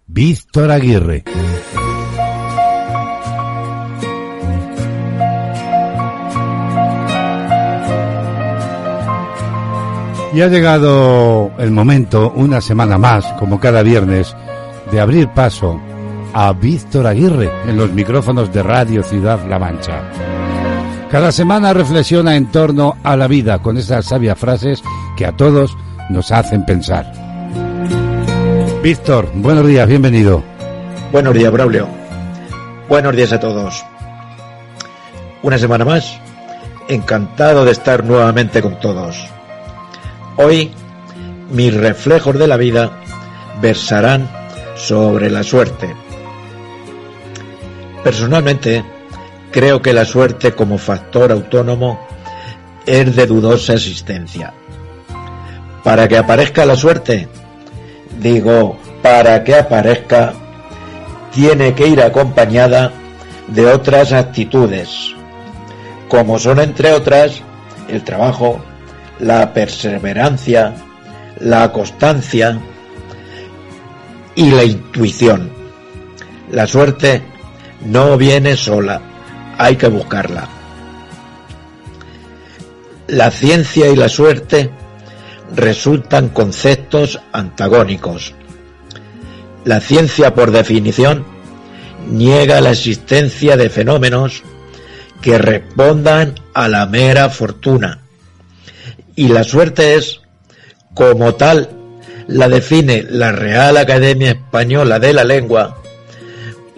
Víctor 0.06 0.70
Aguirre. 0.70 1.24
Y 10.34 10.40
ha 10.42 10.48
llegado 10.48 11.50
el 11.58 11.70
momento, 11.70 12.30
una 12.36 12.60
semana 12.60 12.98
más, 12.98 13.24
como 13.38 13.58
cada 13.58 13.82
viernes, 13.82 14.36
de 14.90 15.00
abrir 15.00 15.28
paso 15.28 15.80
a 16.34 16.52
Víctor 16.52 17.06
Aguirre 17.06 17.50
en 17.66 17.78
los 17.78 17.90
micrófonos 17.90 18.52
de 18.52 18.62
Radio 18.62 19.02
Ciudad 19.02 19.40
La 19.48 19.58
Mancha. 19.58 20.02
Cada 21.10 21.32
semana 21.32 21.72
reflexiona 21.72 22.36
en 22.36 22.52
torno 22.52 22.98
a 23.02 23.16
la 23.16 23.28
vida 23.28 23.62
con 23.62 23.78
esas 23.78 24.04
sabias 24.04 24.38
frases 24.38 24.82
que 25.16 25.24
a 25.24 25.34
todos 25.34 25.74
nos 26.10 26.30
hacen 26.32 26.66
pensar. 26.66 27.21
Víctor, 28.82 29.30
buenos 29.32 29.64
días, 29.64 29.86
bienvenido. 29.86 30.42
Buenos 31.12 31.32
días, 31.34 31.52
Braulio. 31.52 31.86
Buenos 32.88 33.14
días 33.14 33.32
a 33.32 33.38
todos. 33.38 33.84
Una 35.40 35.56
semana 35.56 35.84
más, 35.84 36.18
encantado 36.88 37.64
de 37.64 37.70
estar 37.70 38.02
nuevamente 38.02 38.60
con 38.60 38.80
todos. 38.80 39.24
Hoy, 40.36 40.72
mis 41.52 41.72
reflejos 41.72 42.36
de 42.36 42.48
la 42.48 42.56
vida 42.56 42.90
versarán 43.60 44.28
sobre 44.74 45.30
la 45.30 45.44
suerte. 45.44 45.94
Personalmente, 48.02 48.84
creo 49.52 49.80
que 49.80 49.92
la 49.92 50.04
suerte 50.04 50.56
como 50.56 50.76
factor 50.76 51.30
autónomo 51.30 52.04
es 52.84 53.14
de 53.14 53.28
dudosa 53.28 53.74
existencia. 53.74 54.52
Para 55.84 56.08
que 56.08 56.18
aparezca 56.18 56.66
la 56.66 56.74
suerte, 56.74 57.28
digo, 58.20 58.78
para 59.02 59.42
que 59.44 59.54
aparezca, 59.54 60.32
tiene 61.32 61.74
que 61.74 61.86
ir 61.86 62.00
acompañada 62.02 62.92
de 63.48 63.66
otras 63.66 64.12
actitudes, 64.12 65.14
como 66.08 66.38
son 66.38 66.60
entre 66.60 66.92
otras 66.92 67.42
el 67.88 68.04
trabajo, 68.04 68.62
la 69.18 69.52
perseverancia, 69.52 70.74
la 71.40 71.72
constancia 71.72 72.58
y 74.34 74.50
la 74.50 74.64
intuición. 74.64 75.50
La 76.50 76.66
suerte 76.66 77.22
no 77.84 78.16
viene 78.16 78.56
sola, 78.56 79.00
hay 79.58 79.76
que 79.76 79.88
buscarla. 79.88 80.48
La 83.08 83.30
ciencia 83.30 83.88
y 83.88 83.96
la 83.96 84.08
suerte 84.08 84.70
resultan 85.54 86.28
conceptos 86.28 87.20
antagónicos. 87.32 88.34
La 89.64 89.80
ciencia, 89.80 90.34
por 90.34 90.50
definición, 90.50 91.24
niega 92.08 92.60
la 92.60 92.70
existencia 92.70 93.56
de 93.56 93.70
fenómenos 93.70 94.42
que 95.20 95.38
respondan 95.38 96.34
a 96.52 96.68
la 96.68 96.86
mera 96.86 97.30
fortuna. 97.30 98.00
Y 99.14 99.28
la 99.28 99.44
suerte 99.44 99.94
es, 99.94 100.20
como 100.94 101.34
tal, 101.34 101.70
la 102.26 102.48
define 102.48 103.04
la 103.08 103.32
Real 103.32 103.76
Academia 103.76 104.32
Española 104.32 104.98
de 104.98 105.12
la 105.12 105.24
Lengua, 105.24 105.78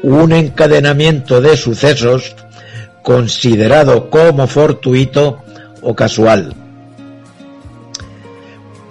un 0.03 0.33
encadenamiento 0.33 1.41
de 1.41 1.57
sucesos 1.57 2.37
considerado 3.03 4.11
como 4.11 4.47
fortuito 4.47 5.43
o 5.81 5.95
casual. 5.95 6.64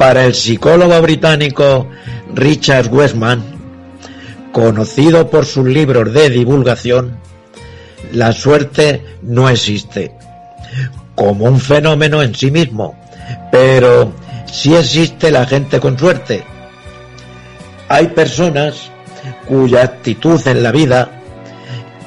Para 0.03 0.25
el 0.25 0.35
psicólogo 0.35 1.01
británico 1.01 1.87
Richard 2.33 2.93
Westman, 2.93 3.41
conocido 4.51 5.29
por 5.29 5.45
sus 5.45 5.65
libros 5.65 6.13
de 6.13 6.29
divulgación, 6.29 7.19
la 8.11 8.33
suerte 8.33 9.01
no 9.21 9.47
existe 9.47 10.13
como 11.15 11.45
un 11.45 11.57
fenómeno 11.57 12.21
en 12.21 12.35
sí 12.35 12.51
mismo, 12.51 12.99
pero 13.49 14.11
sí 14.51 14.75
existe 14.75 15.31
la 15.31 15.45
gente 15.45 15.79
con 15.79 15.97
suerte. 15.97 16.43
Hay 17.87 18.07
personas 18.07 18.91
cuya 19.47 19.83
actitud 19.83 20.45
en 20.49 20.63
la 20.63 20.73
vida 20.73 21.11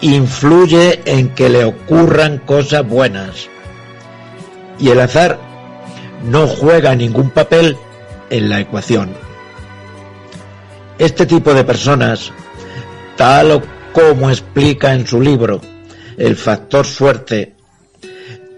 influye 0.03 1.01
en 1.07 1.31
que 1.31 1.49
le 1.49 1.65
ocurran 1.65 2.41
cosas 2.41 2.87
buenas. 2.87 3.49
Y 4.79 4.91
el 4.91 5.01
azar 5.01 5.39
no 6.25 6.47
juega 6.47 6.95
ningún 6.95 7.31
papel 7.31 7.79
en 8.31 8.49
la 8.49 8.61
ecuación. 8.61 9.15
Este 10.99 11.27
tipo 11.27 11.53
de 11.53 11.65
personas, 11.65 12.33
tal 13.17 13.63
como 13.93 14.31
explica 14.31 14.95
en 14.95 15.07
su 15.07 15.21
libro 15.21 15.61
El 16.17 16.37
factor 16.37 16.87
suerte, 16.87 17.55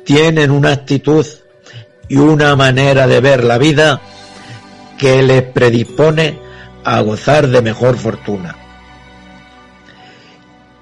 tienen 0.05 0.51
una 0.51 0.73
actitud 0.73 1.27
y 2.09 2.17
una 2.17 2.57
manera 2.57 3.07
de 3.07 3.21
ver 3.21 3.45
la 3.45 3.59
vida 3.59 4.01
que 4.97 5.23
les 5.23 5.43
predispone 5.43 6.39
a 6.85 7.01
gozar 7.01 7.49
de 7.49 7.61
mejor 7.61 7.97
fortuna. 7.97 8.57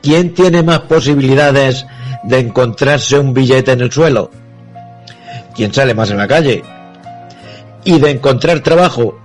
¿Quién 0.03 0.35
tiene 0.35 0.63
más 0.63 0.81
posibilidades 0.81 1.85
de 2.23 2.39
encontrarse 2.39 3.19
un 3.19 3.35
billete 3.35 3.73
en 3.73 3.81
el 3.81 3.91
suelo? 3.91 4.31
¿Quién 5.55 5.75
sale 5.75 5.95
más 5.95 6.11
en 6.11 6.19
la 6.19 6.29
calle? 6.29 6.63
Y 7.87 8.01
de 8.01 8.11
encontrar 8.11 8.61
trabajo, 8.61 9.17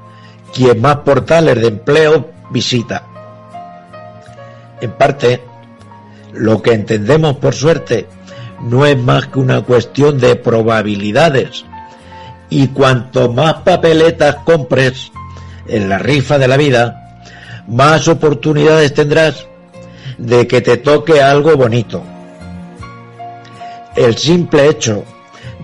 ¿quién 0.53 0.79
más 0.79 0.97
portales 0.97 1.59
de 1.59 1.67
empleo 1.67 2.29
visita? 2.51 3.07
En 4.79 4.91
parte, 4.91 5.41
lo 6.31 6.61
que 6.61 6.73
entendemos 6.73 7.37
por 7.37 7.55
suerte 7.55 8.05
no 8.61 8.85
es 8.85 8.95
más 8.99 9.25
que 9.25 9.39
una 9.39 9.63
cuestión 9.63 10.19
de 10.19 10.35
probabilidades. 10.35 11.65
Y 12.51 12.67
cuanto 12.67 13.33
más 13.33 13.55
papeletas 13.63 14.35
compres 14.45 15.11
en 15.67 15.89
la 15.89 15.97
rifa 15.97 16.37
de 16.37 16.47
la 16.47 16.57
vida, 16.57 17.23
más 17.67 18.07
oportunidades 18.07 18.93
tendrás 18.93 19.47
de 20.19 20.45
que 20.45 20.61
te 20.61 20.77
toque 20.77 21.19
algo 21.19 21.57
bonito. 21.57 22.03
El 23.95 24.15
simple 24.17 24.67
hecho 24.67 25.03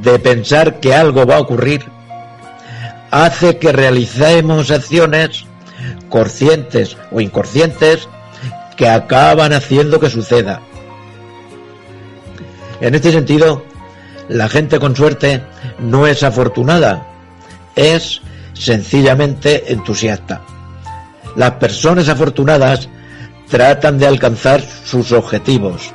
de 0.01 0.17
pensar 0.17 0.79
que 0.79 0.95
algo 0.95 1.27
va 1.27 1.35
a 1.35 1.41
ocurrir 1.41 1.96
hace 3.11 3.57
que 3.57 3.71
realicemos 3.71 4.71
acciones 4.71 5.45
conscientes 6.09 6.97
o 7.11 7.21
inconscientes 7.21 8.07
que 8.75 8.87
acaban 8.87 9.53
haciendo 9.53 9.99
que 9.99 10.09
suceda. 10.09 10.61
En 12.79 12.95
este 12.95 13.11
sentido, 13.11 13.63
la 14.29 14.49
gente 14.49 14.79
con 14.79 14.95
suerte 14.95 15.43
no 15.79 16.05
es 16.05 16.23
afortunada, 16.23 17.07
es 17.75 18.21
sencillamente 18.53 19.71
entusiasta. 19.71 20.41
Las 21.35 21.51
personas 21.51 22.09
afortunadas 22.09 22.89
tratan 23.49 23.97
de 23.97 24.07
alcanzar 24.07 24.61
sus 24.61 25.11
objetivos, 25.11 25.93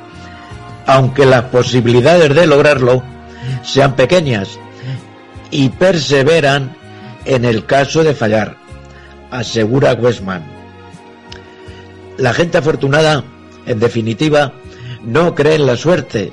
aunque 0.87 1.25
las 1.25 1.43
posibilidades 1.45 2.33
de 2.33 2.47
lograrlo 2.47 3.03
sean 3.63 3.95
pequeñas, 3.95 4.57
y 5.51 5.69
perseveran 5.69 6.75
en 7.25 7.45
el 7.45 7.65
caso 7.65 8.03
de 8.03 8.13
fallar, 8.13 8.57
asegura 9.31 9.93
Westman. 9.93 10.43
La 12.17 12.33
gente 12.33 12.57
afortunada, 12.57 13.23
en 13.65 13.79
definitiva, 13.79 14.53
no 15.03 15.33
cree 15.35 15.55
en 15.55 15.65
la 15.65 15.75
suerte, 15.75 16.31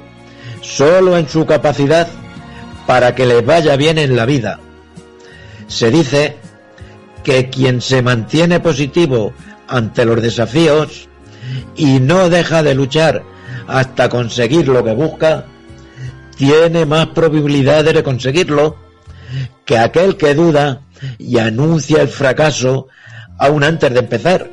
solo 0.61 1.17
en 1.17 1.29
su 1.29 1.47
capacidad 1.47 2.09
para 2.87 3.15
que 3.15 3.27
les 3.27 3.45
vaya 3.45 3.77
bien 3.77 3.99
en 3.99 4.17
la 4.17 4.27
vida. 4.27 4.61
Se 5.67 5.91
dice 5.91 6.37
que 7.23 7.49
quien 7.51 7.81
se 7.81 8.03
mantiene 8.03 8.61
positivo 8.61 9.33
ante 9.69 10.05
los 10.05 10.21
desafíos 10.21 11.09
y 11.77 12.01
no 12.01 12.29
deja 12.29 12.63
de 12.63 12.75
luchar 12.75 13.23
hasta 13.67 14.09
conseguir 14.09 14.69
lo 14.69 14.85
que 14.85 14.95
busca, 14.95 15.47
tiene 16.37 16.87
más 16.87 17.07
probabilidades 17.09 17.95
de 17.95 18.03
conseguirlo 18.03 18.77
que 19.71 19.79
aquel 19.79 20.17
que 20.17 20.35
duda 20.35 20.81
y 21.17 21.39
anuncia 21.39 22.03
el 22.03 22.09
fracaso 22.09 22.89
aún 23.39 23.63
antes 23.63 23.93
de 23.93 24.01
empezar. 24.01 24.51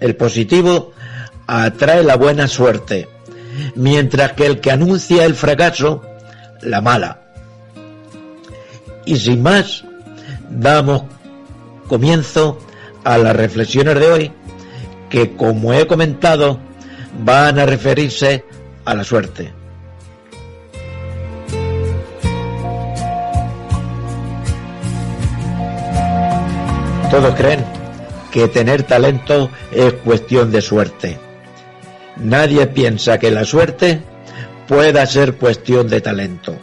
El 0.00 0.16
positivo 0.16 0.94
atrae 1.46 2.02
la 2.02 2.16
buena 2.16 2.48
suerte, 2.48 3.06
mientras 3.74 4.32
que 4.32 4.46
el 4.46 4.60
que 4.60 4.70
anuncia 4.70 5.26
el 5.26 5.34
fracaso, 5.34 6.02
la 6.62 6.80
mala. 6.80 7.20
Y 9.04 9.16
sin 9.16 9.42
más, 9.42 9.84
damos 10.48 11.02
comienzo 11.86 12.60
a 13.04 13.18
las 13.18 13.36
reflexiones 13.36 13.96
de 13.96 14.10
hoy 14.10 14.32
que, 15.10 15.36
como 15.36 15.74
he 15.74 15.86
comentado, 15.86 16.58
van 17.22 17.58
a 17.58 17.66
referirse 17.66 18.46
a 18.86 18.94
la 18.94 19.04
suerte. 19.04 19.59
Todos 27.10 27.34
creen 27.34 27.64
que 28.30 28.46
tener 28.46 28.84
talento 28.84 29.50
es 29.72 29.94
cuestión 29.94 30.52
de 30.52 30.60
suerte. 30.60 31.18
Nadie 32.16 32.68
piensa 32.68 33.18
que 33.18 33.32
la 33.32 33.44
suerte 33.44 34.00
pueda 34.68 35.04
ser 35.06 35.34
cuestión 35.34 35.88
de 35.88 36.00
talento. 36.00 36.56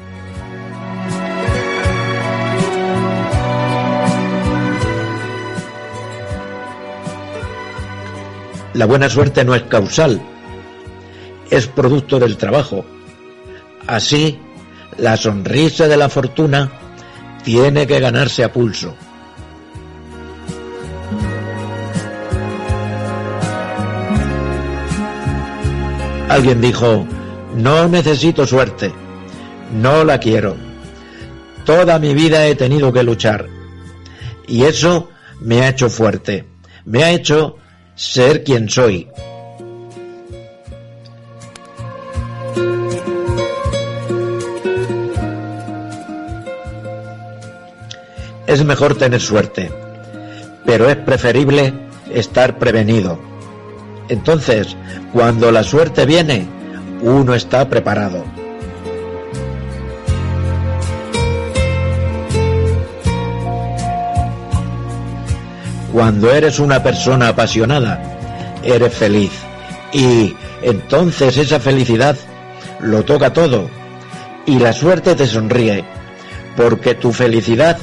La 8.74 8.86
buena 8.86 9.10
suerte 9.10 9.44
no 9.44 9.54
es 9.54 9.64
causal, 9.64 10.22
es 11.50 11.68
producto 11.68 12.20
del 12.20 12.38
trabajo. 12.38 12.86
Así, 13.86 14.40
la 14.98 15.18
sonrisa 15.18 15.90
de 15.90 15.98
la 15.98 16.08
fortuna 16.08 16.72
tiene 17.44 17.86
que 17.86 18.00
ganarse 18.00 18.46
a 18.46 18.54
pulso. 18.54 18.96
Alguien 26.30 26.60
dijo, 26.60 27.08
no 27.56 27.88
necesito 27.88 28.46
suerte, 28.46 28.92
no 29.74 30.04
la 30.04 30.20
quiero. 30.20 30.56
Toda 31.66 32.00
mi 32.00 32.14
vida 32.14 32.46
he 32.48 32.56
tenido 32.56 32.92
que 32.92 33.04
luchar. 33.04 33.48
Y 34.46 34.64
eso 34.64 35.10
me 35.40 35.62
ha 35.62 35.70
hecho 35.70 35.90
fuerte, 35.90 36.46
me 36.86 37.04
ha 37.04 37.12
hecho 37.12 37.58
ser 37.96 38.44
quien 38.44 38.70
soy. 38.70 39.08
Es 48.48 48.64
mejor 48.64 48.96
tener 48.96 49.22
suerte, 49.22 49.70
pero 50.66 50.90
es 50.90 50.96
preferible 50.98 51.74
estar 52.14 52.58
prevenido. 52.58 53.37
Entonces, 54.10 54.76
cuando 55.14 55.52
la 55.52 55.64
suerte 55.64 56.06
viene, 56.06 56.48
uno 57.02 57.34
está 57.34 57.68
preparado. 57.70 58.24
Cuando 65.92 66.32
eres 66.32 66.60
una 66.60 66.84
persona 66.84 67.30
apasionada, 67.30 68.02
eres 68.64 68.94
feliz. 68.94 69.32
Y 69.92 70.36
entonces 70.62 71.38
esa 71.38 71.60
felicidad 71.60 72.16
lo 72.80 73.04
toca 73.04 73.34
todo. 73.34 73.70
Y 74.46 74.60
la 74.60 74.74
suerte 74.74 75.16
te 75.16 75.26
sonríe, 75.26 75.84
porque 76.56 76.94
tu 76.94 77.12
felicidad 77.12 77.78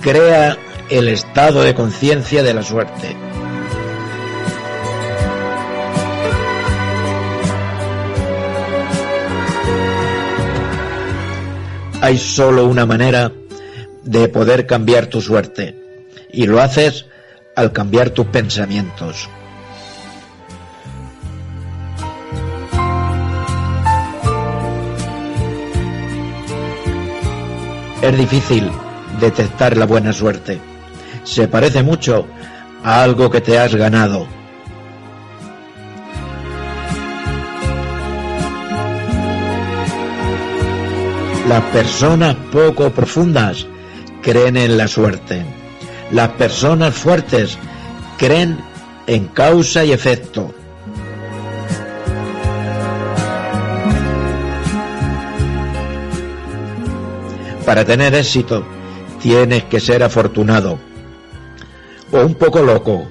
crea 0.00 0.56
el 0.88 1.08
estado 1.08 1.62
de 1.62 1.74
conciencia 1.74 2.42
de 2.42 2.54
la 2.54 2.62
suerte. 2.62 3.16
Hay 12.02 12.18
solo 12.18 12.66
una 12.66 12.84
manera 12.84 13.30
de 14.02 14.26
poder 14.26 14.66
cambiar 14.66 15.06
tu 15.06 15.20
suerte 15.20 15.76
y 16.32 16.46
lo 16.46 16.60
haces 16.60 17.06
al 17.54 17.70
cambiar 17.70 18.10
tus 18.10 18.26
pensamientos. 18.26 19.28
Es 28.02 28.18
difícil 28.18 28.68
detectar 29.20 29.76
la 29.76 29.86
buena 29.86 30.12
suerte. 30.12 30.60
Se 31.22 31.46
parece 31.46 31.84
mucho 31.84 32.26
a 32.82 33.04
algo 33.04 33.30
que 33.30 33.40
te 33.40 33.60
has 33.60 33.76
ganado. 33.76 34.26
Las 41.52 41.64
personas 41.64 42.34
poco 42.50 42.88
profundas 42.92 43.66
creen 44.22 44.56
en 44.56 44.78
la 44.78 44.88
suerte. 44.88 45.44
Las 46.10 46.30
personas 46.30 46.94
fuertes 46.94 47.58
creen 48.16 48.58
en 49.06 49.26
causa 49.26 49.84
y 49.84 49.92
efecto. 49.92 50.54
Para 57.66 57.84
tener 57.84 58.14
éxito 58.14 58.64
tienes 59.20 59.64
que 59.64 59.78
ser 59.78 60.02
afortunado, 60.02 60.78
o 62.12 62.20
un 62.20 62.34
poco 62.36 62.62
loco, 62.62 63.06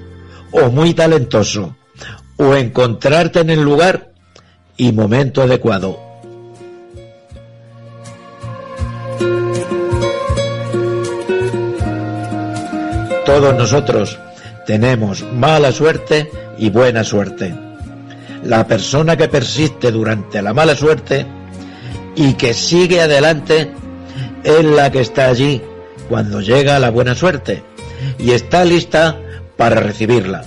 o 0.50 0.72
muy 0.72 0.96
talentoso, 0.96 1.76
o 2.38 2.56
encontrarte 2.56 3.42
en 3.42 3.52
el 3.52 3.62
lugar 3.62 4.14
y 4.78 4.94
momento 4.94 5.44
adecuado. 5.44 6.11
Todos 13.34 13.56
nosotros 13.56 14.20
tenemos 14.66 15.24
mala 15.24 15.72
suerte 15.72 16.30
y 16.58 16.70
buena 16.70 17.06
suerte. 17.06 17.56
La 18.44 18.68
persona 18.68 19.16
que 19.16 19.30
persiste 19.30 19.90
durante 19.90 20.42
la 20.42 20.54
mala 20.54 20.76
suerte 20.76 21.26
y 22.14 22.34
que 22.34 22.54
sigue 22.54 23.00
adelante 23.00 23.72
es 24.44 24.66
la 24.66 24.92
que 24.92 25.00
está 25.00 25.28
allí 25.28 25.62
cuando 26.10 26.42
llega 26.42 26.78
la 26.78 26.90
buena 26.90 27.16
suerte 27.16 27.64
y 28.20 28.32
está 28.32 28.66
lista 28.66 29.18
para 29.56 29.80
recibirla. 29.80 30.42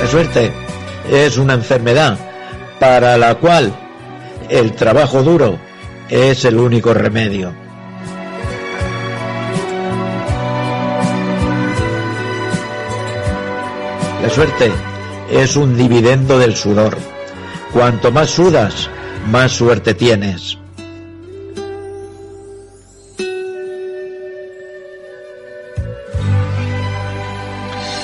La 0.00 0.06
suerte 0.10 0.52
es 1.12 1.38
una 1.38 1.54
enfermedad 1.54 2.18
para 2.80 3.16
la 3.16 3.36
cual 3.36 3.72
el 4.48 4.72
trabajo 4.72 5.22
duro 5.22 5.67
es 6.08 6.44
el 6.44 6.58
único 6.58 6.94
remedio. 6.94 7.52
La 14.22 14.30
suerte 14.30 14.70
es 15.30 15.56
un 15.56 15.76
dividendo 15.76 16.38
del 16.38 16.56
sudor. 16.56 16.96
Cuanto 17.72 18.10
más 18.10 18.30
sudas, 18.30 18.88
más 19.30 19.52
suerte 19.52 19.94
tienes. 19.94 20.58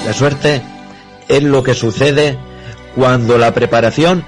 La 0.05 0.12
suerte 0.12 0.62
es 1.28 1.43
lo 1.43 1.62
que 1.62 1.74
sucede 1.74 2.36
cuando 2.94 3.39
la 3.39 3.55
preparación 3.55 4.24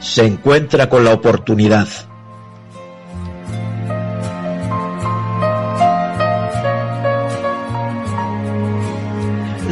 se 0.00 0.26
encuentra 0.26 0.88
con 0.88 1.04
la 1.04 1.12
oportunidad. 1.12 1.88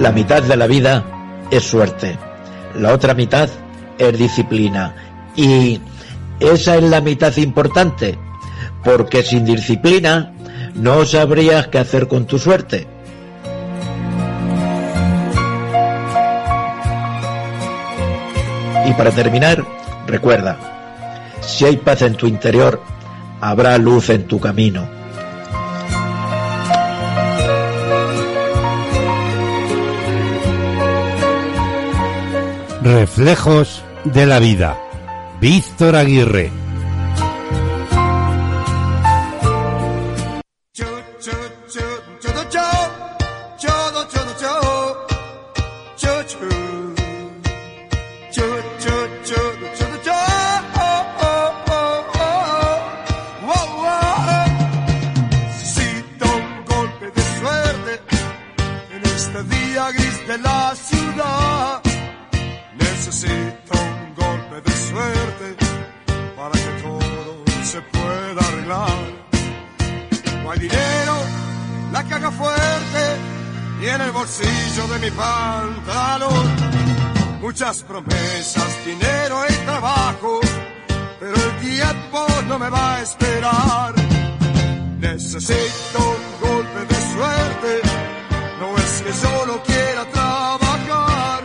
La 0.04 0.12
mitad 0.12 0.42
de 0.42 0.58
la 0.58 0.66
vida 0.66 1.02
es 1.50 1.64
suerte, 1.64 2.18
la 2.78 2.92
otra 2.92 3.14
mitad 3.14 3.48
es 3.96 4.18
disciplina 4.18 4.94
y 5.34 5.80
esa 6.40 6.76
es 6.76 6.82
la 6.82 7.00
mitad 7.00 7.34
importante, 7.38 8.18
porque 8.84 9.22
sin 9.22 9.46
disciplina 9.46 10.34
no 10.74 11.06
sabrías 11.06 11.68
qué 11.68 11.78
hacer 11.78 12.06
con 12.06 12.26
tu 12.26 12.38
suerte. 12.38 12.86
Y 18.86 18.92
para 18.92 19.10
terminar, 19.10 19.64
recuerda, 20.06 20.58
si 21.40 21.64
hay 21.64 21.78
paz 21.78 22.02
en 22.02 22.14
tu 22.14 22.26
interior, 22.26 22.82
habrá 23.40 23.78
luz 23.78 24.10
en 24.10 24.26
tu 24.26 24.38
camino. 24.38 24.86
Reflejos 32.84 33.82
de 34.04 34.26
la 34.26 34.38
vida. 34.38 34.78
Víctor 35.40 35.96
Aguirre. 35.96 36.63
Muchas 77.54 77.84
promesas, 77.84 78.84
dinero 78.84 79.40
y 79.48 79.52
trabajo, 79.64 80.40
pero 81.20 81.34
el 81.36 81.60
tiempo 81.60 82.26
no 82.48 82.58
me 82.58 82.68
va 82.68 82.96
a 82.96 83.02
esperar. 83.02 83.94
Necesito 84.98 85.98
un 86.00 86.48
golpe 86.48 86.80
de 86.80 86.94
suerte, 87.14 87.80
no 88.58 88.76
es 88.76 89.02
que 89.02 89.12
solo 89.12 89.62
quiera 89.62 90.04
trabajar, 90.10 91.44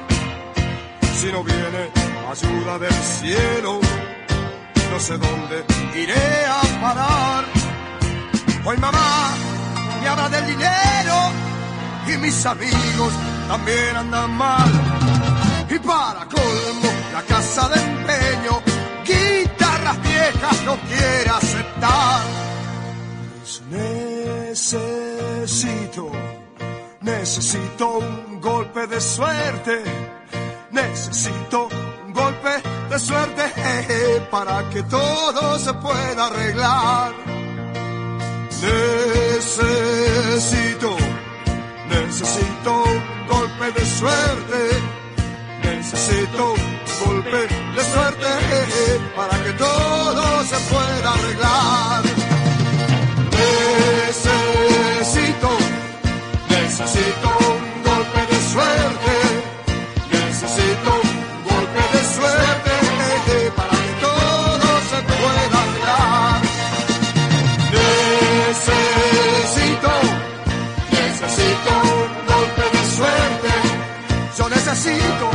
si 1.14 1.32
no 1.32 1.44
viene 1.44 1.92
ayuda 2.28 2.80
del 2.80 3.04
cielo, 3.20 3.80
no 4.92 5.00
sé 5.00 5.16
dónde 5.16 5.64
iré 5.94 6.46
a 6.48 6.82
parar. 6.82 7.46
Hoy 8.66 8.78
mamá 8.78 9.30
me 10.02 10.08
habla 10.08 10.28
del 10.30 10.48
dinero 10.48 11.18
y 12.08 12.18
mis 12.18 12.46
amigos 12.48 13.14
también 13.48 13.96
andan 13.96 14.32
mal. 14.36 14.99
Para 15.90 16.24
colmo, 16.28 16.92
la 17.14 17.24
casa 17.24 17.68
de 17.70 17.82
empeño, 17.82 18.62
guitarras 19.04 20.00
viejas 20.04 20.64
no 20.64 20.78
quiere 20.82 21.30
aceptar. 21.32 22.22
Necesito, 24.52 26.12
necesito 27.02 27.98
un 27.98 28.40
golpe 28.40 28.86
de 28.86 29.02
suerte, 29.02 29.84
necesito 30.70 31.70
un 32.06 32.14
golpe 32.14 32.62
de 32.92 33.00
suerte 33.00 33.42
para 34.30 34.70
que 34.70 34.84
todo 34.84 35.58
se 35.58 35.74
pueda 35.74 36.28
arreglar. 36.28 37.14
Necesito, 39.32 40.96
necesito 41.90 42.84
un 42.84 43.28
golpe 43.28 43.72
de 43.72 43.86
suerte, 43.88 44.99
necesito 45.92 46.54
un 46.54 46.60
golpe 47.06 47.40
de 47.76 47.84
suerte 47.84 48.28
para 49.16 49.44
que 49.44 49.54
todo 49.54 50.44
se 50.44 50.58
pueda 50.72 51.14
arreglar. 51.14 52.04
Necesito, 54.12 55.50
necesito 56.50 57.28
un 57.50 57.84
golpe 57.84 58.22
de 58.32 58.40
suerte, 58.54 59.14
necesito 60.12 60.90
un 61.04 61.10
golpe 61.50 61.82
de 61.94 62.02
suerte 62.16 62.74
para 63.56 63.76
que 63.86 63.94
todo 64.08 64.68
se 64.92 65.00
pueda 65.10 65.58
arreglar. 65.64 66.40
Necesito, 68.52 69.92
necesito 70.92 71.72
un 71.98 72.12
golpe 72.32 72.64
de 72.78 72.84
suerte. 72.96 73.52
Yo 74.38 74.46
necesito, 74.50 75.28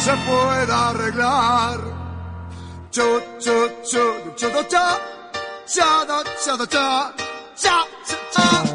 se 0.00 0.12
pueda 0.26 0.88
arreglar. 0.88 1.78
Cho, 2.90 3.20
cho, 3.38 3.68
cho, 3.84 4.14
cho, 4.34 4.48
cha, 4.64 4.98
cha, 5.66 6.06
cha, 6.06 6.26
cha, 6.44 6.66
cha, 6.66 7.14
cha, 7.54 7.86
cha. 8.32 8.69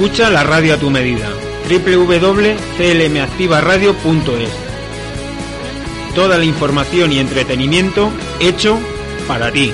Escucha 0.00 0.30
la 0.30 0.44
radio 0.44 0.72
a 0.72 0.78
tu 0.78 0.88
medida. 0.88 1.28
www.clmactivaradio.es 1.68 4.50
Toda 6.14 6.38
la 6.38 6.46
información 6.46 7.12
y 7.12 7.18
entretenimiento 7.18 8.10
hecho 8.40 8.78
para 9.28 9.52
ti. 9.52 9.70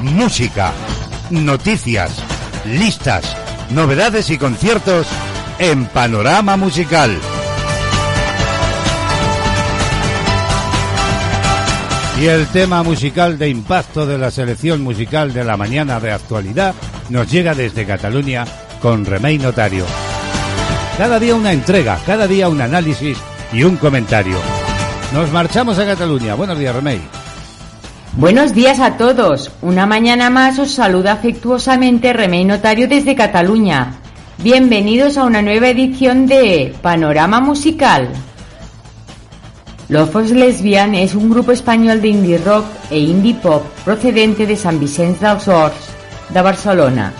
Música, 0.00 0.72
noticias, 1.28 2.24
listas, 2.64 3.36
novedades 3.68 4.30
y 4.30 4.38
conciertos 4.38 5.06
en 5.58 5.84
Panorama 5.84 6.56
Musical. 6.56 7.20
Y 12.20 12.26
el 12.26 12.46
tema 12.48 12.82
musical 12.82 13.38
de 13.38 13.48
impacto 13.48 14.04
de 14.04 14.18
la 14.18 14.30
selección 14.30 14.82
musical 14.82 15.32
de 15.32 15.42
la 15.42 15.56
mañana 15.56 15.98
de 15.98 16.12
actualidad 16.12 16.74
nos 17.08 17.32
llega 17.32 17.54
desde 17.54 17.86
Cataluña 17.86 18.44
con 18.82 19.06
Remey 19.06 19.38
Notario. 19.38 19.86
Cada 20.98 21.18
día 21.18 21.34
una 21.34 21.54
entrega, 21.54 21.98
cada 22.04 22.26
día 22.26 22.50
un 22.50 22.60
análisis 22.60 23.16
y 23.54 23.62
un 23.62 23.78
comentario. 23.78 24.36
Nos 25.14 25.32
marchamos 25.32 25.78
a 25.78 25.86
Cataluña. 25.86 26.34
Buenos 26.34 26.58
días, 26.58 26.74
Remey. 26.74 27.00
Buenos 28.18 28.52
días 28.52 28.80
a 28.80 28.98
todos. 28.98 29.50
Una 29.62 29.86
mañana 29.86 30.28
más 30.28 30.58
os 30.58 30.72
saluda 30.72 31.12
afectuosamente 31.12 32.12
Remey 32.12 32.44
Notario 32.44 32.86
desde 32.86 33.14
Cataluña. 33.14 33.94
Bienvenidos 34.36 35.16
a 35.16 35.24
una 35.24 35.40
nueva 35.40 35.68
edición 35.68 36.26
de 36.26 36.74
Panorama 36.82 37.40
Musical. 37.40 38.10
Lofos 39.90 40.30
Lesbian 40.30 40.94
es 40.94 41.16
un 41.16 41.28
grupo 41.28 41.50
español 41.50 42.00
de 42.00 42.06
indie 42.06 42.38
rock 42.38 42.64
e 42.92 43.00
indie 43.00 43.34
pop 43.34 43.64
procedente 43.84 44.46
de 44.46 44.54
San 44.54 44.78
Vicente 44.78 45.26
dels 45.26 45.48
Horts, 45.48 45.90
de 46.28 46.40
Barcelona. 46.40 47.12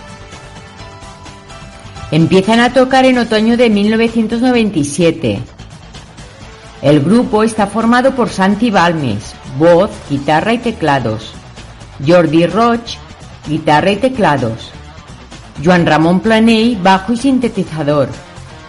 Empiezan 2.13 2.61
a 2.61 2.73
tocar 2.73 3.05
en 3.07 3.19
otoño 3.19 3.57
de 3.57 3.71
1997. 3.71 5.41
El 6.83 7.01
grupo 7.01 7.43
está 7.43 7.67
formado 7.67 8.15
por 8.15 8.29
Santi 8.29 8.71
Balmes, 8.71 9.35
voz, 9.59 9.91
guitarra 10.09 10.53
y 10.53 10.59
teclados. 10.59 11.33
Jordi 12.07 12.47
Roig, 12.47 12.99
guitarra 13.49 13.91
y 13.91 13.97
teclados. 13.97 14.71
Joan 15.65 15.87
Ramón 15.87 16.21
Planell, 16.21 16.79
bajo 16.81 17.15
y 17.15 17.17
sintetizador. 17.17 18.09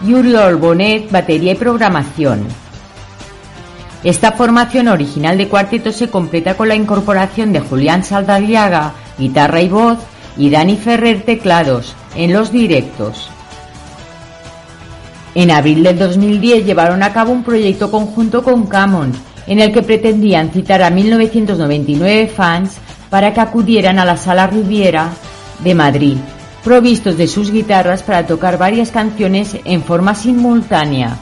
Y 0.04 0.12
Oriol 0.12 0.56
Bonet, 0.56 1.08
batería 1.08 1.52
y 1.52 1.54
programación. 1.54 2.61
Esta 4.04 4.32
formación 4.32 4.88
original 4.88 5.38
de 5.38 5.48
cuarteto 5.48 5.92
se 5.92 6.08
completa 6.08 6.54
con 6.54 6.68
la 6.68 6.74
incorporación 6.74 7.52
de 7.52 7.60
Julián 7.60 8.02
Saldaliaga, 8.02 8.94
guitarra 9.16 9.62
y 9.62 9.68
voz, 9.68 9.98
y 10.36 10.50
Dani 10.50 10.76
Ferrer, 10.76 11.22
teclados, 11.22 11.94
en 12.16 12.32
los 12.32 12.50
directos. 12.50 13.30
En 15.34 15.50
abril 15.50 15.84
del 15.84 15.98
2010 15.98 16.66
llevaron 16.66 17.02
a 17.02 17.12
cabo 17.12 17.32
un 17.32 17.44
proyecto 17.44 17.90
conjunto 17.90 18.42
con 18.42 18.66
Camon, 18.66 19.12
en 19.46 19.60
el 19.60 19.72
que 19.72 19.82
pretendían 19.82 20.50
citar 20.50 20.82
a 20.82 20.90
1999 20.90 22.26
fans 22.28 22.78
para 23.08 23.32
que 23.32 23.40
acudieran 23.40 23.98
a 23.98 24.04
la 24.04 24.16
Sala 24.16 24.48
Riviera 24.48 25.10
de 25.62 25.74
Madrid, 25.74 26.16
provistos 26.64 27.16
de 27.16 27.28
sus 27.28 27.52
guitarras 27.52 28.02
para 28.02 28.26
tocar 28.26 28.58
varias 28.58 28.90
canciones 28.90 29.56
en 29.64 29.82
forma 29.82 30.14
simultánea. 30.14 31.18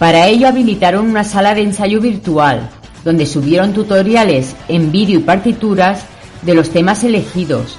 Para 0.00 0.28
ello 0.28 0.48
habilitaron 0.48 1.10
una 1.10 1.24
sala 1.24 1.54
de 1.54 1.60
ensayo 1.60 2.00
virtual, 2.00 2.70
donde 3.04 3.26
subieron 3.26 3.74
tutoriales 3.74 4.56
en 4.66 4.90
vídeo 4.90 5.18
y 5.18 5.22
partituras 5.22 6.06
de 6.40 6.54
los 6.54 6.70
temas 6.70 7.04
elegidos, 7.04 7.76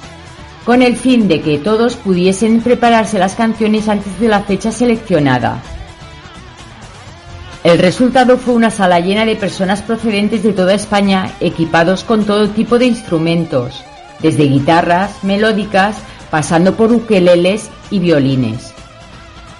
con 0.64 0.82
el 0.82 0.94
fin 0.94 1.26
de 1.26 1.40
que 1.40 1.58
todos 1.58 1.96
pudiesen 1.96 2.60
prepararse 2.60 3.18
las 3.18 3.34
canciones 3.34 3.88
antes 3.88 4.20
de 4.20 4.28
la 4.28 4.42
fecha 4.42 4.70
seleccionada. 4.70 5.60
El 7.64 7.80
resultado 7.80 8.38
fue 8.38 8.54
una 8.54 8.70
sala 8.70 9.00
llena 9.00 9.24
de 9.24 9.34
personas 9.34 9.82
procedentes 9.82 10.44
de 10.44 10.52
toda 10.52 10.74
España 10.74 11.32
equipados 11.40 12.04
con 12.04 12.24
todo 12.24 12.50
tipo 12.50 12.78
de 12.78 12.86
instrumentos, 12.86 13.82
desde 14.20 14.44
guitarras 14.44 15.24
melódicas 15.24 15.96
pasando 16.30 16.76
por 16.76 16.92
ukeleles 16.92 17.68
y 17.90 17.98
violines. 17.98 18.72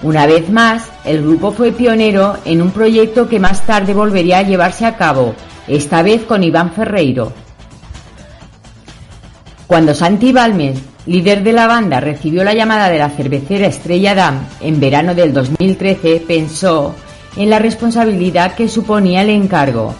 Una 0.02 0.26
vez 0.26 0.50
más, 0.50 0.90
el 1.04 1.22
grupo 1.22 1.52
fue 1.52 1.70
pionero 1.70 2.36
en 2.44 2.60
un 2.60 2.72
proyecto 2.72 3.28
que 3.28 3.38
más 3.38 3.64
tarde 3.64 3.94
volvería 3.94 4.38
a 4.38 4.42
llevarse 4.42 4.84
a 4.84 4.96
cabo, 4.96 5.34
esta 5.68 6.02
vez 6.02 6.24
con 6.24 6.42
Iván 6.42 6.72
Ferreiro. 6.72 7.32
Cuando 9.68 9.94
Santi 9.94 10.32
Balmes, 10.32 10.80
líder 11.06 11.44
de 11.44 11.52
la 11.52 11.68
banda, 11.68 12.00
recibió 12.00 12.42
la 12.42 12.52
llamada 12.52 12.88
de 12.88 12.98
la 12.98 13.10
cervecera 13.10 13.68
Estrella 13.68 14.14
Damm 14.16 14.40
en 14.60 14.80
verano 14.80 15.14
del 15.14 15.32
2013, 15.32 16.24
pensó 16.26 16.96
en 17.36 17.48
la 17.48 17.60
responsabilidad 17.60 18.56
que 18.56 18.68
suponía 18.68 19.22
el 19.22 19.30
encargo. 19.30 19.94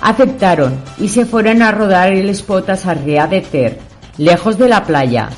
Aceptaron 0.00 0.80
y 0.98 1.08
se 1.08 1.26
fueron 1.26 1.62
a 1.62 1.72
rodar 1.72 2.12
el 2.12 2.30
spot 2.30 2.70
a 2.70 2.94
de 2.94 3.40
Ter, 3.40 3.80
lejos 4.18 4.56
de 4.56 4.68
la 4.68 4.84
playa. 4.84 5.30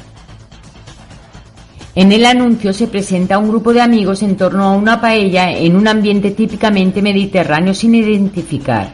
En 1.95 2.13
el 2.13 2.25
anuncio 2.25 2.73
se 2.73 2.87
presenta 2.87 3.39
un 3.39 3.49
grupo 3.49 3.73
de 3.73 3.81
amigos 3.81 4.23
en 4.23 4.37
torno 4.37 4.65
a 4.65 4.73
una 4.73 5.01
paella 5.01 5.51
en 5.51 5.75
un 5.75 5.89
ambiente 5.89 6.31
típicamente 6.31 7.03
mediterráneo 7.03 7.75
sin 7.75 7.97
identificar, 7.97 8.93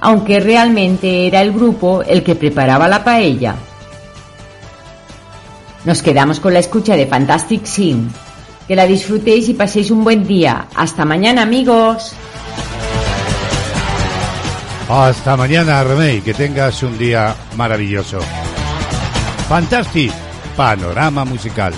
aunque 0.00 0.38
realmente 0.38 1.26
era 1.26 1.42
el 1.42 1.52
grupo 1.52 2.02
el 2.02 2.22
que 2.22 2.36
preparaba 2.36 2.86
la 2.86 3.02
paella. 3.02 3.56
Nos 5.84 6.02
quedamos 6.02 6.40
con 6.40 6.52
la 6.52 6.60
escucha 6.60 6.96
de 6.96 7.06
Fantastic 7.06 7.64
Sim. 7.64 8.08
Que 8.66 8.74
la 8.74 8.86
disfrutéis 8.86 9.48
y 9.48 9.54
paséis 9.54 9.92
un 9.92 10.02
buen 10.02 10.26
día. 10.26 10.66
Hasta 10.74 11.04
mañana 11.04 11.42
amigos. 11.42 12.12
Hasta 14.88 15.36
mañana, 15.36 15.84
Remey. 15.84 16.20
Que 16.22 16.34
tengas 16.34 16.82
un 16.82 16.98
día 16.98 17.36
maravilloso. 17.56 18.18
Fantastic. 19.48 20.12
Panorama 20.56 21.24
musical. 21.24 21.72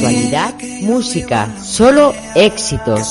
Actualidad, 0.00 0.54
música, 0.80 1.48
solo 1.62 2.14
éxitos. 2.34 3.06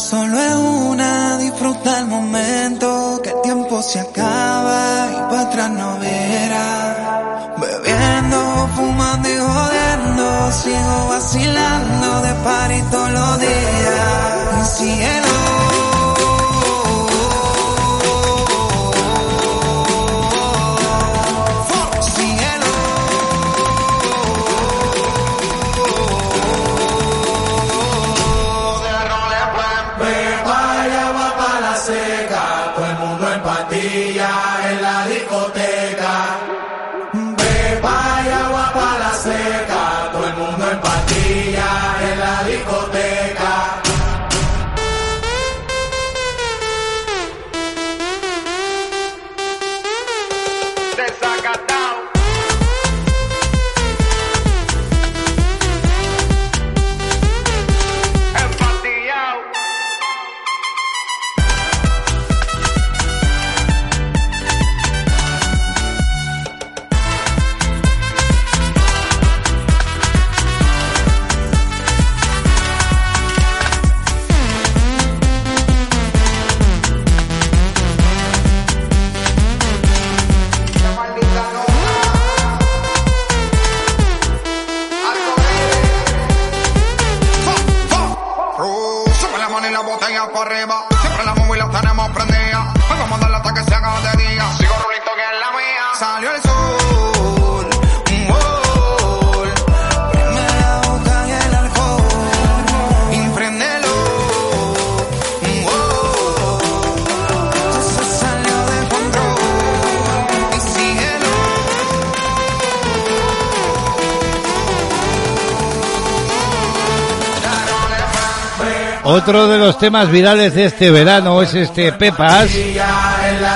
Otro 119.11 119.47
de 119.47 119.57
los 119.57 119.79
temas 119.79 120.11
virales 120.11 120.53
de 120.53 120.65
este 120.65 120.91
verano 120.91 121.41
es 121.41 121.55
este 121.55 121.91
Pepas 121.93 122.51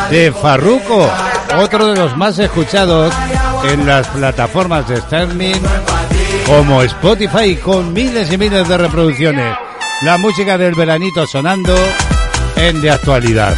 de 0.10 0.32
Farruko, 0.32 1.08
otro 1.60 1.90
de 1.90 1.96
los 1.96 2.18
más 2.18 2.40
escuchados 2.40 3.14
en 3.72 3.86
las 3.86 4.08
plataformas 4.08 4.90
de 4.90 4.96
streaming 4.96 5.62
como 6.48 6.82
Spotify 6.82 7.56
con 7.58 7.94
miles 7.94 8.34
y 8.34 8.38
miles 8.40 8.68
de 8.68 8.78
reproducciones. 8.80 9.56
La 10.02 10.18
música 10.18 10.58
del 10.58 10.74
veranito 10.74 11.28
sonando 11.28 11.76
en 12.56 12.82
de 12.82 12.90
actualidad. 12.90 13.56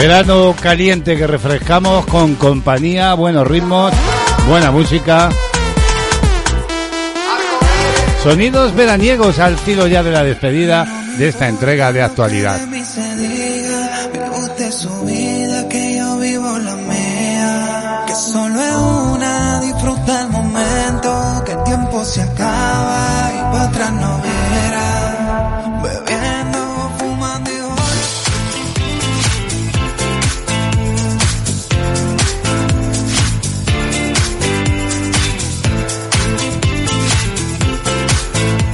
Verano 0.00 0.56
caliente 0.58 1.14
que 1.14 1.26
refrescamos 1.26 2.06
con 2.06 2.34
compañía, 2.36 3.12
buenos 3.12 3.46
ritmos, 3.46 3.92
buena 4.48 4.70
música. 4.70 5.28
Sonidos 8.22 8.74
veraniegos 8.74 9.38
al 9.38 9.58
filo 9.58 9.86
ya 9.86 10.02
de 10.02 10.10
la 10.10 10.22
despedida 10.22 10.86
de 11.18 11.28
esta 11.28 11.50
entrega 11.50 11.92
de 11.92 12.00
actualidad. 12.00 12.58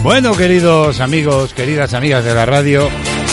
Bueno, 0.06 0.36
queridos 0.36 1.00
amigos, 1.00 1.52
queridas 1.52 1.92
amigas 1.92 2.24
de 2.24 2.32
la 2.32 2.46
radio, 2.46 2.88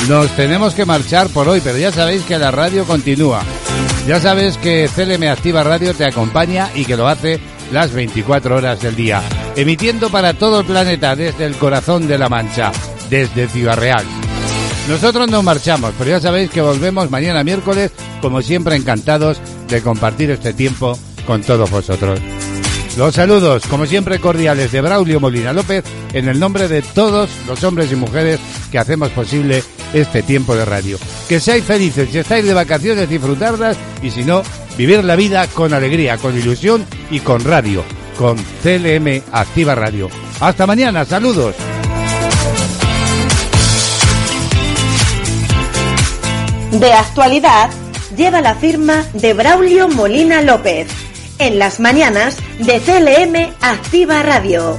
nos 0.09 0.35
tenemos 0.35 0.73
que 0.73 0.85
marchar 0.85 1.29
por 1.29 1.47
hoy, 1.47 1.61
pero 1.63 1.77
ya 1.77 1.91
sabéis 1.91 2.23
que 2.23 2.39
la 2.39 2.49
radio 2.49 2.85
continúa. 2.85 3.43
Ya 4.07 4.19
sabes 4.19 4.57
que 4.57 4.89
CLM 4.89 5.29
Activa 5.29 5.63
Radio 5.63 5.93
te 5.93 6.03
acompaña 6.03 6.71
y 6.73 6.85
que 6.85 6.97
lo 6.97 7.07
hace 7.07 7.39
las 7.71 7.93
24 7.93 8.55
horas 8.55 8.81
del 8.81 8.95
día, 8.95 9.21
emitiendo 9.55 10.09
para 10.09 10.33
todo 10.33 10.61
el 10.61 10.65
planeta 10.65 11.15
desde 11.15 11.45
el 11.45 11.53
corazón 11.57 12.07
de 12.07 12.17
la 12.17 12.27
Mancha, 12.27 12.71
desde 13.07 13.47
Ciudad 13.49 13.77
Real. 13.77 14.03
Nosotros 14.89 15.29
nos 15.29 15.43
marchamos, 15.43 15.93
pero 15.95 16.09
ya 16.09 16.19
sabéis 16.19 16.49
que 16.49 16.61
volvemos 16.61 17.11
mañana 17.11 17.43
miércoles, 17.43 17.91
como 18.19 18.41
siempre 18.41 18.75
encantados 18.75 19.37
de 19.67 19.79
compartir 19.83 20.31
este 20.31 20.53
tiempo 20.53 20.97
con 21.27 21.43
todos 21.43 21.69
vosotros. 21.69 22.19
Los 22.97 23.15
saludos, 23.15 23.63
como 23.67 23.87
siempre, 23.87 24.19
cordiales 24.19 24.71
de 24.71 24.81
Braulio 24.81 25.19
Molina 25.19 25.51
López, 25.51 25.83
en 26.13 26.27
el 26.27 26.39
nombre 26.39 26.67
de 26.67 26.83
todos 26.83 27.27
los 27.47 27.63
hombres 27.63 27.91
y 27.91 27.95
mujeres 27.95 28.39
que 28.71 28.77
hacemos 28.77 29.09
posible 29.09 29.63
este 29.93 30.21
tiempo 30.21 30.55
de 30.55 30.63
radio. 30.63 30.99
Que 31.27 31.39
seáis 31.39 31.63
felices, 31.63 32.09
si 32.11 32.19
estáis 32.19 32.45
de 32.45 32.53
vacaciones, 32.53 33.09
disfrutarlas, 33.09 33.77
y 34.03 34.11
si 34.11 34.23
no, 34.23 34.43
vivir 34.77 35.03
la 35.03 35.15
vida 35.15 35.47
con 35.47 35.73
alegría, 35.73 36.17
con 36.17 36.37
ilusión 36.37 36.85
y 37.09 37.19
con 37.19 37.43
radio, 37.43 37.83
con 38.15 38.37
CLM 38.61 39.23
Activa 39.31 39.73
Radio. 39.73 40.09
Hasta 40.39 40.67
mañana, 40.67 41.03
saludos. 41.03 41.55
De 46.71 46.93
actualidad 46.93 47.71
lleva 48.15 48.41
la 48.41 48.53
firma 48.53 49.03
de 49.13 49.33
Braulio 49.33 49.87
Molina 49.89 50.43
López. 50.43 51.02
En 51.43 51.59
las 51.59 51.81
mañanas 51.81 52.37
de 52.59 52.79
CLM 52.79 53.53
Activa 53.59 54.23
Radio. 54.23 54.77